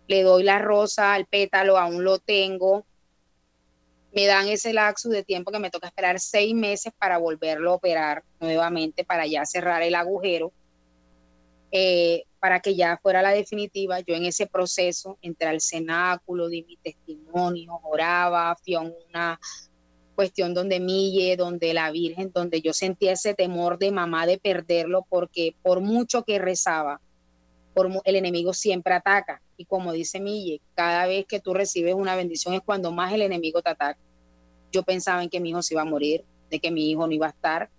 le 0.08 0.22
doy 0.22 0.44
la 0.44 0.60
rosa, 0.60 1.14
al 1.14 1.26
pétalo, 1.26 1.78
aún 1.78 2.04
lo 2.04 2.20
tengo, 2.20 2.86
me 4.14 4.26
dan 4.28 4.48
ese 4.48 4.74
laxo 4.74 5.10
de 5.10 5.24
tiempo 5.24 5.52
que 5.52 5.60
me 5.60 5.72
toca 5.72 5.88
esperar 5.88 6.20
seis 6.20 6.54
meses 6.54 6.94
para 6.98 7.18
volverlo 7.18 7.72
a 7.72 7.76
operar 7.76 8.24
nuevamente, 8.40 9.04
para 9.04 9.26
ya 9.26 9.46
cerrar 9.46 9.82
el 9.82 9.96
agujero, 9.96 10.52
eh, 11.72 12.24
para 12.40 12.60
que 12.60 12.76
ya 12.76 13.00
fuera 13.02 13.22
la 13.22 13.32
definitiva. 13.32 14.00
Yo 14.02 14.16
en 14.16 14.26
ese 14.26 14.48
proceso, 14.48 15.18
entré 15.22 15.48
al 15.48 15.62
cenáculo, 15.62 16.50
di 16.50 16.64
mi 16.64 16.78
testimonio, 16.78 17.80
oraba, 17.84 18.56
fui 18.64 18.76
a 18.76 18.82
una 18.82 19.40
cuestión 20.16 20.54
donde 20.54 20.80
Mille, 20.80 21.38
donde 21.38 21.74
la 21.74 21.92
Virgen, 21.92 22.32
donde 22.34 22.62
yo 22.62 22.74
sentía 22.74 23.14
ese 23.14 23.34
temor 23.34 23.80
de 23.80 23.92
mamá 23.92 24.26
de 24.26 24.38
perderlo, 24.38 25.06
porque 25.10 25.56
por 25.64 25.80
mucho 25.82 26.24
que 26.24 26.40
rezaba, 26.40 27.00
por, 27.74 27.90
el 28.04 28.16
enemigo 28.16 28.54
siempre 28.54 28.94
ataca. 28.94 29.42
Y 29.56 29.66
como 29.66 29.94
dice 29.94 30.20
Mille, 30.20 30.62
cada 30.76 31.06
vez 31.08 31.26
que 31.26 31.40
tú 31.40 31.54
recibes 31.54 31.96
una 31.96 32.16
bendición 32.16 32.54
es 32.54 32.62
cuando 32.62 32.92
más 32.92 33.14
el 33.14 33.22
enemigo 33.22 33.62
te 33.62 33.70
ataca. 33.70 34.00
Yo 34.72 34.84
pensaba 34.84 35.24
en 35.24 35.30
que 35.30 35.40
mi 35.40 35.50
hijo 35.50 35.62
se 35.62 35.74
iba 35.74 35.82
a 35.82 35.86
morir, 35.86 36.26
de 36.50 36.60
que 36.60 36.72
mi 36.72 36.90
hijo 36.90 37.08
no 37.08 37.14
iba 37.14 37.28
a 37.28 37.32
estar, 37.32 37.70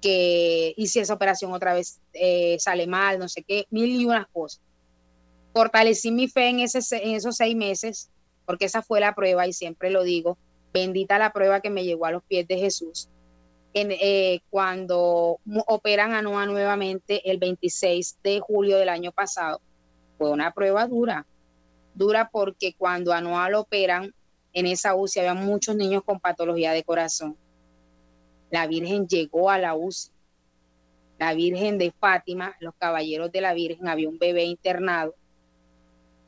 que 0.00 0.74
y 0.76 0.86
si 0.88 1.00
esa 1.00 1.14
operación 1.14 1.52
otra 1.52 1.74
vez 1.74 2.00
eh, 2.12 2.56
sale 2.58 2.86
mal, 2.86 3.18
no 3.18 3.28
sé 3.28 3.42
qué, 3.42 3.66
mil 3.70 4.00
y 4.00 4.04
unas 4.04 4.26
cosas. 4.28 4.60
Fortalecí 5.52 6.10
mi 6.10 6.28
fe 6.28 6.48
en, 6.48 6.60
esos 6.60 7.36
seis 7.36 7.56
meses, 7.56 8.10
porque 8.44 8.66
esa 8.66 8.82
fue 8.82 9.00
la 9.00 9.14
prueba 9.14 9.46
y 9.46 9.52
siempre 9.52 9.90
lo 9.90 10.02
digo, 10.02 10.36
Bendita 10.72 11.18
la 11.18 11.32
prueba 11.32 11.60
que 11.60 11.70
me 11.70 11.84
llegó 11.84 12.04
a 12.04 12.10
los 12.10 12.22
pies 12.22 12.46
de 12.46 12.58
Jesús. 12.58 13.08
En, 13.72 13.88
eh, 13.90 14.42
cuando 14.50 15.38
operan 15.66 16.12
a 16.12 16.20
Noah 16.20 16.44
nuevamente 16.44 17.30
el 17.30 17.38
26 17.38 18.18
de 18.22 18.40
julio 18.40 18.76
del 18.76 18.90
año 18.90 19.12
pasado, 19.12 19.60
fue 20.18 20.30
una 20.30 20.52
prueba 20.52 20.86
dura. 20.86 21.26
Dura 21.94 22.28
porque 22.30 22.74
cuando 22.76 23.14
a 23.14 23.22
Noah 23.22 23.48
lo 23.48 23.60
operan, 23.60 24.12
en 24.52 24.66
esa 24.66 24.94
UCI 24.94 25.20
había 25.20 25.34
muchos 25.34 25.76
niños 25.76 26.02
con 26.04 26.20
patología 26.20 26.72
de 26.72 26.82
corazón. 26.82 27.36
La 28.50 28.66
Virgen 28.66 29.06
llegó 29.06 29.50
a 29.50 29.58
la 29.58 29.74
UCI. 29.74 30.10
La 31.18 31.34
Virgen 31.34 31.78
de 31.78 31.92
Fátima, 31.92 32.54
los 32.60 32.74
caballeros 32.74 33.32
de 33.32 33.40
la 33.40 33.54
Virgen, 33.54 33.88
había 33.88 34.08
un 34.08 34.18
bebé 34.18 34.44
internado 34.44 35.14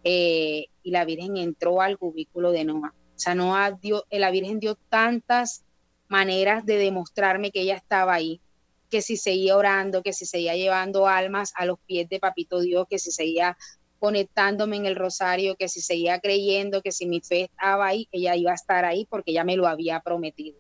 eh, 0.03 0.66
y 0.83 0.91
la 0.91 1.05
Virgen 1.05 1.37
entró 1.37 1.83
al 1.83 1.99
cubículo 1.99 2.53
de 2.53 2.64
Noah. 2.64 2.95
O 3.14 3.19
sea, 3.19 3.35
no 3.35 3.55
dio, 3.83 4.05
eh, 4.11 4.19
la 4.19 4.31
Virgen 4.31 4.61
dio 4.61 4.77
tantas 4.89 5.64
maneras 6.09 6.64
de 6.64 6.79
demostrarme 6.79 7.51
que 7.51 7.61
ella 7.61 7.75
estaba 7.75 8.14
ahí, 8.14 8.41
que 8.89 9.03
si 9.03 9.16
seguía 9.16 9.57
orando, 9.57 10.03
que 10.03 10.14
si 10.14 10.25
seguía 10.25 10.57
llevando 10.57 11.07
almas 11.07 11.53
a 11.57 11.66
los 11.66 11.79
pies 11.81 12.09
de 12.09 12.21
Papito 12.21 12.61
Dios, 12.61 12.87
que 12.89 12.99
si 12.99 13.11
seguía 13.11 13.59
conectándome 13.99 14.77
en 14.77 14.87
el 14.87 14.97
rosario, 14.97 15.57
que 15.57 15.69
si 15.69 15.81
seguía 15.81 16.21
creyendo, 16.21 16.81
que 16.81 16.93
si 16.93 17.07
mi 17.07 17.21
fe 17.21 17.43
estaba 17.43 17.89
ahí, 17.89 18.09
ella 18.12 18.37
iba 18.37 18.53
a 18.53 18.55
estar 18.55 18.85
ahí 18.85 19.07
porque 19.11 19.33
ella 19.33 19.45
me 19.45 19.57
lo 19.57 19.66
había 19.66 20.01
prometido. 20.01 20.59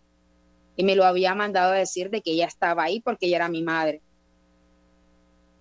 Y 0.78 0.84
me 0.84 0.96
lo 0.96 1.04
había 1.04 1.34
mandado 1.34 1.72
a 1.72 1.76
decir 1.76 2.08
de 2.08 2.22
que 2.22 2.30
ella 2.30 2.46
estaba 2.46 2.84
ahí 2.84 3.00
porque 3.00 3.26
ella 3.26 3.36
era 3.36 3.48
mi 3.50 3.62
madre. 3.62 4.00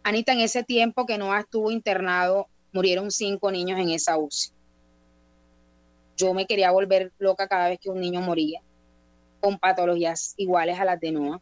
Anita, 0.04 0.32
en 0.32 0.40
ese 0.40 0.64
tiempo 0.64 1.06
que 1.06 1.18
no 1.18 1.36
estuvo 1.36 1.72
internado, 1.72 2.48
murieron 2.72 3.12
cinco 3.12 3.52
niños 3.52 3.78
en 3.78 3.90
esa 3.90 4.18
UCI 4.18 4.54
yo 6.18 6.34
me 6.34 6.48
quería 6.48 6.72
volver 6.72 7.14
loca 7.20 7.48
cada 7.48 7.70
vez 7.70 7.80
que 7.80 7.90
un 7.90 8.02
niño 8.02 8.20
moría, 8.22 8.60
con 9.40 9.58
patologías 9.60 10.34
iguales 10.36 10.80
a 10.80 10.86
las 10.86 11.00
de 11.00 11.12
Noah. 11.12 11.40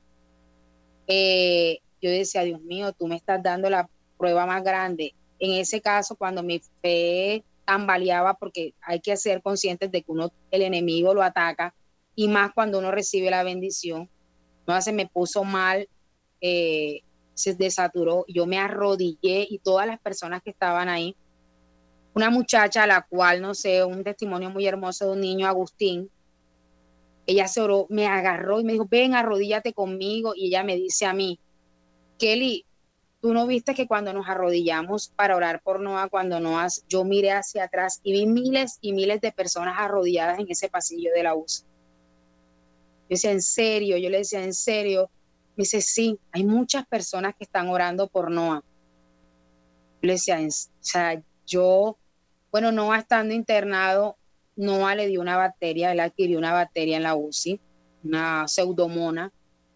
Eh, 1.07 1.79
yo 2.01 2.11
decía, 2.11 2.43
Dios 2.43 2.61
mío, 2.61 2.91
tú 2.91 3.07
me 3.07 3.15
estás 3.15 3.41
dando 3.41 3.69
la 3.69 3.89
prueba 4.17 4.45
más 4.45 4.63
grande. 4.63 5.15
En 5.39 5.53
ese 5.53 5.81
caso, 5.81 6.15
cuando 6.15 6.43
mi 6.43 6.61
fe 6.81 7.43
tambaleaba, 7.63 8.33
porque 8.35 8.73
hay 8.81 8.99
que 8.99 9.15
ser 9.15 9.41
conscientes 9.41 9.89
de 9.91 10.01
que 10.01 10.11
uno, 10.11 10.31
el 10.51 10.61
enemigo 10.61 11.13
lo 11.13 11.23
ataca, 11.23 11.73
y 12.15 12.27
más 12.27 12.51
cuando 12.53 12.79
uno 12.79 12.91
recibe 12.91 13.29
la 13.29 13.43
bendición, 13.43 14.09
no 14.67 14.81
se 14.81 14.93
me 14.93 15.07
puso 15.07 15.43
mal, 15.43 15.87
eh, 16.41 17.01
se 17.33 17.53
desaturó, 17.53 18.25
yo 18.27 18.45
me 18.45 18.57
arrodillé 18.57 19.45
y 19.49 19.59
todas 19.59 19.87
las 19.87 19.99
personas 19.99 20.41
que 20.41 20.49
estaban 20.51 20.89
ahí 20.89 21.15
una 22.15 22.29
muchacha 22.29 22.83
a 22.83 22.87
la 22.87 23.01
cual, 23.01 23.41
no 23.41 23.53
sé, 23.53 23.83
un 23.83 24.01
testimonio 24.01 24.49
muy 24.49 24.65
hermoso 24.65 25.05
de 25.05 25.11
un 25.11 25.19
niño, 25.19 25.47
Agustín, 25.47 26.09
ella 27.27 27.47
se 27.49 27.59
oró, 27.59 27.87
me 27.89 28.07
agarró 28.07 28.61
y 28.61 28.63
me 28.63 28.71
dijo, 28.71 28.87
ven, 28.89 29.15
arrodíllate 29.15 29.73
conmigo. 29.73 30.33
Y 30.33 30.47
ella 30.47 30.63
me 30.63 30.77
dice 30.77 31.05
a 31.05 31.13
mí, 31.13 31.39
Kelly, 32.17 32.65
tú 33.21 33.33
no 33.33 33.45
viste 33.47 33.73
que 33.73 33.85
cuando 33.85 34.13
nos 34.13 34.29
arrodillamos 34.29 35.09
para 35.09 35.35
orar 35.35 35.61
por 35.61 35.81
Noah, 35.81 36.07
cuando 36.07 36.39
Noah, 36.39 36.69
yo 36.87 37.03
miré 37.03 37.33
hacia 37.33 37.65
atrás 37.65 37.99
y 38.01 38.13
vi 38.13 38.27
miles 38.27 38.77
y 38.79 38.93
miles 38.93 39.19
de 39.19 39.33
personas 39.33 39.75
arrodilladas 39.77 40.39
en 40.39 40.45
ese 40.49 40.69
pasillo 40.69 41.11
de 41.13 41.23
la 41.23 41.35
UCI. 41.35 41.65
Yo 43.09 43.15
decía, 43.15 43.31
en 43.31 43.41
serio, 43.41 43.97
yo 43.97 44.09
le 44.09 44.19
decía, 44.19 44.43
en 44.43 44.53
serio. 44.53 45.09
Me 45.55 45.61
dice, 45.61 45.81
sí, 45.81 46.19
hay 46.31 46.43
muchas 46.43 46.85
personas 46.85 47.33
que 47.35 47.45
están 47.45 47.69
orando 47.69 48.07
por 48.07 48.29
Noah. 48.29 48.61
Yo 50.01 50.07
le 50.07 50.13
decía, 50.13 50.39
o 50.39 50.51
sea, 50.81 51.21
yo 51.45 51.97
bueno, 52.55 52.71
Noah 52.71 52.99
estando 52.99 53.33
internado, 53.33 54.15
Noah 54.55 54.95
le 54.95 55.07
dio 55.07 55.19
una 55.19 55.35
bacteria, 55.35 55.91
él 55.91 55.99
adquirió 55.99 56.37
una 56.37 56.53
bacteria 56.53 56.95
en 56.95 57.03
la 57.03 57.13
UCI, 57.13 57.59
una 58.05 58.47
pseudomona, 58.47 59.33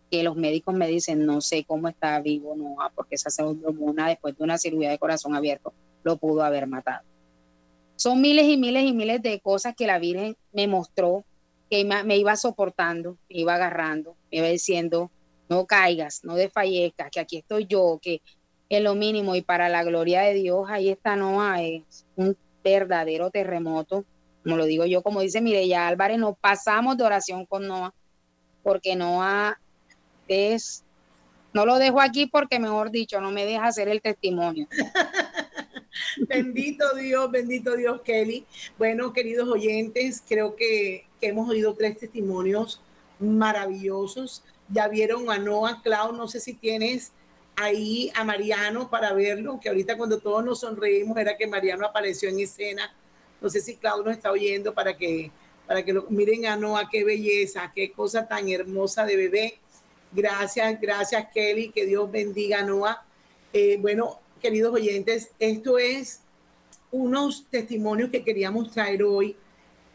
que 0.09 0.23
los 0.23 0.37
médicos 0.37 0.73
me 0.73 0.87
dicen, 0.87 1.25
no 1.25 1.41
sé 1.41 1.65
cómo 1.65 1.89
está 1.89 2.21
vivo 2.21 2.55
Noah, 2.55 2.89
porque 2.95 3.15
esa 3.15 3.29
pseudomona 3.29 4.07
después 4.07 4.37
de 4.37 4.45
una 4.45 4.57
cirugía 4.57 4.91
de 4.91 4.97
corazón 4.97 5.35
abierto 5.35 5.73
lo 6.03 6.15
pudo 6.15 6.41
haber 6.41 6.67
matado. 6.67 7.03
Son 7.97 8.21
miles 8.21 8.45
y 8.45 8.55
miles 8.55 8.85
y 8.85 8.93
miles 8.93 9.21
de 9.21 9.41
cosas 9.41 9.75
que 9.75 9.85
la 9.85 9.99
Virgen 9.99 10.37
me 10.53 10.65
mostró, 10.69 11.25
que 11.69 11.85
me 11.85 12.17
iba 12.17 12.35
soportando, 12.35 13.17
me 13.29 13.39
iba 13.39 13.55
agarrando, 13.55 14.15
me 14.31 14.39
iba 14.39 14.47
diciendo, 14.47 15.11
no 15.49 15.65
caigas, 15.65 16.23
no 16.23 16.35
desfallezcas, 16.35 17.09
que 17.11 17.19
aquí 17.19 17.37
estoy 17.37 17.65
yo, 17.67 17.99
que 18.01 18.21
es 18.69 18.81
lo 18.81 18.95
mínimo 18.95 19.35
y 19.35 19.41
para 19.41 19.69
la 19.69 19.83
gloria 19.83 20.21
de 20.21 20.35
Dios, 20.35 20.67
ahí 20.69 20.89
está 20.89 21.15
Noah, 21.15 21.61
es 21.61 22.05
un 22.15 22.37
verdadero 22.63 23.31
terremoto, 23.31 24.05
como 24.43 24.57
lo 24.57 24.65
digo 24.65 24.85
yo, 24.85 25.01
como 25.01 25.21
dice 25.21 25.41
Mireya 25.41 25.87
Álvarez, 25.87 26.17
nos 26.17 26.37
pasamos 26.37 26.97
de 26.97 27.03
oración 27.03 27.45
con 27.45 27.67
Noah, 27.67 27.93
porque 28.63 28.95
Noah 28.95 29.59
es, 30.27 30.83
no 31.53 31.65
lo 31.65 31.77
dejo 31.77 31.99
aquí 31.99 32.27
porque 32.27 32.59
mejor 32.59 32.91
dicho, 32.91 33.19
no 33.21 33.31
me 33.31 33.45
deja 33.45 33.65
hacer 33.65 33.89
el 33.89 34.01
testimonio. 34.01 34.67
bendito 36.27 36.93
Dios, 36.95 37.29
bendito 37.31 37.75
Dios, 37.75 38.01
Kelly. 38.01 38.45
Bueno, 38.77 39.13
queridos 39.13 39.47
oyentes, 39.49 40.23
creo 40.27 40.55
que, 40.55 41.05
hemos 41.21 41.49
oído 41.49 41.73
tres 41.73 41.99
testimonios 41.99 42.79
maravillosos. 43.19 44.41
Ya 44.69 44.87
vieron 44.87 45.29
a 45.29 45.37
Noah, 45.37 45.81
Clau, 45.83 46.13
no 46.13 46.27
sé 46.27 46.39
si 46.39 46.53
tienes 46.53 47.11
ahí 47.57 48.09
a 48.15 48.23
Mariano 48.23 48.89
para 48.89 49.11
verlo, 49.11 49.59
que 49.59 49.67
ahorita 49.67 49.97
cuando 49.97 50.19
todos 50.19 50.45
nos 50.45 50.61
sonreímos 50.61 51.17
era 51.17 51.35
que 51.35 51.45
Mariano 51.45 51.85
apareció 51.85 52.29
en 52.29 52.39
escena. 52.39 52.93
No 53.41 53.49
sé 53.49 53.59
si 53.59 53.75
Claudio 53.75 54.05
nos 54.05 54.13
está 54.13 54.31
oyendo 54.31 54.73
para 54.73 54.95
que, 54.95 55.31
para 55.67 55.83
que 55.83 55.91
lo 55.91 56.03
miren 56.09 56.45
a 56.45 56.55
Noah, 56.55 56.89
qué 56.89 57.03
belleza, 57.03 57.71
qué 57.75 57.91
cosa 57.91 58.27
tan 58.27 58.47
hermosa 58.47 59.05
de 59.05 59.17
bebé. 59.17 59.59
Gracias, 60.11 60.79
gracias 60.79 61.27
Kelly, 61.33 61.69
que 61.69 61.85
Dios 61.85 62.09
bendiga 62.09 62.59
a 62.59 62.63
Noah. 62.63 63.03
Eh, 63.51 63.77
bueno, 63.79 64.19
queridos 64.39 64.73
oyentes, 64.73 65.29
esto 65.39 65.77
es 65.77 66.21
unos 66.91 67.45
testimonios 67.49 68.09
que 68.09 68.23
queríamos 68.23 68.71
traer 68.71 69.03
hoy 69.03 69.35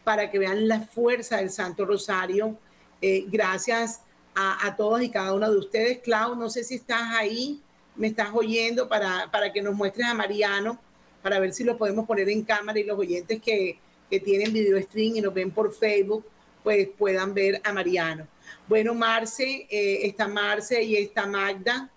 para 0.03 0.29
que 0.29 0.39
vean 0.39 0.67
la 0.67 0.81
fuerza 0.81 1.37
del 1.37 1.49
Santo 1.49 1.85
Rosario. 1.85 2.57
Eh, 3.01 3.25
gracias 3.27 4.01
a, 4.35 4.75
todos 4.75 5.01
y 5.01 5.09
cada 5.09 5.33
uno 5.33 5.49
de 5.49 5.57
ustedes. 5.57 5.99
Clau, 5.99 6.35
no 6.35 6.49
sé 6.49 6.63
si 6.63 6.75
estás 6.75 7.15
ahí, 7.15 7.61
me 7.95 8.07
estás 8.07 8.29
oyendo 8.33 8.87
para, 8.89 9.29
para 9.31 9.51
que 9.51 9.61
nos 9.61 9.73
muestres 9.73 10.07
a 10.07 10.13
Mariano, 10.13 10.77
para 11.21 11.39
ver 11.39 11.53
si 11.53 11.63
lo 11.63 11.77
podemos 11.77 12.05
poner 12.05 12.29
en 12.29 12.43
cámara 12.43 12.79
y 12.79 12.83
los 12.83 12.99
oyentes 12.99 13.41
que, 13.41 13.77
que 14.09 14.19
tienen 14.19 14.53
video 14.53 14.81
stream 14.81 15.15
y 15.15 15.21
nos 15.21 15.33
ven 15.33 15.51
por 15.51 15.73
Facebook, 15.73 16.25
pues 16.63 16.89
puedan 16.97 17.33
ver 17.33 17.61
a 17.63 17.71
Mariano. 17.71 18.27
Bueno, 18.67 18.93
Marce, 18.93 19.67
eh, 19.69 19.99
está 20.03 20.27
Marce 20.27 20.83
y 20.83 20.97
está 20.97 21.25
Magda. 21.25 21.89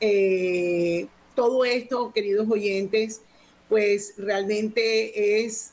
Eh, 0.00 1.06
todo 1.40 1.64
esto, 1.64 2.12
queridos 2.12 2.50
oyentes, 2.50 3.22
pues 3.66 4.12
realmente 4.18 5.42
es, 5.42 5.72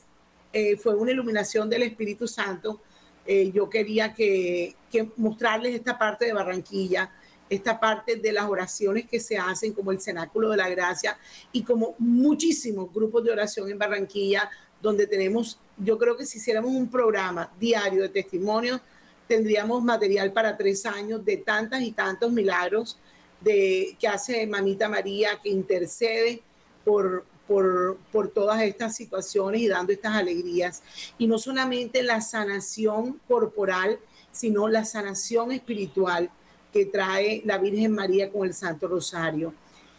eh, 0.54 0.78
fue 0.78 0.94
una 0.94 1.10
iluminación 1.10 1.68
del 1.68 1.82
Espíritu 1.82 2.26
Santo. 2.26 2.80
Eh, 3.26 3.50
yo 3.52 3.68
quería 3.68 4.14
que, 4.14 4.74
mostrarles 5.18 5.74
esta 5.74 5.98
parte 5.98 6.24
de 6.24 6.32
Barranquilla, 6.32 7.10
esta 7.50 7.78
parte 7.78 8.16
de 8.16 8.32
las 8.32 8.46
oraciones 8.46 9.06
que 9.10 9.20
se 9.20 9.36
hacen 9.36 9.74
como 9.74 9.92
el 9.92 10.00
Cenáculo 10.00 10.48
de 10.48 10.56
la 10.56 10.70
Gracia 10.70 11.18
y 11.52 11.62
como 11.62 11.94
muchísimos 11.98 12.90
grupos 12.90 13.22
de 13.24 13.32
oración 13.32 13.70
en 13.70 13.76
Barranquilla, 13.76 14.48
donde 14.80 15.06
tenemos, 15.06 15.58
yo 15.76 15.98
creo 15.98 16.16
que 16.16 16.24
si 16.24 16.38
hiciéramos 16.38 16.70
un 16.70 16.90
programa 16.90 17.52
diario 17.60 18.04
de 18.04 18.08
testimonios, 18.08 18.80
tendríamos 19.26 19.84
material 19.84 20.32
para 20.32 20.56
tres 20.56 20.86
años 20.86 21.22
de 21.26 21.36
tantas 21.36 21.82
y 21.82 21.92
tantos 21.92 22.32
milagros 22.32 22.96
de, 23.40 23.96
que 24.00 24.08
hace 24.08 24.46
Mamita 24.46 24.88
María, 24.88 25.38
que 25.42 25.48
intercede 25.48 26.40
por, 26.84 27.24
por, 27.46 27.98
por 28.12 28.28
todas 28.28 28.62
estas 28.62 28.96
situaciones 28.96 29.60
y 29.60 29.68
dando 29.68 29.92
estas 29.92 30.14
alegrías. 30.14 30.82
Y 31.18 31.26
no 31.26 31.38
solamente 31.38 32.02
la 32.02 32.20
sanación 32.20 33.20
corporal, 33.28 33.98
sino 34.32 34.68
la 34.68 34.84
sanación 34.84 35.52
espiritual 35.52 36.30
que 36.72 36.84
trae 36.86 37.42
la 37.44 37.58
Virgen 37.58 37.92
María 37.92 38.30
con 38.30 38.46
el 38.46 38.54
Santo 38.54 38.88
Rosario. 38.88 39.54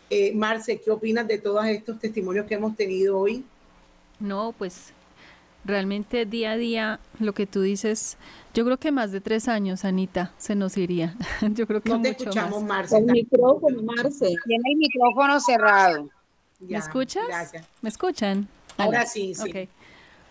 Eh, 0.09 0.33
Marce, 0.33 0.79
¿qué 0.79 0.91
opinas 0.91 1.27
de 1.27 1.37
todos 1.37 1.65
estos 1.65 1.99
testimonios 1.99 2.45
que 2.45 2.55
hemos 2.55 2.75
tenido 2.75 3.17
hoy? 3.17 3.43
No, 4.19 4.53
pues 4.57 4.93
realmente 5.65 6.25
día 6.25 6.51
a 6.51 6.57
día 6.57 6.99
lo 7.19 7.33
que 7.33 7.45
tú 7.45 7.61
dices, 7.61 8.17
yo 8.53 8.65
creo 8.65 8.77
que 8.77 8.91
más 8.91 9.11
de 9.11 9.21
tres 9.21 9.47
años, 9.47 9.85
Anita, 9.85 10.31
se 10.37 10.55
nos 10.55 10.77
iría. 10.77 11.15
yo 11.53 11.67
creo 11.67 11.81
que 11.81 11.89
no 11.89 12.01
te 12.01 12.09
mucho 12.09 12.23
escuchamos, 12.23 12.61
más. 12.61 12.91
Marce. 12.91 12.97
El 12.97 13.05
micrófono, 13.05 13.81
Marce. 13.83 14.35
Tiene 14.45 14.63
el 14.71 14.77
micrófono 14.77 15.39
cerrado. 15.39 16.09
¿Me 16.59 16.77
escuchas? 16.77 17.23
Gracias. 17.27 17.65
¿Me 17.81 17.89
escuchan? 17.89 18.47
Ahora 18.77 19.05
sí, 19.05 19.33
sí. 19.33 19.69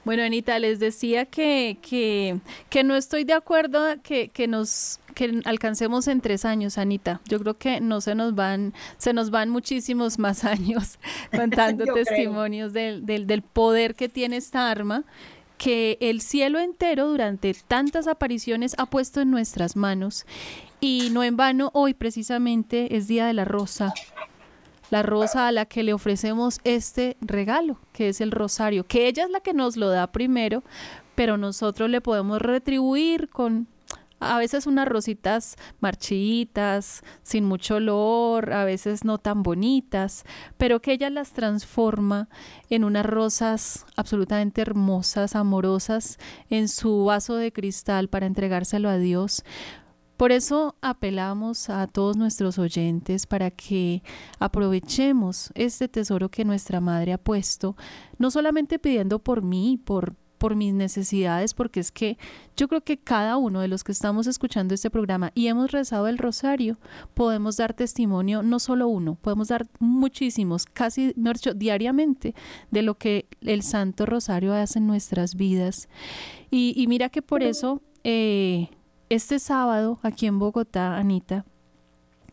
Bueno, 0.05 0.23
Anita, 0.23 0.59
les 0.59 0.79
decía 0.79 1.27
que, 1.27 1.79
que, 1.83 2.39
que 2.71 2.83
no 2.83 2.97
estoy 2.97 3.25
de 3.25 3.35
acuerdo 3.35 3.85
que, 4.03 4.29
que 4.29 4.47
nos 4.47 5.01
que 5.15 5.43
alcancemos 5.45 6.07
en 6.09 6.21
tres 6.21 6.45
años, 6.45 6.79
Anita. 6.79 7.21
Yo 7.27 7.41
creo 7.41 7.59
que 7.59 7.81
no 7.81 8.01
se 8.01 8.15
nos 8.15 8.35
van, 8.35 8.73
se 8.99 9.13
nos 9.13 9.31
van 9.31 9.51
muchísimos 9.51 10.19
más 10.19 10.45
años 10.47 10.99
contando 11.37 11.85
testimonios 11.93 12.73
del, 12.73 13.05
del, 13.05 13.27
del 13.27 13.43
poder 13.43 13.95
que 13.95 14.09
tiene 14.09 14.37
esta 14.37 14.71
arma 14.71 15.05
que 15.59 15.99
el 16.01 16.21
cielo 16.21 16.59
entero 16.59 17.09
durante 17.09 17.53
tantas 17.53 18.07
apariciones 18.07 18.75
ha 18.79 18.87
puesto 18.87 19.21
en 19.21 19.31
nuestras 19.31 19.77
manos. 19.77 20.25
Y 20.81 21.11
no 21.13 21.25
en 21.25 21.37
vano, 21.37 21.71
hoy 21.75 21.93
precisamente 21.93 22.97
es 22.97 23.09
Día 23.09 23.27
de 23.27 23.35
la 23.35 23.45
Rosa, 23.45 23.93
la 24.91 25.03
rosa 25.03 25.49
a 25.49 25.53
la 25.53 25.67
que 25.67 25.83
le 25.83 25.93
ofrecemos 25.93 26.61
este 26.65 27.17
regalo, 27.21 27.79
que 27.93 28.09
es 28.09 28.21
el 28.21 28.31
rosario, 28.31 28.87
que 28.87 29.09
ella 29.09 29.25
es 29.25 29.31
la 29.31 29.41
que 29.41 29.53
nos 29.53 29.77
lo 29.77 29.89
da 29.91 30.07
primero, 30.13 30.63
pero 31.15 31.37
nosotros 31.37 31.91
le 31.91 32.01
podemos 32.01 32.41
retribuir 32.41 33.29
con 33.29 33.67
a 34.21 34.39
veces 34.39 34.67
unas 34.67 34.89
rositas 34.89 35.57
marchitas, 35.81 37.03
sin 37.23 37.45
mucho 37.45 37.77
olor, 37.77 38.53
a 38.53 38.65
veces 38.65 39.05
no 39.05 39.19
tan 39.19 39.43
bonitas, 39.43 40.25
pero 40.57 40.81
que 40.81 40.93
ella 40.93 41.11
las 41.11 41.33
transforma 41.33 42.29
en 42.71 42.85
unas 42.85 43.07
rosas 43.07 43.87
absolutamente 43.97 44.63
hermosas, 44.63 45.37
amorosas, 45.37 46.19
en 46.51 46.69
su 46.69 47.05
vaso 47.05 47.37
de 47.37 47.53
cristal 47.53 48.09
para 48.09 48.27
entregárselo 48.27 48.89
a 48.89 48.99
Dios. 48.99 49.45
Por 50.19 50.33
eso 50.33 50.75
apelamos 50.83 51.71
a 51.71 51.87
todos 51.87 52.17
nuestros 52.17 52.59
oyentes 52.59 53.27
para 53.27 53.53
que 53.53 54.03
aprovechemos 54.41 55.53
este 55.55 55.87
tesoro 55.87 56.29
que 56.29 56.45
nuestra 56.45 56.81
madre 56.81 57.13
ha 57.13 57.19
puesto, 57.19 57.77
no 58.19 58.33
solamente 58.33 58.81
pidiendo 58.81 59.21
por 59.21 59.43
mí, 59.43 59.81
por 59.85 60.17
por 60.39 60.55
mis 60.55 60.73
necesidades, 60.73 61.53
porque 61.53 61.81
es 61.81 61.93
que 61.93 62.17
yo 62.57 62.69
creo 62.69 62.83
que 62.83 62.97
cada 62.97 63.37
uno 63.37 63.61
de 63.61 63.69
los 63.69 63.85
que 63.85 63.93
estamos 63.93 64.27
escuchando 64.27 64.75
este 64.75 64.91
programa 64.91 65.33
y 65.35 65.49
hemos 65.49 65.71
rezado 65.71 66.09
el 66.09 66.19
rosario, 66.19 66.79
podemos 67.15 67.57
dar 67.57 67.75
testimonio, 67.75 68.43
no 68.43 68.59
solo 68.61 68.89
uno, 68.89 69.17
podemos 69.17 69.49
dar 69.49 69.67
muchísimos, 69.79 70.65
casi, 70.65 71.13
dicho, 71.17 71.55
diariamente, 71.55 72.35
de 72.71 72.83
lo 72.83 72.95
que 72.95 73.27
el 73.43 73.63
Santo 73.63 74.07
Rosario 74.07 74.55
hace 74.55 74.79
en 74.79 74.87
nuestras 74.87 75.35
vidas. 75.35 75.89
Y, 76.51 76.73
y 76.77 76.87
mira 76.87 77.09
que 77.09 77.23
por 77.23 77.43
eso, 77.43 77.83
eh, 78.05 78.69
este 79.11 79.39
sábado, 79.39 79.99
aquí 80.03 80.27
en 80.27 80.39
Bogotá, 80.39 80.97
Anita, 80.97 81.45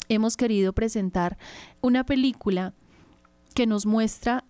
hemos 0.10 0.38
querido 0.38 0.74
presentar 0.74 1.38
una 1.82 2.06
película 2.06 2.74
que 3.53 3.66
nos 3.66 3.86
muestra 3.86 4.43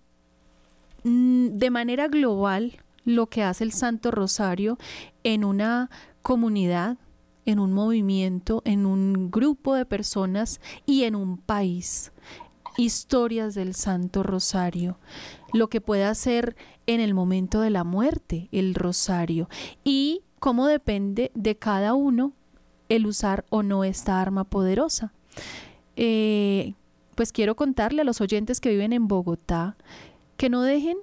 mm, 1.04 1.50
de 1.50 1.70
manera 1.70 2.08
global 2.08 2.84
lo 3.06 3.28
que 3.28 3.44
hace 3.44 3.64
el 3.64 3.72
Santo 3.72 4.12
Rosario 4.12 4.78
en 5.24 5.44
una 5.44 5.90
comunidad, 6.22 6.98
en 7.46 7.60
un 7.60 7.72
movimiento, 7.72 8.62
en 8.66 8.86
un 8.86 9.30
grupo 9.32 9.76
de 9.76 9.86
personas 9.86 10.60
y 10.86 11.04
en 11.04 11.16
un 11.16 11.38
país. 11.38 12.12
Historias 12.78 13.56
del 13.56 13.74
Santo 13.74 14.22
Rosario, 14.22 14.98
lo 15.54 15.70
que 15.70 15.80
puede 15.80 16.04
hacer 16.04 16.58
en 16.88 17.00
el 17.00 17.14
momento 17.14 17.62
de 17.62 17.70
la 17.70 17.86
muerte 17.86 18.50
el 18.52 18.76
Rosario 18.76 19.48
y 19.86 20.24
cómo 20.40 20.68
depende 20.68 21.32
de 21.36 21.56
cada 21.56 21.94
uno 21.94 22.34
el 22.90 23.06
usar 23.06 23.46
o 23.50 23.64
no 23.64 23.84
esta 23.84 24.22
arma 24.22 24.44
poderosa. 24.44 25.14
Eh, 25.96 26.74
pues 27.16 27.32
quiero 27.32 27.56
contarle 27.56 28.02
a 28.02 28.06
los 28.06 28.20
oyentes 28.20 28.60
que 28.60 28.70
viven 28.70 28.92
en 28.92 29.08
Bogotá 29.08 29.78
que 30.38 30.50
no 30.50 30.62
dejen 30.62 30.98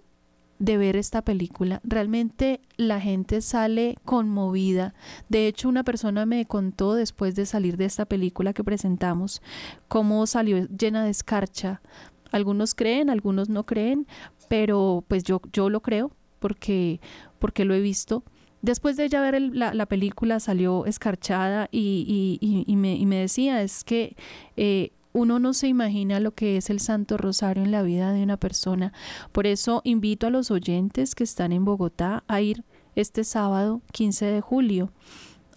de 0.62 0.76
ver 0.76 0.94
esta 0.94 1.22
película. 1.22 1.80
Realmente 1.82 2.60
la 2.76 3.00
gente 3.00 3.40
sale 3.40 3.96
conmovida. 4.04 4.94
De 5.28 5.48
hecho, 5.48 5.68
una 5.68 5.82
persona 5.82 6.24
me 6.24 6.46
contó 6.46 6.94
después 6.94 7.34
de 7.34 7.46
salir 7.46 7.76
de 7.76 7.86
esta 7.86 8.04
película 8.04 8.52
que 8.52 8.62
presentamos 8.62 9.42
cómo 9.88 10.24
salió 10.28 10.64
llena 10.68 11.02
de 11.02 11.10
escarcha. 11.10 11.82
Algunos 12.30 12.76
creen, 12.76 13.10
algunos 13.10 13.48
no 13.48 13.66
creen, 13.66 14.06
pero 14.48 15.04
pues 15.08 15.24
yo, 15.24 15.42
yo 15.52 15.68
lo 15.68 15.82
creo 15.82 16.12
porque, 16.38 17.00
porque 17.40 17.64
lo 17.64 17.74
he 17.74 17.80
visto. 17.80 18.22
Después 18.60 18.96
de 18.96 19.06
ella 19.06 19.20
ver 19.20 19.42
la, 19.42 19.74
la, 19.74 19.86
película 19.86 20.38
salió 20.38 20.86
escarchada 20.86 21.68
y, 21.72 22.38
y, 22.40 22.46
y, 22.46 22.62
y, 22.72 22.76
me, 22.76 22.94
y 22.94 23.04
me 23.06 23.16
decía, 23.16 23.60
es 23.62 23.82
que 23.82 24.14
eh, 24.56 24.92
uno 25.12 25.38
no 25.38 25.52
se 25.52 25.68
imagina 25.68 26.20
lo 26.20 26.32
que 26.32 26.56
es 26.56 26.70
el 26.70 26.80
Santo 26.80 27.16
Rosario 27.16 27.62
en 27.62 27.70
la 27.70 27.82
vida 27.82 28.12
de 28.12 28.22
una 28.22 28.36
persona. 28.36 28.92
Por 29.32 29.46
eso 29.46 29.82
invito 29.84 30.26
a 30.26 30.30
los 30.30 30.50
oyentes 30.50 31.14
que 31.14 31.24
están 31.24 31.52
en 31.52 31.64
Bogotá 31.64 32.24
a 32.28 32.40
ir 32.40 32.64
este 32.94 33.24
sábado 33.24 33.82
15 33.92 34.26
de 34.26 34.40
julio 34.40 34.92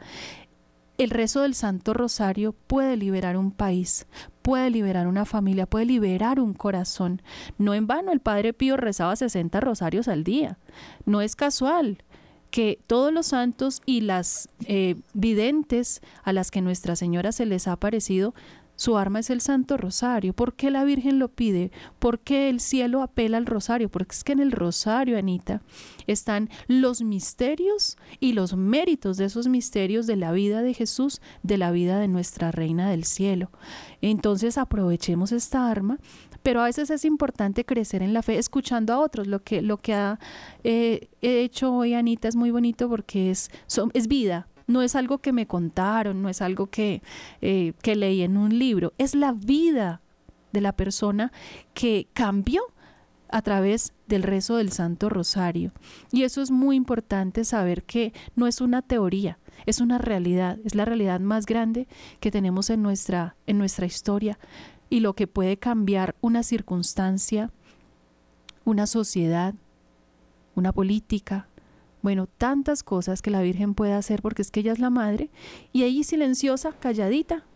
El 0.97 1.11
rezo 1.11 1.40
del 1.42 1.55
Santo 1.55 1.92
Rosario 1.92 2.55
puede 2.66 2.97
liberar 2.97 3.36
un 3.36 3.51
país, 3.51 4.07
puede 4.42 4.70
liberar 4.70 5.09
una 5.09 5.24
familia, 5.24 5.66
puede 5.66 5.86
liberar 5.86 6.38
un 6.38 6.55
corazón. 6.55 7.20
No 7.59 7.74
en 7.74 7.88
vano 7.88 8.12
el 8.12 8.20
Padre 8.20 8.53
Pío 8.53 8.76
rezaba 8.76 9.16
60 9.16 9.61
rosarios 9.61 10.07
al 10.07 10.22
día. 10.22 10.59
No 11.05 11.20
es 11.20 11.34
casual 11.34 11.99
que 12.53 12.78
todos 12.86 13.12
los 13.12 13.26
santos 13.26 13.82
y 13.84 14.03
las 14.03 14.49
eh, 14.66 14.95
videntes 15.12 16.01
a 16.22 16.32
las 16.32 16.53
que 16.53 16.61
Nuestra 16.61 16.95
Señora 16.95 17.32
se 17.32 17.47
les 17.47 17.66
ha 17.66 17.72
aparecido 17.72 18.32
su 18.77 18.97
arma 18.97 19.20
es 19.20 19.31
el 19.31 19.41
Santo 19.41 19.77
Rosario. 19.77 20.33
¿Por 20.33 20.55
qué 20.55 20.70
la 20.70 20.85
Virgen 20.85 21.18
lo 21.18 21.29
pide? 21.29 21.70
¿Por 21.99 22.18
qué 22.18 22.49
el 22.49 22.61
cielo 22.61 23.03
apela 23.03 23.37
al 23.37 23.47
Rosario? 23.47 23.89
Porque 23.89 24.14
es 24.14 24.25
que 24.25 24.33
en 24.33 24.41
el 24.41 24.53
Rosario, 24.53 25.18
Anita, 25.18 25.62
están 26.07 26.51
los 26.66 27.03
misterios 27.03 27.97
y 28.20 28.33
los 28.33 28.57
méritos 28.57 29.16
de 29.16 29.27
esos 29.27 29.49
misterios 29.49 30.07
de 30.07 30.16
la 30.16 30.33
vida 30.33 30.62
de 30.62 30.75
Jesús, 30.75 31.20
de 31.43 31.59
la 31.59 31.70
vida 31.70 31.99
de 31.99 32.09
nuestra 32.09 32.51
Reina 32.51 32.91
del 32.91 33.05
Cielo. 33.05 33.51
Entonces 34.01 34.59
aprovechemos 34.59 35.33
esta 35.33 35.70
arma 35.70 35.99
pero 36.45 36.61
a 36.61 36.64
veces 36.64 36.91
es 36.91 37.07
importante 37.07 37.64
crecer 37.64 38.03
en 38.03 38.12
la 38.12 38.20
fe 38.20 38.37
escuchando 38.37 38.93
a 38.93 38.99
otros. 38.99 39.27
Lo 39.27 39.43
que, 39.43 39.62
lo 39.62 39.79
que 39.79 39.95
ha 39.95 40.20
eh, 40.62 41.09
hecho 41.22 41.72
hoy 41.72 41.95
Anita 41.95 42.29
es 42.29 42.37
muy 42.37 42.51
bonito 42.51 42.87
porque 42.87 43.31
es, 43.31 43.51
es 43.95 44.09
vida, 44.09 44.47
no 44.67 44.83
es 44.83 44.95
algo 44.95 45.19
que 45.19 45.33
me 45.33 45.47
contaron, 45.47 46.23
no 46.23 46.29
es 46.29 46.43
algo 46.43 46.67
que, 46.67 47.03
eh, 47.41 47.73
que 47.83 47.97
leí 47.97 48.23
en 48.23 48.37
un 48.37 48.59
libro, 48.59 48.93
es 48.99 49.15
la 49.15 49.33
vida 49.33 50.01
de 50.53 50.61
la 50.61 50.73
persona 50.73 51.33
que 51.75 52.07
cambió 52.12 52.62
a 53.29 53.43
través 53.43 53.93
del 54.07 54.23
rezo 54.23 54.57
del 54.57 54.71
Santo 54.71 55.09
Rosario. 55.09 55.73
Y 56.12 56.23
eso 56.23 56.41
es 56.41 56.51
muy 56.51 56.77
importante 56.77 57.45
saber 57.45 57.83
que 57.83 58.12
no 58.37 58.47
es 58.47 58.61
una 58.61 58.81
teoría, 58.81 59.39
es 59.67 59.81
una 59.81 59.99
realidad, 59.99 60.59
es 60.65 60.75
la 60.75 60.85
realidad 60.85 61.21
más 61.21 61.47
grande 61.47 61.89
que 62.21 62.31
tenemos 62.31 62.71
en 62.71 62.83
nuestra, 62.83 63.37
en 63.47 63.59
nuestra 63.59 63.87
historia 63.87 64.39
y 64.89 65.01
lo 65.01 65.15
que 65.15 65.27
puede 65.27 65.57
cambiar 65.57 66.15
una 66.21 66.45
circunstancia, 66.45 67.51
una 68.65 68.87
sociedad, 68.87 69.55
una 70.55 70.73
política, 70.73 71.49
bueno, 72.05 72.26
tantas 72.26 72.82
cosas 72.82 73.22
que 73.22 73.30
la 73.30 73.40
Virgen 73.40 73.72
puede 73.72 73.94
hacer 73.94 74.20
porque 74.20 74.42
es 74.42 74.50
que 74.50 74.61
ella 74.61 74.72
es 74.72 74.78
la 74.78 74.90
madre 74.90 75.30
y 75.72 75.84
ahí 75.84 76.05
silenciosa, 76.05 76.72
calladita, 76.78 77.46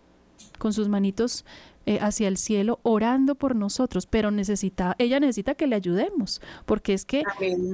con 0.58 0.72
sus 0.72 0.88
manitos 0.88 1.44
eh, 1.84 1.98
hacia 2.00 2.28
el 2.28 2.38
cielo, 2.38 2.80
orando 2.82 3.34
por 3.34 3.54
nosotros, 3.54 4.06
pero 4.06 4.30
necesita, 4.30 4.96
ella 4.98 5.20
necesita 5.20 5.54
que 5.54 5.66
le 5.66 5.76
ayudemos, 5.76 6.40
porque 6.64 6.94
es 6.94 7.04
que 7.04 7.24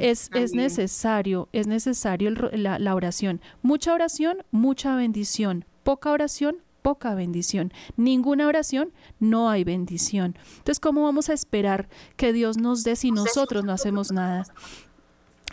es, 0.00 0.30
es, 0.34 0.52
necesario, 0.52 1.48
es 1.52 1.68
necesario 1.68 2.32
la, 2.32 2.80
la 2.80 2.94
oración. 2.96 3.40
Mucha 3.62 3.94
oración, 3.94 4.38
mucha 4.50 4.96
bendición. 4.96 5.66
Poca 5.84 6.10
oración, 6.10 6.56
poca 6.82 7.14
bendición. 7.14 7.72
Ninguna 7.96 8.48
oración, 8.48 8.92
no 9.20 9.48
hay 9.48 9.62
bendición. 9.62 10.36
Entonces, 10.56 10.80
¿cómo 10.80 11.04
vamos 11.04 11.30
a 11.30 11.34
esperar 11.34 11.88
que 12.16 12.32
Dios 12.32 12.58
nos 12.58 12.82
dé 12.82 12.96
si 12.96 13.12
nosotros 13.12 13.64
no 13.64 13.72
hacemos 13.72 14.10
nada? 14.10 14.44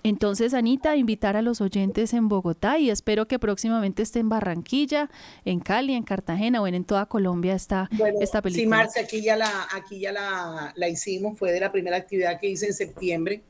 Entonces, 0.04 0.54
Anita, 0.54 0.96
invitar 0.96 1.38
a 1.38 1.42
los 1.42 1.62
oyentes 1.62 2.14
en 2.14 2.28
Bogotá 2.28 2.80
y 2.80 2.90
espero 2.90 3.28
que 3.28 3.38
próximamente 3.40 4.02
esté 4.02 4.20
en 4.20 4.30
Barranquilla, 4.30 5.10
en 5.46 5.60
Cali, 5.60 5.94
en 5.94 6.04
Cartagena 6.04 6.62
o 6.62 6.68
en, 6.68 6.84
toda 6.84 7.06
Colombia 7.06 7.54
esta, 7.54 7.90
esta 8.20 8.42
película. 8.42 8.64
Sí, 8.64 8.68
Marcia, 8.68 9.02
aquí 9.04 9.22
ya, 9.22 9.36
la, 9.36 9.68
aquí 9.74 10.00
ya 10.00 10.12
la, 10.12 10.74
la, 10.76 10.90
hicimos, 10.90 11.38
fue 11.38 11.52
de 11.52 11.60
la 11.60 11.72
primera 11.72 11.98
actividad 11.98 12.40
que 12.40 12.48
hice 12.48 12.68
en 12.68 12.74
septiembre, 12.74 13.42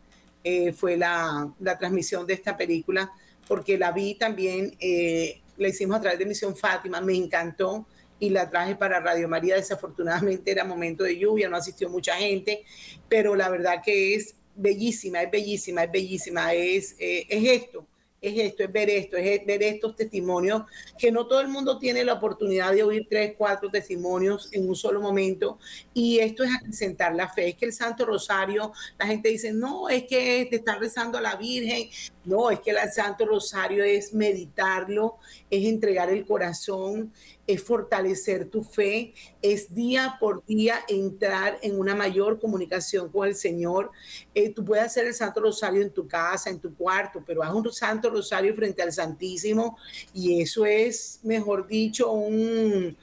eh, 0.44 0.74
fue 0.74 0.98
la, 0.98 1.54
la, 1.60 1.78
transmisión 1.78 2.28
de 2.28 2.34
esta 2.34 2.58
película, 2.58 3.12
porque 3.48 3.78
la 3.78 3.92
vi 3.92 4.16
también, 4.16 4.76
eh, 4.80 5.40
la 5.58 5.70
hicimos 5.70 5.98
a 5.98 6.02
través 6.02 6.20
de 6.20 6.26
Misión 6.26 6.56
Fátima, 6.56 7.00
me 7.00 7.16
encantó 7.16 7.86
y 8.20 8.30
la 8.30 8.50
traje 8.50 8.76
para 8.76 9.00
Radio 9.00 9.28
María. 9.28 9.56
Desafortunadamente 9.56 10.52
era 10.52 10.64
momento 10.64 11.04
de 11.04 11.18
lluvia, 11.18 11.50
no 11.50 11.58
asistió 11.58 11.90
mucha 11.90 12.16
gente, 12.16 12.64
pero 13.10 13.36
la 13.36 13.50
verdad 13.50 13.82
que 13.84 14.16
es 14.16 14.36
bellísima, 14.62 15.22
es 15.22 15.32
bellísima, 15.32 15.84
es 15.84 15.92
bellísima, 15.92 16.54
es, 16.54 16.96
eh, 17.00 17.26
es 17.30 17.64
esto, 17.64 17.86
es 18.22 18.38
esto, 18.38 18.64
es 18.64 18.72
ver 18.72 18.90
esto, 18.90 19.18
es 19.18 19.46
ver 19.46 19.64
estos 19.64 19.96
testimonios, 19.96 20.64
que 20.98 21.12
no 21.12 21.26
todo 21.26 21.42
el 21.42 21.48
mundo 21.48 21.80
tiene 21.80 22.04
la 22.04 22.14
oportunidad 22.14 22.72
de 22.72 22.84
oír 22.84 23.08
tres, 23.10 23.34
cuatro 23.36 23.70
testimonios 23.70 24.50
en 24.54 24.70
un 24.70 24.76
solo 24.76 25.02
momento, 25.02 25.58
y 25.94 26.20
esto 26.20 26.44
es 26.44 26.54
acrecentar 26.54 27.16
la 27.16 27.28
fe, 27.30 27.50
es 27.50 27.56
que 27.56 27.66
el 27.66 27.74
Santo 27.74 28.06
Rosario, 28.06 28.72
la 29.00 29.08
gente 29.08 29.30
dice, 29.30 29.52
no, 29.52 29.90
es 29.90 30.04
que 30.04 30.48
te 30.50 30.58
está 30.58 30.76
rezando 30.76 31.18
a 31.18 31.22
la 31.22 31.36
Virgen, 31.36 31.90
no, 32.24 32.52
es 32.52 32.60
que 32.60 32.70
el 32.70 32.78
Santo 32.92 33.26
Rosario 33.26 33.84
es 33.84 34.14
meditarlo, 34.14 35.18
es 35.50 35.66
entregar 35.66 36.10
el 36.12 36.24
corazón, 36.24 37.12
es 37.54 37.64
fortalecer 37.64 38.50
tu 38.50 38.64
fe, 38.64 39.14
es 39.42 39.74
día 39.74 40.18
por 40.20 40.46
día 40.46 40.80
entrar 40.88 41.60
en 41.62 41.78
una 41.80 41.96
mayor 41.96 42.40
comunicación 42.40 43.10
con 43.10 43.28
el 43.28 43.36
Señor. 43.36 43.92
Eh, 44.34 44.50
tú 44.50 44.64
puedes 44.64 44.86
hacer 44.86 45.06
el 45.06 45.14
Santo 45.14 45.42
Rosario 45.42 45.82
en 45.82 45.92
tu 45.92 46.08
casa, 46.08 46.50
en 46.50 46.60
tu 46.60 46.74
cuarto, 46.76 47.24
pero 47.26 47.44
haz 47.44 47.54
un 47.54 47.72
Santo 47.72 48.10
Rosario 48.10 48.54
frente 48.54 48.82
al 48.82 48.92
Santísimo 48.92 49.78
y 50.14 50.42
eso 50.42 50.66
es, 50.66 51.20
mejor 51.24 51.68
dicho, 51.68 52.12
un, 52.12 52.96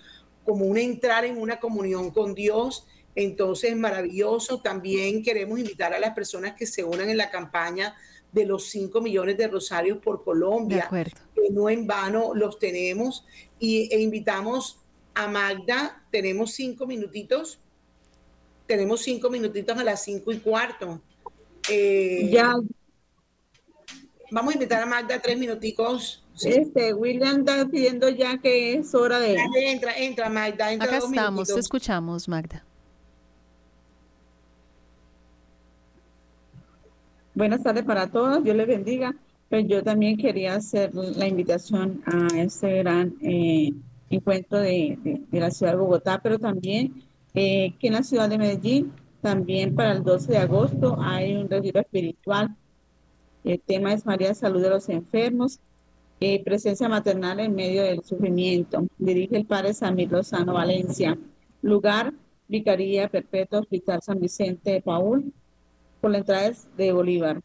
como 0.45 0.65
un 0.65 0.79
entrar 0.79 1.25
en 1.25 1.39
una 1.39 1.61
comunión 1.61 2.11
con 2.11 2.35
Dios. 2.35 2.87
Entonces, 3.15 3.77
maravilloso. 3.77 4.61
También 4.61 5.25
queremos 5.25 5.59
invitar 5.59 5.93
a 5.93 5.99
las 5.99 6.15
personas 6.15 6.55
que 6.55 6.67
se 6.67 6.85
unan 6.85 7.11
en 7.11 7.17
la 7.17 7.31
campaña 7.31 7.97
de 8.33 8.47
los 8.47 8.69
5 8.69 9.01
millones 9.01 9.37
de 9.37 9.49
rosarios 9.49 9.99
por 9.99 10.23
Colombia, 10.23 10.89
que 10.91 11.51
no 11.51 11.69
en 11.69 11.87
vano 11.87 12.35
los 12.35 12.59
tenemos, 12.59 13.25
y, 13.59 13.93
e 13.95 14.01
invitamos 14.01 14.79
a 15.15 15.29
Magda. 15.29 16.03
Tenemos 16.11 16.53
cinco 16.53 16.87
minutitos. 16.87 17.59
Tenemos 18.67 19.01
cinco 19.03 19.31
minutitos 19.31 19.77
a 19.79 19.85
las 19.85 20.03
cinco 20.03 20.33
y 20.33 20.39
cuarto. 20.39 21.01
Eh, 21.71 22.29
ya. 22.31 22.55
Vamos 24.31 24.53
a 24.53 24.55
invitar 24.55 24.83
a 24.83 24.87
Magda 24.87 25.21
tres 25.21 25.39
minuticos. 25.39 26.25
Este, 26.43 26.95
William 26.95 27.41
está 27.41 27.67
pidiendo 27.67 28.09
ya 28.09 28.39
que 28.39 28.75
es 28.75 28.95
hora 28.95 29.19
de... 29.19 29.37
Entra, 29.57 29.97
entra, 29.97 30.29
Magda. 30.29 30.69
Acá 30.69 30.99
estamos, 30.99 31.49
te 31.49 31.59
escuchamos, 31.59 32.29
Magda. 32.29 32.65
Buenas 37.35 37.63
tardes 37.63 37.85
para 37.85 38.11
todos, 38.11 38.43
Dios 38.43 38.57
les 38.57 38.67
bendiga. 38.67 39.15
Pues 39.49 39.67
yo 39.67 39.83
también 39.83 40.19
quería 40.19 40.57
hacer 40.57 40.95
la 40.95 41.27
invitación 41.27 42.03
a 42.05 42.39
este 42.39 42.79
gran 42.79 43.15
eh, 43.23 43.73
encuentro 44.11 44.59
de, 44.59 44.99
la 45.33 45.51
ciudad 45.51 45.73
de 45.73 45.79
Bogotá, 45.79 46.21
pero 46.23 46.39
también 46.39 47.03
eh, 47.35 47.75
que 47.79 47.87
en 47.87 47.95
la 47.95 48.03
ciudad 48.03 48.29
de 48.29 48.37
Medellín, 48.37 48.93
también 49.23 49.75
para 49.75 49.93
el 49.93 50.05
12 50.05 50.33
de 50.33 50.39
agosto 50.39 50.99
hay 51.01 51.35
un 51.35 51.49
retiro 51.49 51.81
espiritual. 51.81 52.55
El 53.43 53.61
tema 53.61 53.95
es 53.95 54.05
María 54.05 54.35
Salud 54.35 54.63
de 54.63 54.71
los 54.71 54.89
Enfermos, 54.91 55.61
eh, 56.21 56.43
presencia 56.45 56.89
maternal 56.89 57.41
en 57.41 57.55
medio 57.55 57.83
del 57.85 58.03
sufrimiento. 58.03 58.87
Dirige 58.99 59.37
el 59.37 59.47
padre 59.47 59.73
Samir 59.73 60.11
Lozano 60.11 60.55
Valencia. 60.55 61.17
Lugar, 61.63 62.13
Vicaría 62.49 63.09
Perpetua 63.09 63.61
Hospital 63.61 64.01
San 64.03 64.21
Vicente 64.21 64.73
de 64.73 64.83
Paul, 64.83 65.33
por 66.01 66.11
la 66.11 66.19
entrada 66.19 66.53
de 66.77 66.93
Bolívar. 66.93 67.41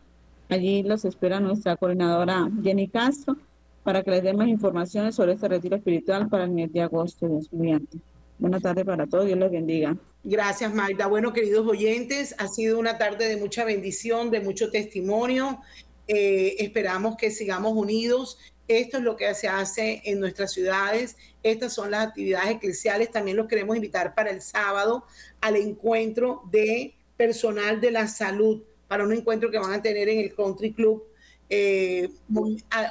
Allí 0.48 0.84
los 0.84 1.06
espera 1.06 1.40
nuestra 1.40 1.76
coordinadora 1.76 2.48
Jenny 2.64 2.88
Castro 2.88 3.36
para 3.84 4.04
que 4.04 4.12
les 4.12 4.22
dé 4.24 4.32
más 4.34 4.48
informaciones 4.48 5.16
sobre 5.16 5.34
este 5.34 5.48
retiro 5.48 5.76
espiritual 5.76 6.30
para 6.30 6.44
el 6.46 6.52
mes 6.52 6.72
de 6.72 6.82
agosto 6.82 7.28
de 7.28 7.40
estudiantes. 7.40 8.00
Buenas 8.38 8.62
tardes 8.62 8.86
para 8.86 9.08
todos, 9.08 9.26
Dios 9.26 9.40
les 9.40 9.50
bendiga. 9.52 9.98
Gracias, 10.24 10.74
Magda. 10.74 11.08
Bueno, 11.08 11.34
queridos 11.34 11.68
oyentes, 11.68 12.36
ha 12.38 12.48
sido 12.48 12.80
una 12.80 12.98
tarde 12.98 13.28
de 13.28 13.36
mucha 13.38 13.64
bendición, 13.64 14.32
de 14.32 14.42
mucho 14.42 14.72
testimonio. 14.72 15.60
Eh, 16.08 16.56
esperamos 16.60 17.18
que 17.18 17.32
sigamos 17.32 17.74
unidos 17.74 18.38
esto 18.68 18.98
es 18.98 19.04
lo 19.04 19.16
que 19.16 19.34
se 19.36 19.48
hace 19.48 20.02
en 20.06 20.20
nuestras 20.20 20.52
ciudades. 20.52 21.18
Estas 21.44 21.74
son 21.74 21.92
las 21.92 22.08
actividades 22.08 22.50
eclesiales. 22.50 23.12
También 23.12 23.38
los 23.38 23.48
queremos 23.48 23.76
invitar 23.76 24.16
para 24.16 24.32
el 24.32 24.42
sábado 24.42 25.06
al 25.42 25.56
encuentro 25.56 26.42
de 26.50 26.96
personal 27.16 27.80
de 27.80 27.92
la 27.92 28.08
salud, 28.08 28.64
para 28.88 29.04
un 29.04 29.14
encuentro 29.14 29.52
que 29.52 29.60
van 29.60 29.74
a 29.74 29.82
tener 29.82 30.10
en 30.10 30.20
el 30.20 30.34
Country 30.34 30.74
Club, 30.74 31.04
eh, 31.50 32.10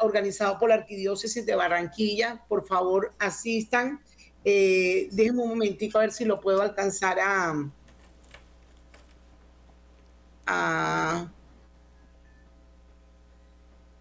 organizado 0.00 0.58
por 0.60 0.68
la 0.68 0.76
Arquidiócesis 0.76 1.44
de 1.44 1.56
Barranquilla. 1.56 2.44
Por 2.48 2.66
favor, 2.66 3.12
asistan. 3.18 4.00
Eh, 4.44 5.08
déjenme 5.10 5.42
un 5.42 5.48
momentito 5.48 5.98
a 5.98 6.02
ver 6.02 6.12
si 6.12 6.24
lo 6.24 6.40
puedo 6.40 6.62
alcanzar 6.62 7.18
a 7.18 7.68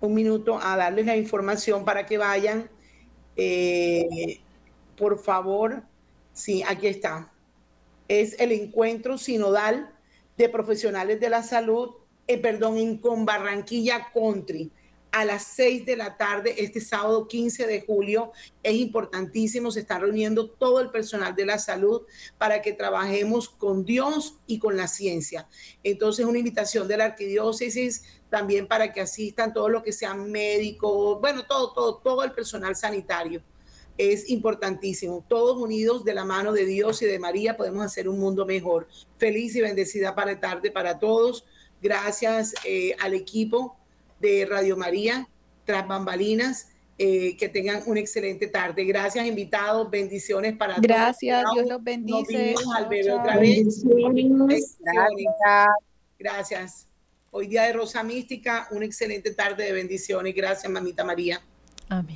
un 0.04 0.14
minuto 0.14 0.60
a 0.62 0.76
darles 0.76 1.06
la 1.06 1.16
información 1.16 1.86
para 1.86 2.06
que 2.06 2.18
vayan. 2.18 2.70
Eh, 3.38 4.42
por 4.98 5.18
favor, 5.18 5.84
sí, 6.34 6.62
aquí 6.68 6.88
está. 6.88 7.32
Es 8.08 8.40
el 8.40 8.52
encuentro 8.52 9.18
sinodal 9.18 9.94
de 10.38 10.50
profesionales 10.50 11.20
de 11.22 11.30
la 11.30 11.42
salud, 11.42 11.92
eh, 12.28 12.38
perdón, 12.38 12.78
en 12.78 12.98
con 12.98 13.26
Barranquilla 13.26 14.10
Country 14.14 14.72
a 15.14 15.26
las 15.26 15.44
6 15.44 15.86
de 15.86 15.96
la 15.96 16.18
tarde 16.18 16.56
este 16.58 16.82
sábado 16.82 17.28
15 17.28 17.68
de 17.68 17.82
julio. 17.82 18.32
Es 18.64 18.74
importantísimo, 18.74 19.70
se 19.70 19.82
está 19.82 20.00
reuniendo 20.00 20.50
todo 20.50 20.82
el 20.82 20.90
personal 20.90 21.36
de 21.36 21.46
la 21.46 21.60
salud 21.60 22.02
para 22.40 22.64
que 22.64 22.74
trabajemos 22.74 23.48
con 23.48 23.86
Dios 23.86 24.40
y 24.48 24.58
con 24.58 24.76
la 24.76 24.88
ciencia. 24.88 25.48
Entonces, 25.84 26.26
una 26.26 26.40
invitación 26.40 26.88
de 26.88 26.98
la 26.98 27.06
arquidiócesis 27.06 28.04
también 28.32 28.68
para 28.68 28.92
que 28.92 29.02
asistan 29.02 29.54
todos 29.54 29.70
los 29.70 29.84
que 29.84 29.94
sean 29.94 30.32
médicos, 30.32 31.22
bueno, 31.22 31.46
todo, 31.46 31.74
todo, 31.74 31.98
todo 31.98 32.24
el 32.24 32.32
personal 32.32 32.76
sanitario. 32.76 33.44
Es 34.00 34.28
importantísimo. 34.32 35.24
Todos 35.30 35.58
unidos 35.58 36.04
de 36.04 36.16
la 36.16 36.26
mano 36.26 36.54
de 36.54 36.66
Dios 36.66 37.04
y 37.04 37.06
de 37.06 37.20
María 37.20 37.56
podemos 37.56 37.86
hacer 37.86 38.10
un 38.10 38.18
mundo 38.18 38.48
mejor. 38.48 38.88
Feliz 39.20 39.56
y 39.56 39.62
bendecida 39.62 40.16
para 40.16 40.40
tarde 40.40 40.72
para 40.72 40.98
todos. 40.98 41.46
Gracias 41.84 42.56
eh, 42.66 42.96
al 43.00 43.14
equipo 43.14 43.78
de 44.24 44.46
Radio 44.46 44.78
María, 44.78 45.28
tras 45.66 45.88
bambalinas. 45.88 46.70
Eh, 47.00 47.36
que 47.38 47.50
tengan 47.50 47.82
una 47.88 48.00
excelente 48.00 48.46
tarde. 48.48 48.86
Gracias, 48.86 49.26
invitados. 49.26 49.90
Bendiciones 49.90 50.56
para 50.56 50.76
todos. 50.76 50.88
Gracias, 50.88 51.44
Dios 51.52 51.68
los 51.68 51.84
bendice. 51.84 52.54
al 52.76 52.88
bebé 52.88 53.12
otra 53.12 53.38
vez. 53.38 53.84
Gracias. 54.80 55.68
Gracias. 56.20 56.88
Hoy 57.32 57.48
día 57.48 57.64
de 57.64 57.74
Rosa 57.74 58.04
Mística, 58.04 58.68
una 58.70 58.86
excelente 58.86 59.32
tarde 59.32 59.64
de 59.66 59.72
bendiciones. 59.74 60.36
Gracias, 60.36 60.72
mamita 60.72 61.04
María. 61.04 61.42
Amén. 61.90 62.12